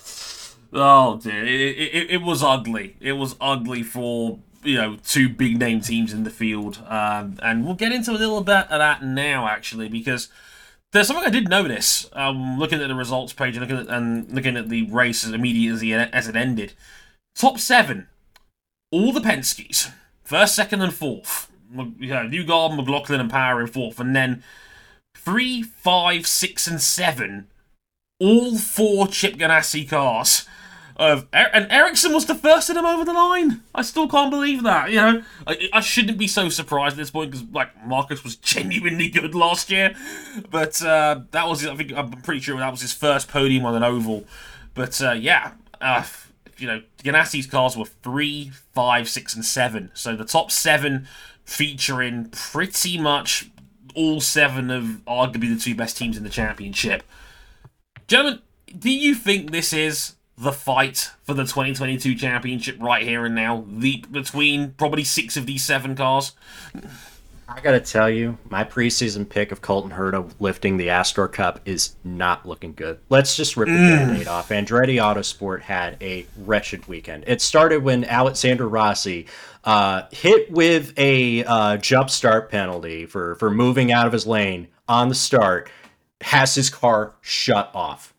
oh 0.72 1.18
dear, 1.18 1.44
it, 1.44 1.78
it, 1.78 2.10
it 2.10 2.22
was 2.22 2.42
ugly. 2.42 2.96
It 3.00 3.12
was 3.12 3.36
ugly 3.40 3.82
for 3.82 4.38
you 4.62 4.76
know 4.76 4.98
two 5.04 5.28
big 5.28 5.58
name 5.58 5.80
teams 5.80 6.12
in 6.12 6.24
the 6.24 6.30
field, 6.30 6.82
um, 6.88 7.38
and 7.42 7.64
we'll 7.64 7.74
get 7.74 7.92
into 7.92 8.10
a 8.10 8.18
little 8.18 8.42
bit 8.42 8.70
of 8.70 8.78
that 8.78 9.02
now 9.02 9.48
actually 9.48 9.88
because 9.88 10.28
there's 10.92 11.08
something 11.08 11.26
I 11.26 11.30
did 11.30 11.48
notice 11.48 12.08
um, 12.12 12.58
looking 12.58 12.80
at 12.80 12.88
the 12.88 12.94
results 12.94 13.32
page 13.32 13.56
and 13.56 13.68
looking 13.68 13.86
at 13.86 13.94
and 13.94 14.32
looking 14.32 14.56
at 14.56 14.68
the 14.68 14.84
race 14.90 15.24
as 15.24 15.32
immediately 15.32 15.92
as 15.92 16.28
it 16.28 16.36
ended. 16.36 16.72
Top 17.34 17.58
seven, 17.58 18.08
all 18.90 19.12
the 19.12 19.20
Penske's, 19.20 19.90
first, 20.22 20.54
second, 20.54 20.82
and 20.82 20.94
fourth. 20.94 21.50
You 21.70 22.14
know, 22.14 22.28
Newgarden, 22.28 22.76
McLaughlin, 22.76 23.20
and 23.20 23.30
Power 23.30 23.60
in 23.60 23.66
fourth, 23.66 24.00
and 24.00 24.14
then 24.14 24.42
three, 25.14 25.62
five, 25.62 26.26
six, 26.26 26.66
and 26.66 26.80
seven, 26.80 27.48
all 28.18 28.56
four 28.56 29.08
Chip 29.08 29.34
Ganassi 29.36 29.88
cars 29.88 30.46
of 30.98 31.26
and 31.32 31.70
Ericsson 31.70 32.14
was 32.14 32.24
the 32.24 32.34
first 32.34 32.70
of 32.70 32.74
them 32.74 32.86
over 32.86 33.04
the 33.04 33.12
line. 33.12 33.62
I 33.74 33.82
still 33.82 34.08
can't 34.08 34.30
believe 34.30 34.62
that. 34.62 34.90
You 34.90 34.96
know, 34.96 35.22
I, 35.46 35.68
I 35.74 35.80
shouldn't 35.80 36.16
be 36.16 36.26
so 36.26 36.48
surprised 36.48 36.94
at 36.94 36.96
this 36.96 37.10
point 37.10 37.30
because 37.30 37.46
like 37.50 37.86
Marcus 37.86 38.24
was 38.24 38.36
genuinely 38.36 39.08
good 39.08 39.34
last 39.34 39.70
year, 39.70 39.94
but 40.50 40.82
uh, 40.82 41.20
that 41.32 41.46
was 41.46 41.66
I 41.66 41.74
think 41.76 41.92
I'm 41.92 42.10
pretty 42.22 42.40
sure 42.40 42.58
that 42.58 42.70
was 42.70 42.80
his 42.80 42.92
first 42.92 43.28
podium 43.28 43.66
on 43.66 43.74
an 43.74 43.82
oval. 43.82 44.24
But 44.72 45.00
uh, 45.02 45.12
yeah, 45.12 45.52
uh, 45.80 46.04
you 46.56 46.66
know, 46.66 46.82
Ganassi's 47.04 47.46
cars 47.46 47.76
were 47.76 47.84
three, 47.84 48.52
five, 48.72 49.08
six, 49.08 49.34
and 49.34 49.44
seven. 49.44 49.90
So 49.92 50.16
the 50.16 50.24
top 50.24 50.50
seven 50.50 51.06
featuring 51.44 52.30
pretty 52.30 52.98
much 52.98 53.50
all 53.94 54.20
seven 54.20 54.70
of 54.70 54.84
arguably 55.06 55.54
the 55.54 55.60
two 55.60 55.74
best 55.74 55.96
teams 55.96 56.16
in 56.16 56.24
the 56.24 56.30
championship. 56.30 57.02
Gentlemen, 58.06 58.40
do 58.78 58.90
you 58.90 59.14
think 59.14 59.50
this 59.50 59.72
is 59.72 60.16
the 60.38 60.52
fight 60.52 61.10
for 61.24 61.34
the 61.34 61.44
2022 61.44 62.14
championship 62.14 62.76
right 62.80 63.02
here 63.02 63.24
and 63.24 63.34
now, 63.34 63.64
the 63.68 64.04
between 64.10 64.72
probably 64.72 65.04
six 65.04 65.36
of 65.36 65.46
these 65.46 65.64
seven 65.64 65.96
cars. 65.96 66.32
I 67.48 67.60
gotta 67.60 67.80
tell 67.80 68.10
you, 68.10 68.36
my 68.50 68.64
preseason 68.64 69.26
pick 69.26 69.52
of 69.52 69.62
Colton 69.62 69.92
Herta 69.92 70.30
lifting 70.40 70.76
the 70.76 70.90
Astor 70.90 71.28
Cup 71.28 71.60
is 71.64 71.94
not 72.04 72.44
looking 72.44 72.74
good. 72.74 72.98
Let's 73.08 73.36
just 73.36 73.56
rip 73.56 73.68
the 73.68 73.74
mm. 73.74 73.96
band-aid 73.96 74.26
off. 74.26 74.48
Andretti 74.48 74.96
Autosport 74.96 75.62
had 75.62 75.96
a 76.02 76.26
wretched 76.38 76.86
weekend. 76.86 77.24
It 77.26 77.40
started 77.40 77.82
when 77.84 78.04
Alexander 78.04 78.68
Rossi 78.68 79.26
uh, 79.64 80.02
hit 80.10 80.50
with 80.50 80.92
a 80.98 81.44
uh, 81.44 81.76
jump 81.76 82.10
start 82.10 82.50
penalty 82.50 83.06
for 83.06 83.36
for 83.36 83.50
moving 83.50 83.90
out 83.90 84.06
of 84.06 84.12
his 84.12 84.26
lane 84.26 84.66
on 84.88 85.08
the 85.08 85.14
start, 85.14 85.70
has 86.22 86.54
his 86.54 86.70
car 86.70 87.14
shut 87.20 87.70
off 87.74 88.14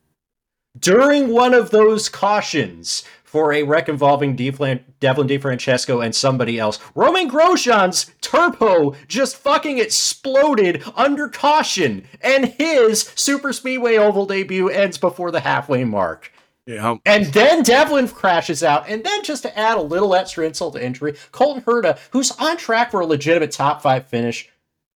during 0.80 1.30
one 1.30 1.54
of 1.54 1.72
those 1.72 2.10
cautions 2.10 3.04
for 3.24 3.52
a 3.52 3.64
wreck 3.64 3.90
involving 3.90 4.36
Devlin 4.36 4.84
DeFrancesco 5.00 6.04
and 6.04 6.16
somebody 6.16 6.60
else, 6.60 6.80
Romain 6.96 7.30
Grosjean's 7.30 8.12
turbo 8.22 8.96
just 9.08 9.36
fucking 9.36 9.80
exploded 9.80 10.84
under 10.96 11.28
caution, 11.28 12.06
and 12.22 12.46
his 12.46 13.02
super 13.16 13.52
speedway 13.52 13.98
oval 13.98 14.26
debut 14.26 14.70
ends 14.70 14.98
before 14.98 15.32
the 15.32 15.42
halfway 15.42 15.84
mark. 15.84 16.32
Yeah. 16.66 16.98
And 17.06 17.26
then 17.28 17.64
Devlin 17.64 18.08
crashes 18.08 18.64
out, 18.64 18.90
and 18.90 19.04
then 19.04 19.24
just 19.24 19.44
to 19.44 19.58
add 19.58 19.78
a 19.78 19.82
little 19.82 20.16
extra 20.16 20.46
insult 20.46 20.76
to 20.76 20.84
injury, 20.84 21.16
Colton 21.32 21.64
Herta, 21.64 22.00
who's 22.12 22.32
on 22.32 22.58
track 22.58 22.92
for 22.92 23.02
a 23.02 23.06
legitimate 23.06 23.52
top 23.52 23.82
five 23.82 24.08
finish, 24.08 24.50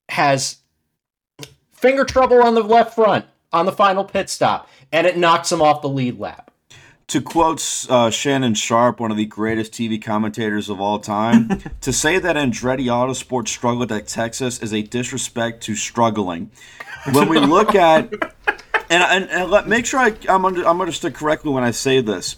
has 0.08 0.58
finger 1.80 2.04
trouble 2.04 2.42
on 2.42 2.54
the 2.54 2.62
left 2.62 2.94
front 2.94 3.24
on 3.52 3.64
the 3.64 3.72
final 3.72 4.04
pit 4.04 4.28
stop 4.28 4.68
and 4.92 5.06
it 5.06 5.16
knocks 5.16 5.50
him 5.50 5.62
off 5.62 5.80
the 5.80 5.88
lead 5.88 6.18
lap. 6.18 6.50
To 7.08 7.20
quote 7.20 7.86
uh, 7.88 8.10
Shannon 8.10 8.54
Sharpe, 8.54 9.00
one 9.00 9.10
of 9.10 9.16
the 9.16 9.24
greatest 9.24 9.72
TV 9.72 10.00
commentators 10.00 10.68
of 10.68 10.80
all 10.80 11.00
time, 11.00 11.60
to 11.80 11.92
say 11.92 12.18
that 12.20 12.36
Andretti 12.36 12.84
Autosport 12.84 13.48
struggled 13.48 13.90
at 13.90 14.06
Texas 14.06 14.60
is 14.60 14.72
a 14.72 14.82
disrespect 14.82 15.62
to 15.64 15.74
struggling. 15.74 16.50
When 17.12 17.28
we 17.28 17.40
look 17.40 17.74
at, 17.74 18.12
and, 18.90 19.02
and, 19.02 19.30
and 19.30 19.50
let, 19.50 19.66
make 19.66 19.86
sure 19.86 19.98
I, 19.98 20.14
I'm, 20.28 20.44
under, 20.44 20.64
I'm 20.68 20.80
understood 20.80 21.14
correctly 21.14 21.50
when 21.50 21.64
I 21.64 21.72
say 21.72 22.00
this, 22.00 22.36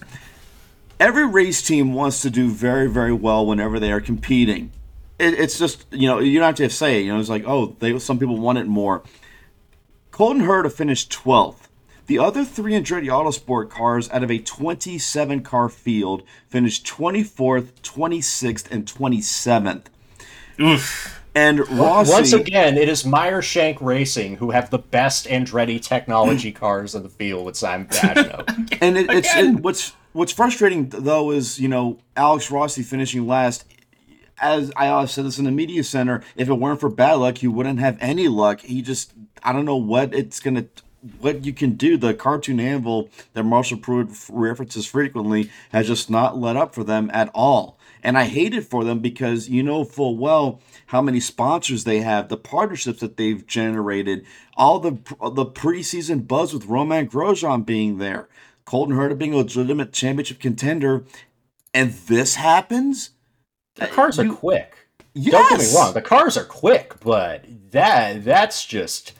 every 0.98 1.26
race 1.26 1.60
team 1.60 1.92
wants 1.92 2.22
to 2.22 2.30
do 2.30 2.48
very, 2.48 2.88
very 2.88 3.12
well 3.12 3.44
whenever 3.44 3.78
they 3.78 3.92
are 3.92 4.00
competing. 4.00 4.70
It, 5.18 5.34
it's 5.34 5.58
just, 5.58 5.84
you 5.90 6.08
know, 6.08 6.20
you 6.20 6.38
don't 6.38 6.46
have 6.46 6.54
to 6.54 6.70
say 6.70 7.00
it. 7.00 7.04
You 7.04 7.12
know, 7.12 7.20
it's 7.20 7.28
like, 7.28 7.44
oh, 7.46 7.76
they, 7.80 7.98
some 7.98 8.18
people 8.18 8.38
want 8.38 8.56
it 8.56 8.66
more. 8.66 9.02
Colton 10.12 10.42
Herta 10.42 10.70
finished 10.70 11.10
12th. 11.10 11.68
The 12.06 12.18
other 12.18 12.44
three 12.44 12.72
Andretti 12.72 13.06
Autosport 13.06 13.70
cars 13.70 14.10
out 14.10 14.22
of 14.22 14.30
a 14.30 14.38
27 14.38 15.42
car 15.42 15.68
field 15.70 16.22
finished 16.48 16.86
24th, 16.86 17.72
26th, 17.82 18.70
and 18.70 18.84
27th. 18.84 19.84
Oof. 20.60 21.22
And 21.34 21.60
Rossi. 21.70 22.12
Once 22.12 22.32
again, 22.34 22.76
it 22.76 22.90
is 22.90 23.06
Meyer 23.06 23.40
Shank 23.40 23.80
Racing 23.80 24.36
who 24.36 24.50
have 24.50 24.68
the 24.68 24.78
best 24.78 25.26
Andretti 25.26 25.80
technology 25.80 26.52
cars 26.52 26.94
in 26.94 27.02
the 27.02 27.08
field 27.08 27.46
with 27.46 27.56
Simon 27.56 27.86
Pagenaud. 27.86 28.78
and 28.82 28.98
it, 28.98 29.10
it's 29.10 29.34
it, 29.34 29.60
what's 29.60 29.94
what's 30.12 30.32
frustrating 30.32 30.90
though 30.90 31.30
is 31.30 31.58
you 31.58 31.68
know 31.68 31.98
Alex 32.16 32.50
Rossi 32.50 32.82
finishing 32.82 33.26
last. 33.26 33.64
As 34.38 34.72
I 34.76 34.88
always 34.88 35.12
said 35.12 35.24
this 35.24 35.38
in 35.38 35.46
the 35.46 35.52
media 35.52 35.84
center, 35.84 36.22
if 36.36 36.48
it 36.48 36.54
weren't 36.54 36.80
for 36.80 36.90
bad 36.90 37.14
luck, 37.14 37.38
he 37.38 37.46
wouldn't 37.46 37.78
have 37.78 37.96
any 38.00 38.28
luck. 38.28 38.60
He 38.60 38.82
just 38.82 39.12
I 39.42 39.52
don't 39.52 39.64
know 39.64 39.76
what 39.76 40.14
it's 40.14 40.40
gonna 40.40 40.66
what 41.20 41.44
you 41.44 41.52
can 41.52 41.72
do. 41.72 41.96
The 41.96 42.14
cartoon 42.14 42.60
anvil 42.60 43.08
that 43.32 43.42
Marshall 43.44 43.78
Pruitt 43.78 44.08
references 44.28 44.86
frequently 44.86 45.50
has 45.70 45.86
just 45.86 46.10
not 46.10 46.38
let 46.38 46.56
up 46.56 46.74
for 46.74 46.84
them 46.84 47.10
at 47.12 47.30
all. 47.34 47.78
And 48.04 48.18
I 48.18 48.24
hate 48.24 48.54
it 48.54 48.64
for 48.64 48.84
them 48.84 48.98
because 48.98 49.48
you 49.48 49.62
know 49.62 49.84
full 49.84 50.16
well 50.16 50.60
how 50.86 51.00
many 51.00 51.20
sponsors 51.20 51.84
they 51.84 52.00
have, 52.00 52.28
the 52.28 52.36
partnerships 52.36 53.00
that 53.00 53.16
they've 53.16 53.46
generated, 53.46 54.24
all 54.56 54.80
the 54.80 54.92
the 54.92 55.46
preseason 55.46 56.26
buzz 56.26 56.52
with 56.52 56.66
Romain 56.66 57.08
Grosjean 57.08 57.64
being 57.64 57.98
there, 57.98 58.28
Colton 58.64 58.96
Herta 58.96 59.16
being 59.16 59.34
a 59.34 59.38
legitimate 59.38 59.92
championship 59.92 60.40
contender, 60.40 61.04
and 61.72 61.92
this 61.92 62.34
happens. 62.34 63.10
The 63.76 63.86
cars 63.86 64.18
you, 64.18 64.32
are 64.32 64.34
quick. 64.34 64.74
Yes. 65.14 65.32
Don't 65.32 65.48
get 65.50 65.60
me 65.60 65.76
wrong, 65.76 65.94
the 65.94 66.02
cars 66.02 66.36
are 66.36 66.44
quick, 66.44 66.98
but 67.00 67.44
that 67.70 68.24
that's 68.24 68.66
just 68.66 69.12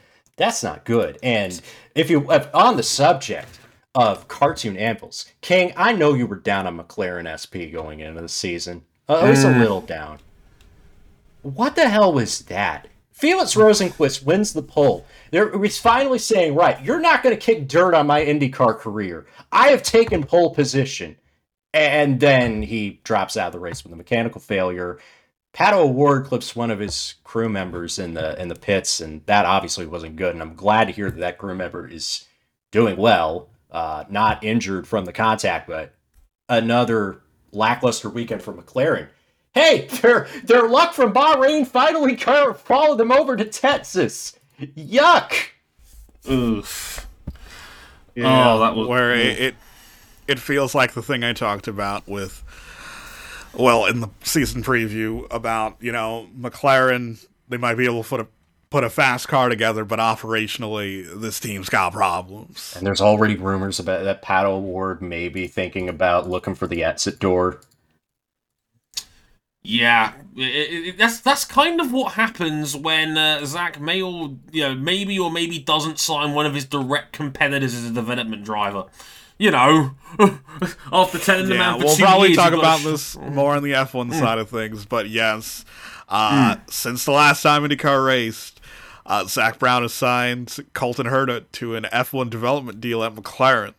that's 0.43 0.63
not 0.63 0.85
good. 0.85 1.19
And 1.23 1.61
if 1.95 2.11
you 2.11 2.31
if 2.33 2.49
on 2.53 2.77
the 2.77 2.83
subject 2.83 3.61
of 3.95 4.27
cartoon 4.29 4.77
anvils, 4.77 5.27
King, 5.41 5.73
I 5.77 5.93
know 5.93 6.15
you 6.15 6.27
were 6.27 6.37
down 6.37 6.67
on 6.67 6.79
McLaren 6.79 7.31
SP 7.31 7.71
going 7.73 8.01
into 8.01 8.21
the 8.21 8.29
season. 8.29 8.83
Uh, 9.09 9.21
at 9.21 9.29
least 9.29 9.47
mm. 9.47 9.57
a 9.57 9.59
little 9.61 9.81
down. 9.81 10.19
What 11.43 11.77
the 11.77 11.89
hell 11.89 12.13
was 12.13 12.41
that? 12.43 12.89
Felix 13.13 13.55
Rosenqvist 13.55 14.25
wins 14.25 14.53
the 14.53 14.63
pole. 14.63 15.07
There, 15.31 15.57
he's 15.63 15.79
finally 15.79 16.19
saying, 16.19 16.55
right, 16.55 16.83
you're 16.83 17.01
not 17.01 17.23
going 17.23 17.37
to 17.37 17.41
kick 17.41 17.69
dirt 17.69 17.95
on 17.95 18.07
my 18.07 18.25
IndyCar 18.25 18.79
career. 18.79 19.27
I 19.53 19.69
have 19.69 19.83
taken 19.83 20.25
pole 20.25 20.55
position. 20.55 21.17
And 21.75 22.21
then 22.21 22.63
he 22.63 23.01
drops 23.05 23.37
out 23.37 23.47
of 23.47 23.53
the 23.53 23.61
race 23.61 23.83
with 23.85 23.93
a 23.93 23.97
mechanical 23.97 24.41
failure. 24.41 24.99
Pato 25.53 25.85
O'Ward 25.85 26.27
clips 26.27 26.57
one 26.57 26.71
of 26.71 26.79
his 26.79 27.15
crew 27.25 27.49
members 27.49 27.99
in 27.99 28.15
the 28.15 28.41
in 28.41 28.49
the 28.49 28.55
pits, 28.55 29.01
and 29.01 29.25
that 29.27 29.45
obviously 29.45 29.87
wasn't 29.87 30.17
good. 30.17 30.33
And 30.33 30.43
I'm 30.43 30.55
glad 30.55 30.87
to 30.87 30.93
hear 30.93 31.11
that 31.11 31.21
that 31.21 31.39
crew 31.39 31.55
member 31.55 31.87
is 31.87 32.27
doing 32.71 32.97
well, 32.97 33.49
uh, 33.71 34.05
not 34.09 34.43
injured 34.43 34.87
from 34.87 35.05
the 35.05 35.13
contact, 35.13 35.69
but 35.69 35.95
another 36.49 37.21
lackluster 37.53 38.09
weekend 38.09 38.43
for 38.43 38.55
McLaren. 38.55 39.09
Hey, 39.53 39.87
their 40.03 40.27
their 40.45 40.69
luck 40.69 40.95
from 40.95 41.13
Bahrain 41.13 41.67
finally 41.67 42.17
followed 42.17 42.97
them 42.97 43.13
over 43.13 43.37
to 43.37 43.45
Texas. 43.45 44.39
Yuck. 44.59 45.35
Oof. 46.31 47.07
Yeah, 48.15 48.53
oh, 48.53 48.61
that 48.61 48.77
was 48.77 48.87
where 48.89 49.15
it, 49.15 49.39
it 49.39 49.55
it 50.29 50.39
feels 50.39 50.75
like 50.75 50.93
the 50.93 51.03
thing 51.03 51.25
I 51.25 51.33
talked 51.33 51.69
about 51.69 52.07
with 52.09 52.43
well 53.55 53.87
in 53.87 54.01
the 54.01 54.09
season 54.23 54.63
preview 54.63 55.27
about 55.31 55.77
you 55.81 55.93
know 55.93 56.29
McLaren 56.39 57.25
they 57.49 57.57
might 57.57 57.75
be 57.75 57.85
able 57.85 58.03
to 58.03 58.09
put 58.09 58.21
a 58.21 58.27
put 58.73 58.83
a 58.83 58.91
fast 58.91 59.29
car 59.29 59.51
together, 59.51 59.85
but 59.85 59.99
operationally 59.99 61.07
this 61.21 61.39
team's 61.39 61.69
got 61.69 61.93
problems. 61.93 62.73
And 62.77 62.87
there's 62.87 63.03
already 63.03 63.37
rumors 63.37 63.79
about 63.79 64.05
that 64.05 64.23
Pato 64.23 64.47
O'Ward 64.47 65.03
may 65.03 65.29
be 65.29 65.47
thinking 65.47 65.91
about 65.91 66.29
looking 66.29 66.55
for 66.55 66.67
the 66.67 66.83
exit 66.83 67.19
door. 67.19 67.61
Yeah, 69.63 70.15
it, 70.35 70.41
it, 70.41 70.99
that's 70.99 71.21
that's 71.21 71.45
kind 71.45 71.81
of 71.81 71.93
what 71.93 72.15
happens 72.15 72.75
when 72.75 73.17
uh, 73.17 73.45
Zach 73.45 73.79
may 73.79 74.03
or 74.03 74.35
you 74.51 74.63
know 74.63 74.75
maybe 74.75 75.17
or 75.19 75.31
maybe 75.31 75.59
doesn't 75.59 76.01
sign 76.01 76.35
one 76.35 76.47
of 76.47 76.55
his 76.55 76.65
direct 76.65 77.13
competitors 77.13 77.75
as 77.75 77.85
a 77.85 77.93
development 77.93 78.45
driver 78.45 78.87
you 79.43 79.51
know, 79.51 79.91
after 80.93 81.19
telling 81.19 81.49
them 81.49 81.59
yeah, 81.59 81.77
we'll 81.77 81.97
probably 81.97 82.33
talk 82.37 82.53
about 82.53 82.79
this 82.83 83.19
more 83.19 83.57
on 83.57 83.65
the 83.65 83.73
F1 83.73 84.13
mm. 84.13 84.15
side 84.17 84.39
of 84.39 84.49
things, 84.49 84.87
but 84.87 85.09
yes, 85.09 85.65
uh, 86.09 86.55
mm. 86.55 86.71
since 86.71 87.05
the 87.05 87.11
last 87.11 87.43
time 87.43 87.65
IndyCar 87.65 88.07
raced, 88.07 88.61
uh, 89.05 89.25
Zak 89.25 89.59
Brown 89.59 89.83
has 89.83 89.93
signed 89.93 90.65
Colton 90.75 91.07
Herta 91.07 91.45
to 91.53 91.75
an 91.75 91.89
F1 91.93 92.31
development 92.31 92.81
deal 92.81 93.03
at 93.03 93.17
McLaren. 93.17 93.75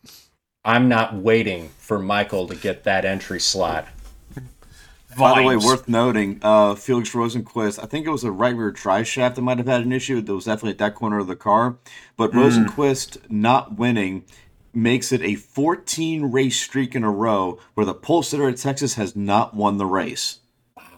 I'm 0.66 0.89
not 0.89 1.16
waiting 1.16 1.70
for 1.78 1.97
Michael 1.97 2.45
to 2.49 2.55
get 2.55 2.84
that 2.84 3.05
entry 3.05 3.39
slot. 3.39 3.88
Vibes. 4.36 5.18
By 5.18 5.41
the 5.41 5.47
way, 5.47 5.55
worth 5.55 5.88
noting, 5.88 6.39
uh, 6.41 6.76
Felix 6.76 7.11
Rosenqvist, 7.11 7.82
I 7.82 7.86
think 7.86 8.05
it 8.05 8.09
was 8.09 8.26
a 8.26 8.32
right 8.32 8.55
rear 8.55 8.72
drive 8.72 9.07
shaft 9.07 9.36
that 9.38 9.43
might 9.43 9.59
have 9.59 9.68
had 9.68 9.82
an 9.82 9.93
issue. 9.93 10.20
That 10.20 10.34
was 10.34 10.45
definitely 10.45 10.72
at 10.72 10.78
that 10.80 10.95
corner 10.95 11.20
of 11.20 11.28
the 11.28 11.36
car. 11.38 11.78
But 12.18 12.32
mm. 12.32 12.41
Rosenqvist 12.41 13.30
not 13.30 13.78
winning 13.78 14.26
makes 14.74 15.11
it 15.11 15.21
a 15.21 15.36
14 15.36 16.32
race 16.32 16.59
streak 16.59 16.95
in 16.95 17.03
a 17.03 17.11
row 17.11 17.59
where 17.76 17.86
the 17.86 17.93
pole 17.93 18.24
sitter 18.24 18.49
at 18.49 18.57
Texas 18.57 18.95
has 18.95 19.15
not 19.15 19.53
won 19.55 19.78
the 19.78 19.86
race. 19.86 20.39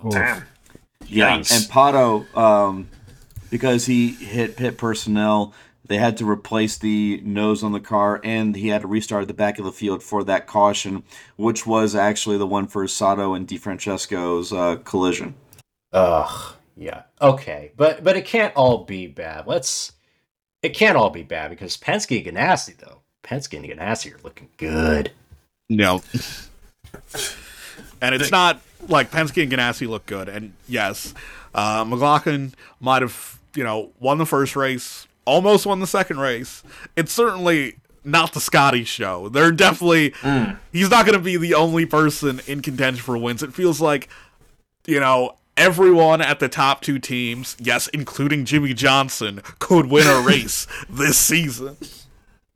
Damn. 0.09 0.43
Yeah, 1.07 1.37
Yikes. 1.37 1.55
and 1.55 1.65
Pato, 1.65 2.37
um, 2.37 2.89
because 3.49 3.85
he 3.85 4.09
hit 4.09 4.57
pit 4.57 4.77
personnel, 4.77 5.53
they 5.85 5.97
had 5.97 6.17
to 6.17 6.29
replace 6.29 6.77
the 6.77 7.21
nose 7.23 7.63
on 7.63 7.73
the 7.73 7.79
car, 7.79 8.19
and 8.23 8.55
he 8.55 8.69
had 8.69 8.81
to 8.81 8.87
restart 8.87 9.27
the 9.27 9.33
back 9.33 9.59
of 9.59 9.65
the 9.65 9.71
field 9.71 10.01
for 10.01 10.23
that 10.23 10.47
caution, 10.47 11.03
which 11.35 11.67
was 11.67 11.95
actually 11.95 12.37
the 12.37 12.47
one 12.47 12.67
for 12.67 12.87
Sato 12.87 13.35
and 13.35 13.47
DeFrancesco's 13.47 14.51
uh, 14.51 14.77
collision. 14.77 15.35
Ugh, 15.93 16.55
yeah, 16.75 17.03
okay, 17.21 17.71
but 17.77 18.03
but 18.03 18.17
it 18.17 18.25
can't 18.25 18.55
all 18.55 18.83
be 18.85 19.07
bad. 19.07 19.45
Let's. 19.47 19.91
It 20.63 20.69
can't 20.69 20.97
all 20.97 21.11
be 21.11 21.21
bad 21.21 21.51
because 21.51 21.77
Penske 21.77 22.27
and 22.27 22.35
Ganassi 22.37 22.75
though 22.77 23.01
Penske 23.25 23.57
and 23.57 23.65
Ganassi 23.65 24.13
are 24.13 24.19
looking 24.23 24.49
good. 24.57 25.11
No. 25.69 26.03
and 28.01 28.15
it's 28.15 28.31
not 28.31 28.61
like 28.87 29.11
Penske 29.11 29.41
and 29.41 29.51
Ganassi 29.51 29.87
look 29.87 30.05
good. 30.05 30.29
And 30.29 30.53
yes, 30.67 31.13
uh, 31.53 31.83
McLaughlin 31.87 32.53
might 32.79 33.01
have, 33.01 33.39
you 33.55 33.63
know, 33.63 33.91
won 33.99 34.19
the 34.19 34.25
first 34.25 34.55
race, 34.55 35.07
almost 35.25 35.65
won 35.65 35.79
the 35.79 35.87
second 35.87 36.19
race. 36.19 36.63
It's 36.95 37.11
certainly 37.11 37.77
not 38.03 38.33
the 38.33 38.39
Scotty 38.39 38.83
show. 38.83 39.29
They're 39.29 39.51
definitely, 39.51 40.11
mm. 40.11 40.57
he's 40.71 40.91
not 40.91 41.05
going 41.05 41.17
to 41.17 41.23
be 41.23 41.37
the 41.37 41.55
only 41.55 41.87
person 41.87 42.41
in 42.45 42.61
contention 42.61 43.03
for 43.03 43.17
wins. 43.17 43.41
It 43.41 43.53
feels 43.53 43.81
like, 43.81 44.07
you 44.85 44.99
know, 44.99 45.35
everyone 45.57 46.21
at 46.21 46.39
the 46.39 46.47
top 46.47 46.81
two 46.81 46.99
teams, 46.99 47.57
yes, 47.59 47.87
including 47.87 48.45
Jimmie 48.45 48.75
Johnson, 48.75 49.41
could 49.57 49.87
win 49.87 50.05
a 50.05 50.19
race 50.27 50.67
this 50.87 51.17
season. 51.17 51.77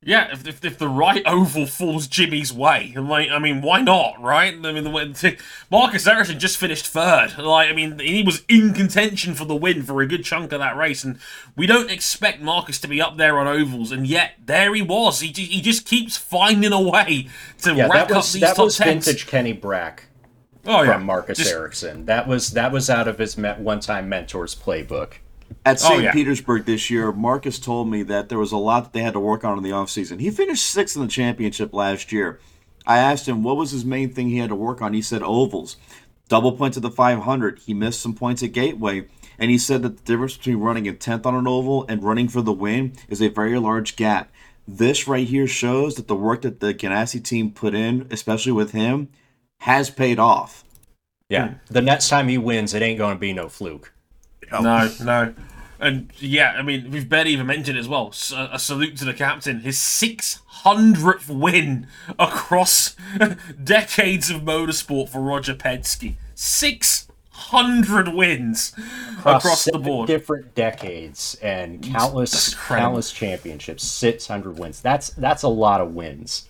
Yeah, 0.02 0.32
if, 0.32 0.48
if, 0.48 0.64
if, 0.64 0.78
the 0.78 0.88
right 0.88 1.22
oval 1.26 1.66
falls 1.66 2.08
Jimmie's 2.08 2.54
way, 2.54 2.94
like 2.96 3.30
I 3.32 3.38
mean, 3.38 3.62
why 3.62 3.82
not, 3.82 4.22
right? 4.22 4.54
I 4.54 4.72
mean, 4.72 4.86
the, 4.86 5.38
Marcus 5.70 6.08
Ericsson 6.08 6.40
just 6.40 6.58
finished 6.58 6.88
third. 6.88 7.38
Like 7.38 7.70
I 7.70 7.74
mean, 7.74 8.00
he 8.00 8.24
was 8.24 8.46
in 8.48 8.74
contention 8.74 9.34
for 9.34 9.44
the 9.44 9.58
win 9.58 9.84
for 9.84 10.02
a 10.02 10.08
good 10.08 10.24
chunk 10.24 10.54
of 10.54 10.60
that 10.60 10.78
race, 10.78 11.04
and 11.04 11.20
we 11.58 11.68
don't 11.68 11.92
expect 11.92 12.40
Marcus 12.40 12.80
to 12.80 12.88
be 12.88 13.02
up 13.02 13.18
there 13.18 13.38
on 13.40 13.48
ovals, 13.48 13.92
and 13.92 14.08
yet 14.08 14.36
there 14.46 14.74
he 14.74 14.82
was. 14.82 15.20
He 15.20 15.34
he 15.34 15.60
just 15.60 15.86
keeps 15.86 16.16
finding 16.16 16.72
a 16.72 16.82
way 16.82 17.28
to 17.64 17.76
yeah, 17.76 17.88
rack 17.88 18.08
was, 18.08 18.18
up 18.18 18.34
these 18.34 18.42
that 18.42 18.56
top 18.56 18.66
was 18.66 18.78
tens. 18.78 19.06
vintage 19.06 19.28
Kenny 19.28 19.52
Brack. 19.52 20.06
Oh 20.66 20.84
yeah, 20.84 20.98
Marcus 20.98 21.40
just, 21.40 21.52
Ericsson. 21.52 22.06
That 22.06 22.26
was 22.26 22.52
that 22.52 22.72
was 22.72 22.90
out 22.90 23.10
of 23.10 23.18
his 23.18 23.36
one-time 23.36 24.10
mentor's 24.10 24.56
playbook. 24.56 25.16
At 25.66 25.80
St. 25.80 25.94
Oh, 25.94 26.00
yeah. 26.00 26.12
Petersburg 26.12 26.66
this 26.66 26.90
year, 26.90 27.12
Marcus 27.12 27.60
told 27.60 27.90
me 27.90 28.04
that 28.04 28.30
there 28.30 28.40
was 28.40 28.52
a 28.52 28.58
lot 28.58 28.86
that 28.86 28.94
they 28.94 29.02
had 29.02 29.14
to 29.14 29.20
work 29.20 29.44
on 29.44 29.58
in 29.58 29.64
the 29.64 29.72
offseason. 29.72 30.20
He 30.20 30.32
finished 30.32 30.66
sixth 30.66 30.96
in 30.96 31.02
the 31.02 31.08
championship 31.08 31.74
last 31.74 32.12
year. 32.12 32.40
I 32.86 32.98
asked 32.98 33.28
him 33.28 33.44
what 33.44 33.58
was 33.58 33.72
his 33.72 33.86
main 33.86 34.12
thing 34.12 34.30
he 34.30 34.38
had 34.38 34.50
to 34.50 34.56
work 34.56 34.82
on. 34.82 34.94
He 34.94 35.02
said 35.02 35.22
ovals, 35.22 35.78
double 36.28 36.54
points 36.54 36.78
at 36.78 36.84
the 36.84 36.92
500. 36.92 37.60
He 37.60 37.74
missed 37.74 38.02
some 38.02 38.16
points 38.16 38.42
at 38.42 38.54
Gateway. 38.54 39.08
And 39.38 39.50
he 39.52 39.58
said 39.58 39.84
that 39.84 39.98
the 39.98 40.04
difference 40.04 40.36
between 40.36 40.58
running 40.58 40.88
a 40.88 40.94
10th 40.94 41.26
on 41.26 41.36
an 41.36 41.48
oval 41.48 41.86
and 41.88 42.04
running 42.04 42.28
for 42.28 42.42
the 42.42 42.52
win 42.52 42.94
is 43.08 43.22
a 43.22 43.30
very 43.30 43.58
large 43.58 43.96
gap. 43.96 44.32
This 44.68 45.08
right 45.08 45.28
here 45.28 45.48
shows 45.48 45.96
that 45.96 46.08
the 46.08 46.16
work 46.16 46.42
that 46.42 46.60
the 46.60 46.74
Ganassi 46.74 47.24
team 47.24 47.52
put 47.52 47.74
in, 47.74 48.08
especially 48.12 48.52
with 48.52 48.72
him, 48.72 49.10
has 49.62 49.90
paid 49.90 50.20
off. 50.20 50.64
Yeah. 51.30 51.56
The 51.70 51.82
next 51.82 52.10
time 52.10 52.28
he 52.28 52.38
wins, 52.38 52.74
it 52.74 52.82
ain't 52.82 52.98
going 52.98 53.16
to 53.16 53.20
be 53.20 53.34
no 53.34 53.50
fluke. 53.50 53.94
No, 54.52 54.92
no. 55.04 55.34
And 55.80 56.12
yeah, 56.18 56.56
I 56.58 56.62
mean, 56.62 56.92
we've 56.92 57.08
barely 57.08 57.32
even 57.32 57.48
mentioned 57.48 57.78
it 57.78 57.80
as 57.80 57.88
well. 57.88 58.14
A, 58.32 58.36
uh, 58.36 58.50
a 58.54 58.60
salute 58.60 58.98
to 58.98 59.06
the 59.06 59.14
captain. 59.14 59.62
His 59.62 59.78
600th 59.78 61.30
win 61.30 61.88
across 62.18 62.96
decades 63.64 64.30
of 64.30 64.42
motorsport 64.42 65.10
for 65.10 65.22
Roger 65.22 65.56
Penske. 65.56 66.16
600 66.36 68.10
wins 68.10 68.74
across, 69.20 69.44
across 69.44 69.66
the 69.66 69.80
board. 69.80 70.08
Different 70.08 70.54
decades 70.54 71.38
and 71.42 71.82
countless 71.82 72.56
countless 72.56 73.14
championships. 73.14 73.86
600 73.86 74.60
wins. 74.60 74.82
That's 74.82 75.12
that's 75.12 75.44
a 75.44 75.50
lot 75.50 75.80
of 75.80 75.96
wins. 75.96 76.49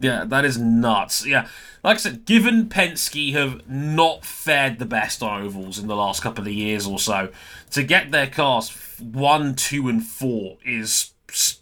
Yeah, 0.00 0.24
that 0.24 0.44
is 0.44 0.58
nuts. 0.58 1.26
Yeah, 1.26 1.46
like 1.84 1.96
I 1.96 2.00
said, 2.00 2.24
given 2.24 2.66
Penske 2.66 3.32
have 3.32 3.68
not 3.68 4.24
fared 4.24 4.78
the 4.78 4.86
best 4.86 5.22
on 5.22 5.42
ovals 5.42 5.78
in 5.78 5.86
the 5.86 5.96
last 5.96 6.22
couple 6.22 6.46
of 6.46 6.52
years 6.52 6.86
or 6.86 6.98
so, 6.98 7.28
to 7.70 7.82
get 7.82 8.10
their 8.10 8.26
cars 8.26 8.70
one, 8.98 9.54
two, 9.54 9.88
and 9.88 10.04
four 10.04 10.58
is 10.64 11.12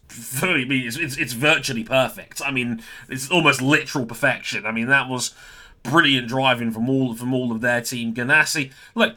very. 0.09 0.64
It's, 0.86 0.97
it's, 0.97 1.16
it's 1.16 1.32
virtually 1.32 1.84
perfect. 1.84 2.41
I 2.45 2.51
mean, 2.51 2.82
it's 3.09 3.30
almost 3.30 3.61
literal 3.61 4.07
perfection. 4.07 4.66
I 4.66 4.72
mean, 4.72 4.86
that 4.86 5.09
was 5.09 5.34
brilliant 5.82 6.28
driving 6.28 6.70
from 6.70 6.89
all 6.89 7.14
from 7.14 7.34
all 7.34 7.53
of 7.53 7.61
their 7.61 7.80
team. 7.80 8.14
Ganassi, 8.14 8.72
look, 8.95 9.16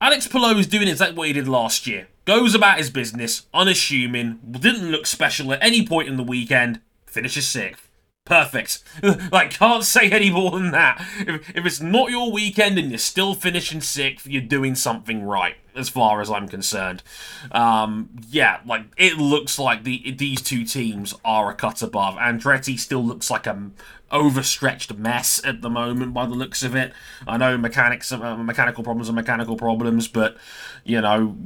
Alex 0.00 0.26
Palou 0.26 0.58
is 0.58 0.66
doing 0.66 0.88
exactly 0.88 1.16
what 1.16 1.28
he 1.28 1.32
did 1.32 1.48
last 1.48 1.86
year 1.86 2.08
goes 2.28 2.54
about 2.54 2.76
his 2.76 2.90
business, 2.90 3.46
unassuming, 3.54 4.38
didn't 4.50 4.90
look 4.90 5.06
special 5.06 5.50
at 5.50 5.62
any 5.62 5.86
point 5.86 6.08
in 6.08 6.18
the 6.18 6.22
weekend, 6.22 6.78
finishes 7.06 7.48
sixth. 7.48 7.87
Perfect. 8.28 8.82
like, 9.32 9.50
can't 9.52 9.82
say 9.84 10.10
any 10.10 10.28
more 10.28 10.50
than 10.50 10.70
that. 10.72 11.02
If, 11.20 11.56
if 11.56 11.64
it's 11.64 11.80
not 11.80 12.10
your 12.10 12.30
weekend 12.30 12.78
and 12.78 12.90
you're 12.90 12.98
still 12.98 13.34
finishing 13.34 13.80
sixth, 13.80 14.26
you're 14.26 14.42
doing 14.42 14.74
something 14.74 15.24
right, 15.24 15.56
as 15.74 15.88
far 15.88 16.20
as 16.20 16.30
I'm 16.30 16.46
concerned. 16.46 17.02
Um, 17.50 18.10
yeah, 18.28 18.60
like, 18.66 18.82
it 18.98 19.16
looks 19.16 19.58
like 19.58 19.84
the 19.84 20.12
these 20.12 20.42
two 20.42 20.64
teams 20.64 21.14
are 21.24 21.50
a 21.50 21.54
cut 21.54 21.80
above. 21.80 22.16
Andretti 22.16 22.78
still 22.78 23.02
looks 23.02 23.30
like 23.30 23.46
a 23.46 23.70
overstretched 24.10 24.94
mess 24.96 25.40
at 25.44 25.62
the 25.62 25.70
moment 25.70 26.12
by 26.12 26.26
the 26.26 26.34
looks 26.34 26.62
of 26.62 26.74
it. 26.74 26.92
I 27.26 27.38
know 27.38 27.56
mechanics, 27.56 28.12
uh, 28.12 28.36
mechanical 28.36 28.84
problems 28.84 29.08
are 29.08 29.14
mechanical 29.14 29.56
problems, 29.56 30.06
but, 30.06 30.36
you 30.84 31.00
know, 31.00 31.36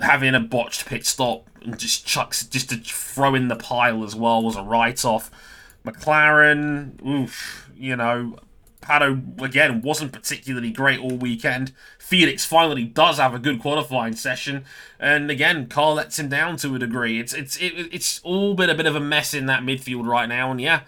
having 0.00 0.34
a 0.34 0.40
botched 0.40 0.86
pit 0.86 1.06
stop 1.06 1.48
and 1.62 1.78
just 1.78 2.06
chucks, 2.06 2.44
just 2.46 2.70
to 2.70 2.76
throw 2.76 3.34
in 3.34 3.48
the 3.48 3.56
pile 3.56 4.02
as 4.02 4.16
well 4.16 4.42
was 4.42 4.56
a 4.56 4.62
write-off. 4.62 5.30
McLaren, 5.84 7.04
oof, 7.06 7.70
you 7.76 7.96
know, 7.96 8.36
Pato 8.82 9.40
again 9.42 9.82
wasn't 9.82 10.12
particularly 10.12 10.70
great 10.70 11.00
all 11.00 11.16
weekend. 11.16 11.72
Felix 11.98 12.44
finally 12.44 12.84
does 12.84 13.18
have 13.18 13.34
a 13.34 13.38
good 13.38 13.60
qualifying 13.60 14.14
session, 14.16 14.64
and 14.98 15.30
again, 15.30 15.66
Carl 15.66 15.94
lets 15.94 16.18
him 16.18 16.28
down 16.28 16.56
to 16.58 16.74
a 16.74 16.78
degree. 16.78 17.20
It's 17.20 17.32
it's 17.32 17.56
it, 17.58 17.72
it's 17.92 18.20
all 18.24 18.54
been 18.54 18.70
a 18.70 18.74
bit 18.74 18.86
of 18.86 18.96
a 18.96 19.00
mess 19.00 19.34
in 19.34 19.46
that 19.46 19.62
midfield 19.62 20.06
right 20.06 20.28
now, 20.28 20.50
and 20.50 20.60
yeah, 20.60 20.80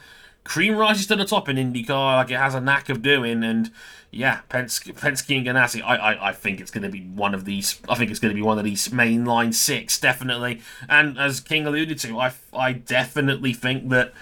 cream 0.45 0.77
rises 0.77 1.07
to 1.09 1.17
the 1.17 1.25
top 1.25 1.49
in 1.49 1.57
IndyCar 1.57 2.17
like 2.17 2.31
it 2.31 2.39
has 2.39 2.55
a 2.55 2.61
knack 2.61 2.89
of 2.89 3.03
doing, 3.03 3.45
and 3.45 3.71
yeah, 4.11 4.41
Penske, 4.51 4.95
Penske 4.95 5.37
and 5.37 5.47
Ganassi. 5.47 5.83
I, 5.83 5.97
I, 5.97 6.29
I 6.29 6.33
think 6.33 6.61
it's 6.61 6.71
going 6.71 6.83
to 6.83 6.91
be 6.91 7.01
one 7.01 7.35
of 7.35 7.45
these. 7.45 7.81
I 7.89 7.95
think 7.95 8.11
it's 8.11 8.21
going 8.21 8.31
to 8.31 8.35
be 8.35 8.43
one 8.43 8.59
of 8.59 8.65
these 8.65 8.89
mainline 8.89 9.55
six, 9.55 9.99
definitely. 9.99 10.61
And 10.89 11.19
as 11.19 11.41
King 11.41 11.67
alluded 11.67 11.99
to, 12.01 12.19
I, 12.19 12.33
I 12.53 12.73
definitely 12.73 13.55
think 13.55 13.89
that 13.89 14.13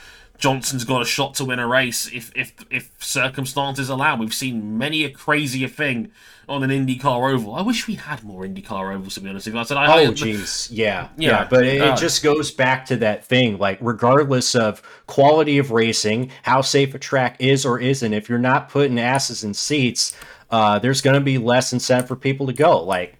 Johnson's 0.41 0.84
got 0.84 1.03
a 1.03 1.05
shot 1.05 1.34
to 1.34 1.45
win 1.45 1.59
a 1.59 1.66
race 1.66 2.11
if 2.12 2.32
if 2.34 2.55
if 2.70 2.93
circumstances 2.99 3.91
allow. 3.91 4.16
We've 4.16 4.34
seen 4.34 4.78
many 4.78 5.05
a 5.05 5.11
crazier 5.11 5.68
thing 5.68 6.11
on 6.49 6.62
an 6.62 6.70
IndyCar 6.70 7.32
oval. 7.32 7.55
I 7.55 7.61
wish 7.61 7.86
we 7.86 7.95
had 7.95 8.24
more 8.24 8.45
IndyCar 8.45 8.95
ovals 8.95 9.14
to 9.14 9.20
be 9.20 9.28
honest 9.28 9.47
with 9.47 9.55
you. 9.55 9.61
I 9.61 9.64
said, 9.64 9.76
I, 9.76 10.05
oh 10.05 10.12
jeez, 10.12 10.68
yeah, 10.72 11.09
yeah, 11.16 11.30
yeah, 11.30 11.49
but 11.49 11.64
it, 11.64 11.80
uh, 11.80 11.93
it, 11.93 11.99
just 11.99 12.22
goes 12.22 12.51
back 12.51 12.86
to 12.86 12.97
that 12.97 13.24
thing. 13.24 13.59
Like, 13.59 13.78
regardless 13.82 14.55
of 14.57 14.82
quality 15.07 15.59
of 15.59 15.70
racing, 15.70 16.32
how 16.43 16.62
safe 16.62 16.95
a 16.95 16.99
track 16.99 17.36
is 17.38 17.66
or 17.66 17.78
isn't, 17.78 18.12
if 18.12 18.28
you're 18.28 18.38
not 18.38 18.70
putting 18.70 18.99
asses 18.99 19.45
in 19.45 19.53
seats, 19.53 20.16
uh, 20.51 20.78
there's 20.78 21.03
going 21.03 21.14
to 21.14 21.24
be 21.24 21.36
less 21.36 21.72
incentive 21.74 22.09
for 22.09 22.16
people 22.16 22.47
to 22.47 22.55
go. 22.55 22.82
Like, 22.82 23.16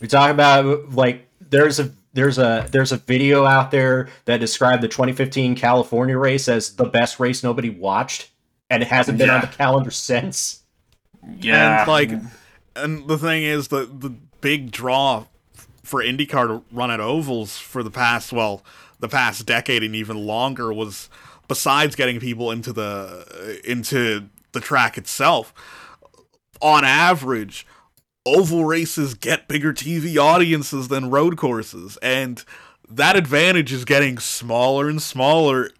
we 0.00 0.08
talk 0.08 0.30
about 0.30 0.92
like 0.92 1.28
there's 1.40 1.78
a 1.78 1.92
there's 2.14 2.38
a 2.38 2.66
there's 2.70 2.92
a 2.92 2.96
video 2.96 3.44
out 3.44 3.70
there 3.70 4.08
that 4.24 4.38
described 4.38 4.82
the 4.82 4.88
2015 4.88 5.56
California 5.56 6.16
race 6.16 6.48
as 6.48 6.74
the 6.76 6.84
best 6.84 7.20
race 7.20 7.42
nobody 7.42 7.70
watched, 7.70 8.30
and 8.70 8.82
it 8.82 8.86
hasn't 8.86 9.18
been 9.18 9.28
yeah. 9.28 9.34
on 9.34 9.40
the 9.40 9.48
calendar 9.48 9.90
since. 9.90 10.62
Yeah, 11.38 11.80
and 11.80 11.88
like, 11.88 12.10
and 12.76 13.08
the 13.08 13.18
thing 13.18 13.42
is 13.42 13.68
the 13.68 13.84
the 13.86 14.10
big 14.40 14.70
draw 14.70 15.26
for 15.82 16.02
IndyCar 16.02 16.46
to 16.48 16.62
run 16.72 16.90
at 16.90 17.00
ovals 17.00 17.58
for 17.58 17.82
the 17.82 17.90
past 17.90 18.32
well 18.32 18.64
the 19.00 19.08
past 19.08 19.44
decade 19.44 19.82
and 19.82 19.94
even 19.94 20.16
longer 20.16 20.72
was 20.72 21.10
besides 21.48 21.94
getting 21.94 22.20
people 22.20 22.50
into 22.50 22.72
the 22.72 23.60
into 23.64 24.28
the 24.52 24.60
track 24.60 24.96
itself 24.96 25.52
on 26.62 26.84
average 26.84 27.66
oval 28.26 28.64
races 28.64 29.14
get 29.14 29.48
bigger 29.48 29.72
TV 29.72 30.16
audiences 30.16 30.88
than 30.88 31.10
road 31.10 31.36
courses, 31.36 31.96
and 31.98 32.44
that 32.88 33.16
advantage 33.16 33.72
is 33.72 33.84
getting 33.84 34.18
smaller 34.18 34.88
and 34.88 35.02
smaller 35.02 35.70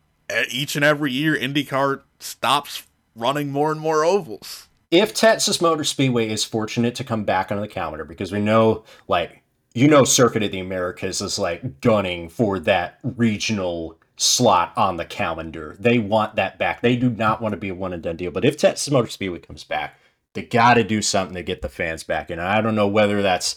each 0.50 0.76
and 0.76 0.84
every 0.84 1.12
year. 1.12 1.36
IndyCar 1.36 2.02
stops 2.18 2.86
running 3.14 3.50
more 3.50 3.70
and 3.70 3.80
more 3.80 4.04
ovals. 4.04 4.68
If 4.90 5.14
Texas 5.14 5.60
Motor 5.60 5.84
Speedway 5.84 6.28
is 6.28 6.44
fortunate 6.44 6.94
to 6.96 7.04
come 7.04 7.24
back 7.24 7.50
on 7.50 7.60
the 7.60 7.68
calendar, 7.68 8.04
because 8.04 8.30
we 8.30 8.40
know, 8.40 8.84
like, 9.08 9.42
you 9.74 9.88
know, 9.88 10.04
Circuit 10.04 10.42
of 10.42 10.52
the 10.52 10.60
Americas 10.60 11.20
is 11.20 11.38
like 11.38 11.80
gunning 11.80 12.28
for 12.28 12.60
that 12.60 12.98
regional 13.02 13.98
slot 14.16 14.72
on 14.76 14.96
the 14.96 15.04
calendar. 15.04 15.76
They 15.80 15.98
want 15.98 16.36
that 16.36 16.58
back. 16.58 16.80
They 16.80 16.94
do 16.94 17.10
not 17.10 17.42
want 17.42 17.52
to 17.54 17.56
be 17.56 17.70
a 17.70 17.74
one 17.74 17.92
and 17.92 18.02
done 18.02 18.16
deal. 18.16 18.30
But 18.30 18.44
if 18.44 18.56
Texas 18.56 18.92
Motor 18.92 19.10
Speedway 19.10 19.40
comes 19.40 19.64
back, 19.64 19.98
they 20.34 20.42
got 20.42 20.74
to 20.74 20.84
do 20.84 21.00
something 21.00 21.34
to 21.34 21.42
get 21.42 21.62
the 21.62 21.68
fans 21.68 22.04
back 22.04 22.30
in. 22.30 22.38
And 22.38 22.46
I 22.46 22.60
don't 22.60 22.74
know 22.74 22.88
whether 22.88 23.22
that's 23.22 23.56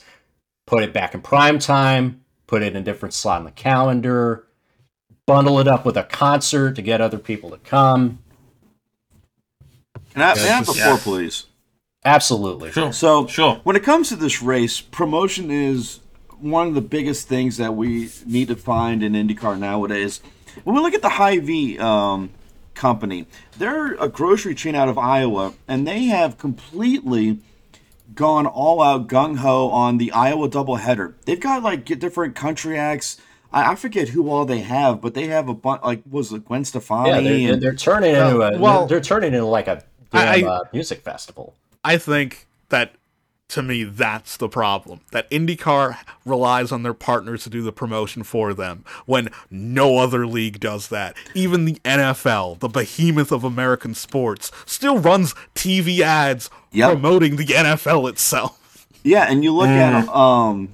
put 0.66 0.84
it 0.84 0.94
back 0.94 1.14
in 1.14 1.22
prime 1.22 1.60
time, 1.60 2.24
put 2.46 2.62
it 2.62 2.76
in 2.76 2.82
a 2.82 2.86
different 2.86 3.14
slot 3.14 3.40
on 3.40 3.46
the 3.46 3.52
calendar, 3.52 4.48
bundle 5.26 5.60
it 5.60 5.68
up 5.68 5.86
with 5.86 5.98
a 5.98 6.04
concert 6.04 6.76
to 6.76 6.82
get 6.82 7.02
other 7.02 7.18
people 7.18 7.50
to 7.50 7.58
come. 7.58 8.20
Can 10.14 10.22
I, 10.22 10.36
may 10.36 10.42
I 10.42 10.46
have 10.46 10.66
the 10.66 10.74
floor, 10.74 10.98
please? 10.98 11.46
Absolutely. 12.06 12.72
Sure. 12.72 12.94
So, 12.94 13.28
sure. 13.28 13.60
When 13.64 13.76
it 13.76 13.84
comes 13.84 14.10
to 14.10 14.16
this 14.16 14.42
race, 14.42 14.80
promotion 14.80 15.52
is 15.52 16.00
one 16.40 16.68
of 16.68 16.76
the 16.76 16.82
biggest 16.82 17.28
things 17.28 17.58
that 17.58 17.76
we 17.76 18.10
need 18.26 18.48
to 18.48 18.56
find 18.56 19.04
in 19.04 19.14
IndyCar 19.14 19.58
nowadays. 19.60 20.22
When 20.64 20.76
we 20.76 20.82
look 20.82 20.94
at 20.94 21.02
the 21.02 21.10
Hy-Vee 21.10 21.80
um, 21.80 22.30
company. 22.78 23.26
They're 23.58 23.96
a 23.96 24.08
grocery 24.08 24.56
chain 24.56 24.76
out 24.76 24.88
of 24.88 24.98
Iowa, 24.98 25.54
and 25.68 25.86
they 25.86 26.06
have 26.06 26.38
completely 26.38 27.40
gone 28.14 28.46
all 28.46 28.82
out 28.82 29.08
gung 29.08 29.38
ho 29.38 29.70
on 29.70 29.98
the 29.98 30.12
Iowa 30.12 30.50
doubleheader. 30.50 31.16
They've 31.26 31.40
got 31.40 31.64
like 31.64 31.86
different 31.86 32.36
country 32.36 32.78
acts. 32.78 33.18
I, 33.52 33.72
I 33.72 33.76
forget 33.76 34.10
who 34.10 34.30
all 34.30 34.46
they 34.46 34.62
have, 34.62 35.02
but 35.02 35.14
they 35.14 35.28
have 35.28 35.50
a 35.50 35.54
bunch. 35.54 35.84
Like 35.84 36.04
was 36.10 36.32
it 36.32 36.46
Gwen 36.46 36.64
Stefani? 36.64 37.10
Yeah, 37.10 37.22
they're, 37.22 37.54
and, 37.54 37.62
they're 37.62 37.76
turning 37.76 38.16
into 38.16 38.42
a 38.42 38.58
well, 38.58 38.86
they're, 38.86 39.00
they're 39.00 39.04
turning 39.04 39.34
into 39.34 39.46
like 39.46 39.68
a 39.68 39.84
damn, 40.12 40.46
I, 40.46 40.48
uh, 40.48 40.64
music 40.72 41.02
festival. 41.02 41.56
I 41.84 41.98
think 41.98 42.48
that 42.70 42.94
to 43.50 43.64
me, 43.64 43.84
that's 43.84 44.38
the 44.38 44.50
problem. 44.50 45.02
That 45.12 45.30
IndyCar 45.32 45.98
relies 46.26 46.72
on 46.72 46.84
their 46.84 46.94
partners 46.94 47.44
to 47.44 47.50
do 47.50 47.62
the 47.62 47.72
promotion 47.72 48.24
for 48.24 48.54
them 48.54 48.84
when 49.06 49.30
no 49.50 50.00
other 50.00 50.28
league 50.28 50.60
does 50.60 50.90
that. 50.90 51.16
Even 51.34 51.66
the 51.66 51.80
NFL, 51.86 52.60
the 52.60 52.68
behemoth 52.68 53.32
of 53.32 53.44
American 53.44 53.94
sports, 53.94 54.52
still 54.66 55.00
runs 55.00 55.34
TV 55.56 56.00
ads 56.00 56.50
yep. 56.72 56.92
promoting 56.92 57.38
the 57.38 57.46
NFL 57.46 58.10
itself. 58.10 58.88
Yeah, 59.04 59.26
and 59.30 59.44
you 59.44 59.54
look 59.54 59.70
mm. 59.70 59.78
at 59.78 60.10
um, 60.10 60.70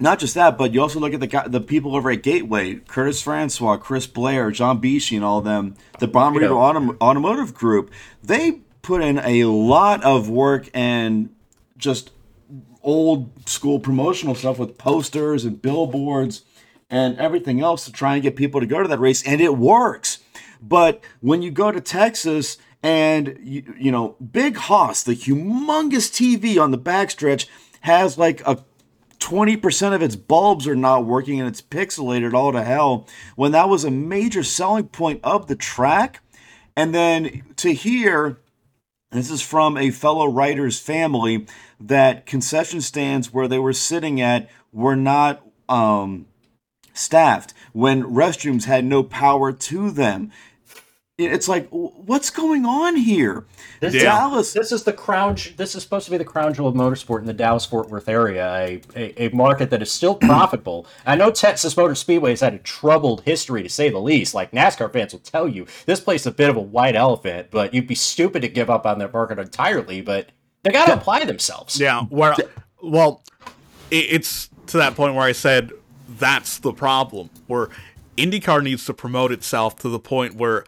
not 0.00 0.18
just 0.18 0.34
that, 0.34 0.58
but 0.58 0.74
you 0.74 0.80
also 0.80 0.98
look 0.98 1.14
at 1.14 1.20
the 1.20 1.44
the 1.46 1.60
people 1.60 1.94
over 1.94 2.10
at 2.10 2.22
Gateway, 2.24 2.74
Curtis 2.74 3.22
Francois, 3.22 3.76
Chris 3.76 4.08
Blair, 4.08 4.50
John 4.50 4.80
Bishi, 4.80 5.14
and 5.14 5.24
all 5.24 5.40
them, 5.40 5.76
the 6.00 6.08
Bomb 6.08 6.34
yeah. 6.34 6.48
Autom- 6.48 6.96
Automotive 7.00 7.54
Group. 7.54 7.92
They 8.22 8.60
put 8.82 9.02
in 9.02 9.18
a 9.18 9.44
lot 9.44 10.02
of 10.02 10.28
work 10.28 10.68
and 10.74 11.30
just 11.76 12.10
old 12.82 13.48
school 13.48 13.80
promotional 13.80 14.34
stuff 14.34 14.58
with 14.58 14.78
posters 14.78 15.44
and 15.44 15.60
billboards 15.60 16.42
and 16.90 17.18
everything 17.18 17.60
else 17.60 17.84
to 17.84 17.92
try 17.92 18.14
and 18.14 18.22
get 18.22 18.36
people 18.36 18.60
to 18.60 18.66
go 18.66 18.82
to 18.82 18.88
that 18.88 19.00
race 19.00 19.26
and 19.26 19.40
it 19.40 19.56
works. 19.56 20.18
But 20.60 21.02
when 21.20 21.42
you 21.42 21.50
go 21.50 21.72
to 21.72 21.80
texas 21.80 22.58
and 22.82 23.38
you, 23.42 23.74
you 23.78 23.90
know 23.90 24.16
big 24.32 24.56
hoss 24.56 25.02
the 25.02 25.14
humongous 25.14 26.10
tv 26.10 26.60
on 26.62 26.70
the 26.70 26.78
backstretch 26.78 27.46
has 27.80 28.16
like 28.18 28.40
a 28.46 28.62
20% 29.24 29.94
of 29.94 30.02
its 30.02 30.16
bulbs 30.16 30.66
are 30.68 30.76
not 30.76 31.06
working 31.06 31.40
and 31.40 31.48
it's 31.48 31.62
pixelated 31.62 32.34
all 32.34 32.52
to 32.52 32.62
hell 32.62 33.08
when 33.36 33.52
that 33.52 33.70
was 33.70 33.82
a 33.84 33.90
major 33.90 34.42
selling 34.42 34.86
point 34.86 35.18
of 35.24 35.46
the 35.46 35.56
track. 35.56 36.20
And 36.76 36.94
then 36.94 37.42
to 37.56 37.72
hear 37.72 38.38
this 39.14 39.30
is 39.30 39.40
from 39.40 39.76
a 39.76 39.90
fellow 39.90 40.26
writer's 40.26 40.80
family 40.80 41.46
that 41.80 42.26
concession 42.26 42.80
stands 42.80 43.32
where 43.32 43.46
they 43.46 43.58
were 43.58 43.72
sitting 43.72 44.20
at 44.20 44.50
were 44.72 44.96
not 44.96 45.46
um, 45.68 46.26
staffed 46.92 47.54
when 47.72 48.02
restrooms 48.02 48.64
had 48.64 48.84
no 48.84 49.04
power 49.04 49.52
to 49.52 49.90
them. 49.90 50.32
It's 51.16 51.46
like, 51.46 51.68
what's 51.70 52.30
going 52.30 52.66
on 52.66 52.96
here? 52.96 53.44
This, 53.78 53.94
yeah. 53.94 54.02
Dallas. 54.02 54.52
This 54.52 54.72
is 54.72 54.82
the 54.82 54.92
crown. 54.92 55.36
This 55.56 55.76
is 55.76 55.84
supposed 55.84 56.06
to 56.06 56.10
be 56.10 56.18
the 56.18 56.24
crown 56.24 56.52
jewel 56.52 56.66
of 56.66 56.74
motorsport 56.74 57.20
in 57.20 57.26
the 57.26 57.32
Dallas 57.32 57.64
Fort 57.64 57.88
Worth 57.88 58.08
area, 58.08 58.52
a, 58.52 58.82
a, 58.96 59.26
a 59.26 59.28
market 59.28 59.70
that 59.70 59.80
is 59.80 59.92
still 59.92 60.14
profitable. 60.20 60.88
I 61.06 61.14
know 61.14 61.30
Texas 61.30 61.76
Motor 61.76 61.94
Speedway 61.94 62.30
has 62.30 62.40
had 62.40 62.54
a 62.54 62.58
troubled 62.58 63.20
history, 63.20 63.62
to 63.62 63.68
say 63.68 63.90
the 63.90 64.00
least. 64.00 64.34
Like 64.34 64.50
NASCAR 64.50 64.92
fans 64.92 65.12
will 65.12 65.20
tell 65.20 65.46
you, 65.46 65.66
this 65.86 66.00
place 66.00 66.22
is 66.22 66.26
a 66.26 66.32
bit 66.32 66.50
of 66.50 66.56
a 66.56 66.60
white 66.60 66.96
elephant. 66.96 67.48
But 67.52 67.72
you'd 67.72 67.86
be 67.86 67.94
stupid 67.94 68.42
to 68.42 68.48
give 68.48 68.68
up 68.68 68.84
on 68.84 68.98
that 68.98 69.12
market 69.12 69.38
entirely. 69.38 70.00
But 70.00 70.30
they 70.64 70.72
got 70.72 70.86
to 70.86 70.92
yeah. 70.92 70.98
apply 70.98 71.26
themselves. 71.26 71.78
Yeah. 71.78 72.02
Where, 72.06 72.34
well, 72.82 73.22
it's 73.92 74.50
to 74.66 74.78
that 74.78 74.96
point 74.96 75.14
where 75.14 75.24
I 75.24 75.32
said 75.32 75.70
that's 76.18 76.58
the 76.58 76.72
problem. 76.72 77.30
Where 77.46 77.68
IndyCar 78.16 78.64
needs 78.64 78.84
to 78.86 78.94
promote 78.94 79.30
itself 79.30 79.76
to 79.76 79.88
the 79.88 80.00
point 80.00 80.34
where 80.34 80.64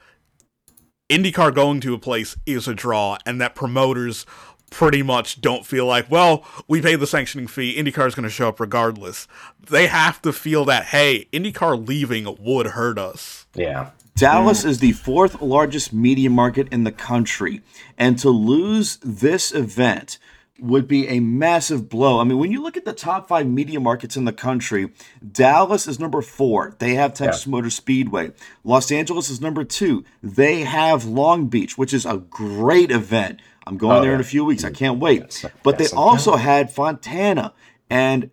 IndyCar 1.08 1.54
going 1.54 1.80
to 1.80 1.94
a 1.94 1.98
place 1.98 2.36
is 2.46 2.66
a 2.66 2.74
draw, 2.74 3.16
and 3.24 3.40
that 3.40 3.54
promoters 3.54 4.26
pretty 4.70 5.02
much 5.02 5.40
don't 5.40 5.64
feel 5.64 5.86
like, 5.86 6.10
well, 6.10 6.44
we 6.66 6.82
paid 6.82 6.98
the 6.98 7.06
sanctioning 7.06 7.46
fee, 7.46 7.76
IndyCar 7.76 8.08
is 8.08 8.14
going 8.14 8.24
to 8.24 8.30
show 8.30 8.48
up 8.48 8.58
regardless. 8.58 9.28
They 9.70 9.86
have 9.86 10.20
to 10.22 10.32
feel 10.32 10.64
that, 10.64 10.86
hey, 10.86 11.28
IndyCar 11.32 11.86
leaving 11.86 12.36
would 12.40 12.66
hurt 12.68 12.98
us. 12.98 13.46
Yeah. 13.54 13.90
Dallas 14.16 14.64
is 14.64 14.78
the 14.78 14.92
fourth 14.92 15.40
largest 15.40 15.92
media 15.92 16.30
market 16.30 16.68
in 16.72 16.84
the 16.84 16.92
country. 16.92 17.62
And 17.96 18.18
to 18.18 18.30
lose 18.30 18.98
this 19.02 19.54
event 19.54 20.18
would 20.58 20.88
be 20.88 21.08
a 21.08 21.20
massive 21.20 21.88
blow. 21.88 22.18
I 22.20 22.24
mean, 22.24 22.38
when 22.38 22.52
you 22.52 22.62
look 22.62 22.76
at 22.76 22.84
the 22.84 22.92
top 22.92 23.28
five 23.28 23.46
media 23.46 23.80
markets 23.80 24.16
in 24.16 24.24
the 24.24 24.32
country, 24.32 24.90
Dallas 25.32 25.86
is 25.86 26.00
number 26.00 26.22
four. 26.22 26.74
They 26.78 26.94
have 26.94 27.14
Texas 27.14 27.46
yeah. 27.46 27.50
Motor 27.50 27.70
Speedway. 27.70 28.32
Los 28.64 28.90
Angeles 28.90 29.28
is 29.30 29.40
number 29.40 29.64
two. 29.64 30.04
They 30.22 30.60
have 30.60 31.04
Long 31.04 31.48
Beach, 31.48 31.76
which 31.76 31.92
is 31.92 32.06
a 32.06 32.18
great 32.18 32.90
event. 32.90 33.40
I'm 33.66 33.76
going 33.76 33.98
oh, 33.98 34.00
there 34.00 34.10
yeah. 34.10 34.16
in 34.16 34.20
a 34.20 34.24
few 34.24 34.44
weeks. 34.44 34.64
I 34.64 34.70
can't 34.70 34.98
wait. 34.98 35.20
Yes, 35.20 35.46
but 35.62 35.78
yes, 35.78 35.90
they 35.90 35.96
also 35.96 36.36
had 36.36 36.70
Fontana, 36.70 37.52
and 37.90 38.30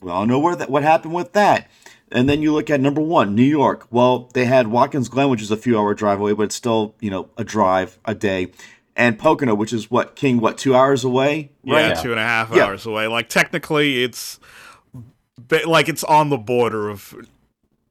we 0.00 0.10
all 0.10 0.26
know 0.26 0.38
where 0.38 0.54
that 0.56 0.70
what 0.70 0.82
happened 0.82 1.14
with 1.14 1.32
that. 1.32 1.68
And 2.12 2.28
then 2.28 2.42
you 2.42 2.52
look 2.52 2.70
at 2.70 2.80
number 2.80 3.00
one, 3.00 3.34
New 3.34 3.42
York. 3.44 3.86
Well, 3.90 4.28
they 4.34 4.44
had 4.44 4.66
Watkins 4.66 5.08
Glen, 5.08 5.30
which 5.30 5.42
is 5.42 5.50
a 5.50 5.56
few 5.56 5.78
hour 5.78 5.94
drive 5.94 6.20
away, 6.20 6.32
but 6.32 6.44
it's 6.44 6.56
still, 6.56 6.96
you 7.00 7.10
know, 7.10 7.30
a 7.36 7.44
drive 7.44 7.98
a 8.04 8.14
day. 8.14 8.48
And 9.00 9.18
Pocono, 9.18 9.54
which 9.54 9.72
is 9.72 9.90
what, 9.90 10.14
King, 10.14 10.40
what, 10.40 10.58
two 10.58 10.74
hours 10.74 11.04
away? 11.04 11.52
Right? 11.66 11.88
Yeah, 11.88 11.94
two 11.94 12.10
and 12.10 12.20
a 12.20 12.22
half 12.22 12.54
yeah. 12.54 12.66
hours 12.66 12.84
away. 12.84 13.06
Like, 13.06 13.30
technically, 13.30 14.04
it's 14.04 14.38
like 15.66 15.88
it's 15.88 16.04
on 16.04 16.28
the 16.28 16.36
border 16.36 16.90
of 16.90 17.14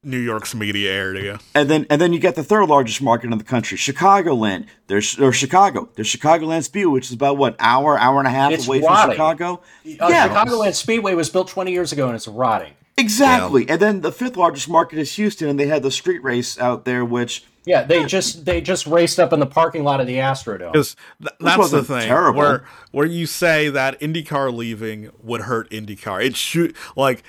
New 0.03 0.19
York's 0.19 0.53
media 0.53 0.93
area. 0.93 1.39
And 1.55 1.67
then 1.67 1.87
and 1.89 1.99
then 1.99 2.13
you 2.13 2.19
get 2.19 2.35
the 2.35 2.43
third 2.43 2.69
largest 2.69 3.01
market 3.01 3.31
in 3.31 3.37
the 3.39 3.43
country, 3.43 3.75
Chicagoland. 3.75 4.67
There's 4.85 5.19
or 5.19 5.33
Chicago. 5.33 5.89
There's 5.95 6.07
Chicagoland 6.07 6.63
Speedway, 6.63 6.93
which 6.93 7.07
is 7.07 7.13
about 7.13 7.37
what 7.37 7.55
hour, 7.57 7.97
hour 7.97 8.19
and 8.19 8.27
a 8.27 8.31
half 8.31 8.51
it's 8.51 8.67
away 8.67 8.81
rotting. 8.81 9.15
from 9.17 9.35
Chicago. 9.35 9.61
Uh, 9.99 10.09
yeah, 10.09 10.29
Chicagoland 10.29 10.75
Speedway 10.75 11.15
was 11.15 11.31
built 11.31 11.47
20 11.47 11.71
years 11.71 11.91
ago 11.91 12.05
and 12.05 12.15
it's 12.15 12.27
rotting. 12.27 12.73
Exactly. 12.97 13.65
Yeah. 13.65 13.73
And 13.73 13.81
then 13.81 14.01
the 14.01 14.11
fifth 14.11 14.37
largest 14.37 14.69
market 14.69 14.99
is 14.99 15.15
Houston, 15.15 15.47
and 15.47 15.59
they 15.59 15.67
had 15.67 15.83
the 15.83 15.91
street 15.91 16.21
race 16.23 16.59
out 16.59 16.85
there, 16.85 17.03
which 17.03 17.45
yeah, 17.69 17.83
they 17.83 18.03
just 18.03 18.45
they 18.45 18.61
just 18.61 18.87
raced 18.87 19.19
up 19.19 19.31
in 19.31 19.39
the 19.39 19.45
parking 19.45 19.83
lot 19.83 20.01
of 20.01 20.07
the 20.07 20.15
Astrodome. 20.15 20.71
Because 20.71 20.95
th- 21.21 21.35
that's 21.39 21.69
the 21.69 21.83
thing 21.83 22.07
terrible. 22.07 22.39
where 22.39 22.65
where 22.89 23.05
you 23.05 23.27
say 23.27 23.69
that 23.69 23.99
IndyCar 23.99 24.51
leaving 24.51 25.11
would 25.21 25.41
hurt 25.41 25.69
IndyCar. 25.69 26.25
It 26.25 26.35
should 26.35 26.75
like 26.95 27.21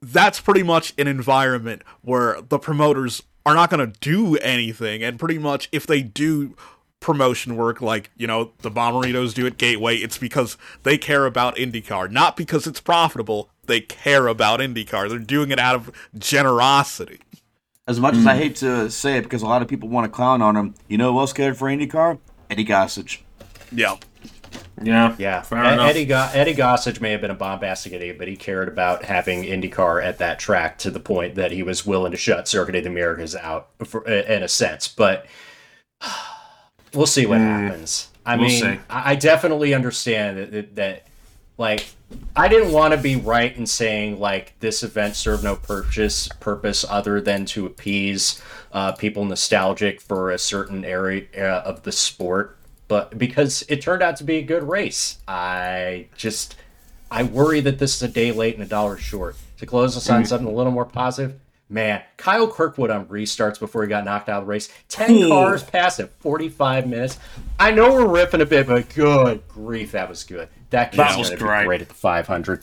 that's 0.00 0.38
pretty 0.40 0.62
much 0.62 0.94
an 0.98 1.08
environment 1.08 1.82
where 2.02 2.40
the 2.42 2.60
promoters 2.60 3.24
are 3.44 3.54
not 3.54 3.70
going 3.70 3.92
to 3.92 3.98
do 3.98 4.36
anything, 4.36 5.02
and 5.02 5.18
pretty 5.18 5.38
much 5.38 5.68
if 5.72 5.84
they 5.84 6.00
do 6.00 6.54
promotion 7.00 7.56
work 7.56 7.80
like 7.80 8.12
you 8.16 8.28
know 8.28 8.52
the 8.58 8.70
Bommaritos 8.70 9.34
do 9.34 9.48
at 9.48 9.58
Gateway, 9.58 9.96
it's 9.96 10.16
because 10.16 10.56
they 10.84 10.96
care 10.96 11.26
about 11.26 11.56
IndyCar, 11.56 12.08
not 12.08 12.36
because 12.36 12.68
it's 12.68 12.80
profitable. 12.80 13.50
They 13.66 13.80
care 13.80 14.28
about 14.28 14.60
IndyCar. 14.60 15.08
They're 15.08 15.18
doing 15.18 15.50
it 15.50 15.58
out 15.58 15.74
of 15.74 15.90
generosity. 16.16 17.18
As 17.88 17.98
much 17.98 18.14
mm. 18.14 18.18
as 18.18 18.26
I 18.26 18.34
hmm. 18.34 18.38
hate 18.38 18.56
to 18.56 18.90
say 18.90 19.16
it, 19.16 19.22
because 19.22 19.42
a 19.42 19.46
lot 19.46 19.60
of 19.60 19.68
people 19.68 19.88
want 19.88 20.04
to 20.04 20.08
clown 20.08 20.40
on 20.40 20.56
him, 20.56 20.74
you 20.86 20.96
know 20.96 21.12
who 21.12 21.18
else 21.18 21.32
cared 21.32 21.56
for 21.56 21.68
IndyCar? 21.68 22.18
Eddie 22.48 22.64
Gossage. 22.64 23.22
Yeah. 23.72 23.96
Yeah, 24.80 25.14
yeah. 25.18 25.44
Eddie, 25.50 26.04
Go- 26.04 26.30
Eddie 26.32 26.54
Gossage 26.54 27.00
may 27.00 27.12
have 27.12 27.20
been 27.20 27.30
a 27.30 27.36
bombastic 27.36 27.92
idiot, 27.92 28.18
but 28.18 28.28
he 28.28 28.36
cared 28.36 28.68
about 28.68 29.04
having 29.04 29.42
IndyCar 29.42 30.02
at 30.02 30.18
that 30.18 30.38
track 30.38 30.78
to 30.78 30.90
the 30.90 31.00
point 31.00 31.34
that 31.34 31.52
he 31.52 31.62
was 31.62 31.86
willing 31.86 32.12
to 32.12 32.18
shut 32.18 32.48
Circuit 32.48 32.74
of 32.74 32.84
the 32.84 32.90
Americas 32.90 33.34
out, 33.34 33.70
for, 33.84 34.06
in 34.06 34.42
a 34.42 34.48
sense. 34.48 34.88
But 34.88 35.26
we'll 36.94 37.06
see 37.06 37.26
what 37.26 37.38
mm, 37.38 37.46
happens. 37.46 38.08
I 38.24 38.36
we'll 38.36 38.48
mean, 38.48 38.80
I 38.88 39.14
definitely 39.16 39.74
understand 39.74 40.38
that, 40.38 40.52
that, 40.52 40.76
that 40.76 41.06
like 41.58 41.86
I 42.34 42.48
didn't 42.48 42.72
want 42.72 42.94
to 42.94 42.98
be 42.98 43.16
right 43.16 43.54
in 43.54 43.66
saying 43.66 44.18
like 44.18 44.58
this 44.60 44.82
event 44.82 45.16
served 45.16 45.44
no 45.44 45.56
purpose 45.56 46.28
purpose 46.40 46.84
other 46.88 47.20
than 47.20 47.44
to 47.46 47.66
appease 47.66 48.40
uh, 48.72 48.92
people 48.92 49.24
nostalgic 49.24 50.00
for 50.00 50.30
a 50.30 50.38
certain 50.38 50.84
area 50.84 51.26
uh, 51.36 51.62
of 51.64 51.82
the 51.82 51.92
sport, 51.92 52.58
but 52.88 53.16
because 53.18 53.64
it 53.68 53.82
turned 53.82 54.02
out 54.02 54.16
to 54.16 54.24
be 54.24 54.36
a 54.36 54.42
good 54.42 54.62
race, 54.62 55.18
I 55.28 56.08
just 56.16 56.56
I 57.10 57.22
worry 57.24 57.60
that 57.60 57.78
this 57.78 57.96
is 57.96 58.02
a 58.02 58.08
day 58.08 58.32
late 58.32 58.54
and 58.54 58.62
a 58.62 58.66
dollar 58.66 58.96
short. 58.96 59.36
To 59.58 59.66
close 59.66 59.96
us 59.96 60.10
on 60.10 60.22
mm. 60.22 60.26
something 60.26 60.48
a 60.48 60.52
little 60.52 60.72
more 60.72 60.84
positive, 60.84 61.38
man, 61.68 62.02
Kyle 62.16 62.48
Kirkwood 62.48 62.90
on 62.90 63.06
restarts 63.06 63.60
before 63.60 63.82
he 63.82 63.88
got 63.88 64.04
knocked 64.04 64.28
out 64.28 64.40
of 64.40 64.46
the 64.46 64.50
race. 64.50 64.68
Ten 64.88 65.28
cars 65.28 65.62
past 65.62 66.00
in 66.00 66.08
45 66.18 66.86
minutes. 66.86 67.18
I 67.60 67.70
know 67.70 67.92
we're 67.92 68.08
ripping 68.08 68.40
a 68.40 68.46
bit, 68.46 68.66
but 68.66 68.88
good 68.94 69.46
grief, 69.48 69.92
that 69.92 70.08
was 70.08 70.24
good. 70.24 70.48
That, 70.72 70.92
that 70.92 71.18
was 71.18 71.30
great. 71.30 71.66
great 71.66 71.82
at 71.82 71.88
the 71.88 71.94
500. 71.94 72.62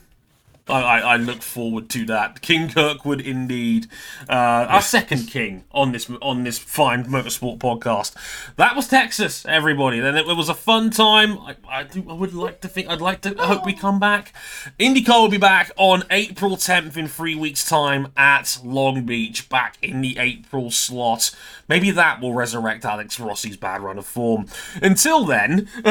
I, 0.69 0.99
I, 0.99 1.15
look 1.17 1.41
forward 1.41 1.89
to 1.89 2.05
that. 2.05 2.41
King 2.41 2.69
Kirkwood, 2.69 3.21
indeed, 3.21 3.87
uh, 4.29 4.33
our 4.69 4.81
second 4.81 5.27
king 5.27 5.63
on 5.71 5.91
this 5.91 6.09
on 6.21 6.43
this 6.43 6.59
fine 6.59 7.05
motorsport 7.05 7.57
podcast. 7.57 8.15
That 8.55 8.75
was 8.75 8.87
Texas, 8.87 9.45
everybody. 9.45 9.99
Then 9.99 10.15
it, 10.15 10.27
it 10.27 10.35
was 10.35 10.49
a 10.49 10.53
fun 10.53 10.89
time. 10.91 11.39
I, 11.39 11.55
I, 11.67 11.83
do, 11.83 12.05
I 12.09 12.13
would 12.13 12.33
like 12.33 12.61
to 12.61 12.67
think. 12.67 12.87
I'd 12.89 13.01
like 13.01 13.21
to 13.21 13.35
I 13.39 13.47
hope 13.47 13.65
we 13.65 13.73
come 13.73 13.99
back. 13.99 14.33
IndyCar 14.79 15.21
will 15.21 15.29
be 15.29 15.37
back 15.37 15.71
on 15.77 16.03
April 16.11 16.55
10th 16.55 16.97
in 16.97 17.07
three 17.07 17.35
weeks' 17.35 17.67
time 17.67 18.11
at 18.15 18.59
Long 18.63 19.05
Beach, 19.05 19.49
back 19.49 19.77
in 19.81 20.01
the 20.01 20.17
April 20.17 20.71
slot. 20.71 21.31
Maybe 21.67 21.91
that 21.91 22.21
will 22.21 22.33
resurrect 22.33 22.85
Alex 22.85 23.19
Rossi's 23.19 23.57
bad 23.57 23.81
run 23.81 23.97
of 23.97 24.05
form. 24.05 24.47
Until 24.81 25.25
then, 25.25 25.69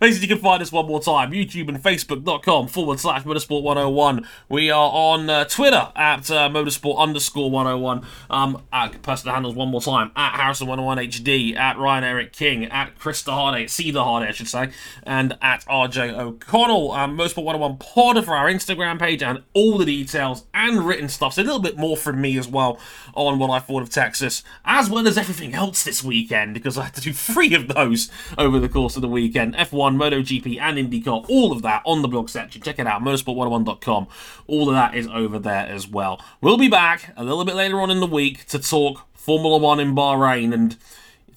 basically, 0.00 0.28
you 0.28 0.28
can 0.28 0.38
find 0.38 0.62
us 0.62 0.72
one 0.72 0.86
more 0.86 1.00
time: 1.00 1.32
YouTube 1.32 1.68
and 1.68 1.82
Facebook.com 1.82 2.68
forward 2.68 3.00
slash 3.00 3.24
Motorsport 3.24 3.62
101. 3.62 4.21
We 4.48 4.70
are 4.70 4.90
on 4.92 5.28
uh, 5.28 5.44
Twitter 5.44 5.92
at 5.96 6.30
uh, 6.30 6.48
motorsport 6.48 6.98
underscore 6.98 7.50
101. 7.50 8.06
Um, 8.30 8.62
at 8.72 9.02
personal 9.02 9.34
handles 9.34 9.54
one 9.54 9.68
more 9.68 9.80
time 9.80 10.10
at 10.16 10.36
Harrison 10.36 10.66
101 10.66 11.08
HD, 11.08 11.56
at 11.56 11.78
Ryan 11.78 12.04
Eric 12.04 12.32
King, 12.32 12.64
at 12.66 12.98
Chris 12.98 13.22
DeHarde, 13.22 13.92
the 13.92 14.04
Hardy, 14.04 14.28
I 14.28 14.32
should 14.32 14.48
say, 14.48 14.70
and 15.02 15.36
at 15.42 15.64
RJ 15.66 16.18
O'Connell. 16.18 16.92
Um, 16.92 17.16
Motorsport 17.16 17.44
101 17.44 17.78
pod 17.78 18.24
for 18.24 18.34
our 18.34 18.48
Instagram 18.48 18.98
page 18.98 19.22
and 19.22 19.42
all 19.54 19.78
the 19.78 19.84
details 19.84 20.44
and 20.54 20.86
written 20.86 21.08
stuff. 21.08 21.34
So 21.34 21.42
a 21.42 21.44
little 21.44 21.60
bit 21.60 21.76
more 21.76 21.96
from 21.96 22.20
me 22.20 22.38
as 22.38 22.48
well 22.48 22.78
on 23.14 23.38
what 23.38 23.50
I 23.50 23.58
thought 23.58 23.82
of 23.82 23.90
Texas, 23.90 24.42
as 24.64 24.88
well 24.88 25.06
as 25.06 25.18
everything 25.18 25.54
else 25.54 25.84
this 25.84 26.02
weekend 26.02 26.54
because 26.54 26.78
I 26.78 26.84
had 26.84 26.94
to 26.94 27.00
do 27.00 27.12
three 27.12 27.54
of 27.54 27.68
those 27.68 28.10
over 28.38 28.58
the 28.58 28.68
course 28.68 28.96
of 28.96 29.02
the 29.02 29.08
weekend 29.08 29.54
F1, 29.54 29.96
MotoGP, 29.96 30.60
and 30.60 30.78
IndyCar. 30.78 31.26
All 31.28 31.52
of 31.52 31.62
that 31.62 31.82
on 31.84 32.02
the 32.02 32.08
blog 32.08 32.28
section. 32.28 32.62
Check 32.62 32.78
it 32.78 32.86
out, 32.86 33.02
motorsport101.com. 33.02 34.06
All 34.46 34.68
of 34.68 34.74
that 34.74 34.94
is 34.94 35.06
over 35.08 35.38
there 35.38 35.66
as 35.66 35.86
well. 35.88 36.22
We'll 36.40 36.58
be 36.58 36.68
back 36.68 37.12
a 37.16 37.24
little 37.24 37.44
bit 37.44 37.54
later 37.54 37.80
on 37.80 37.90
in 37.90 38.00
the 38.00 38.06
week 38.06 38.46
to 38.46 38.58
talk 38.58 39.06
Formula 39.14 39.58
One 39.58 39.80
in 39.80 39.94
Bahrain, 39.94 40.52
and 40.52 40.76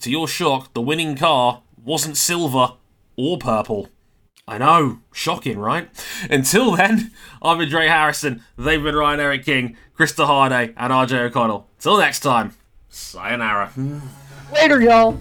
to 0.00 0.10
your 0.10 0.26
shock, 0.28 0.74
the 0.74 0.82
winning 0.82 1.16
car 1.16 1.62
wasn't 1.84 2.16
silver 2.16 2.74
or 3.16 3.38
purple. 3.38 3.88
I 4.48 4.58
know, 4.58 5.00
shocking, 5.12 5.58
right? 5.58 5.88
Until 6.30 6.76
then, 6.76 7.10
I've 7.42 7.58
been 7.58 7.68
Dre 7.68 7.88
Harrison, 7.88 8.44
they've 8.56 8.82
been 8.82 8.94
Ryan 8.94 9.20
Eric 9.20 9.44
King, 9.44 9.76
Chris 9.94 10.12
DeHarde, 10.12 10.72
and 10.76 10.92
RJ 10.92 11.18
O'Connell. 11.26 11.68
Till 11.80 11.98
next 11.98 12.20
time, 12.20 12.54
sayonara. 12.88 13.72
Later, 14.52 14.80
y'all. 14.80 15.20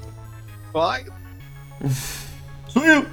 Bye. 0.73 1.05
See 1.89 2.83
you. 2.83 3.07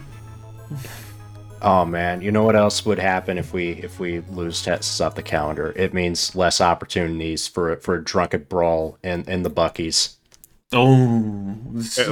Oh 1.65 1.85
man, 1.85 2.23
you 2.23 2.33
know 2.33 2.43
what 2.43 2.57
else 2.57 2.85
would 2.85 2.99
happen 2.99 3.39
if 3.39 3.53
we 3.53 3.71
if 3.71 4.01
we 4.01 4.21
lose 4.21 4.63
Texas 4.63 5.01
off 5.01 5.15
the 5.15 5.23
calendar? 5.23 5.73
It 5.77 5.95
means 5.95 6.35
less 6.35 6.61
opportunities 6.61 7.47
for 7.47 7.77
for 7.77 7.95
a 7.95 8.05
drunken 8.05 8.47
brawl 8.49 8.99
in 9.03 9.25
in 9.29 9.45
the 9.45 9.51
Buc-ee's. 9.51 10.17
Oh, 10.73 11.57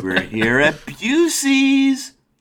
we're 0.02 0.20
here 0.20 0.60
at 0.60 0.74
Buc-ee's. 0.86 2.12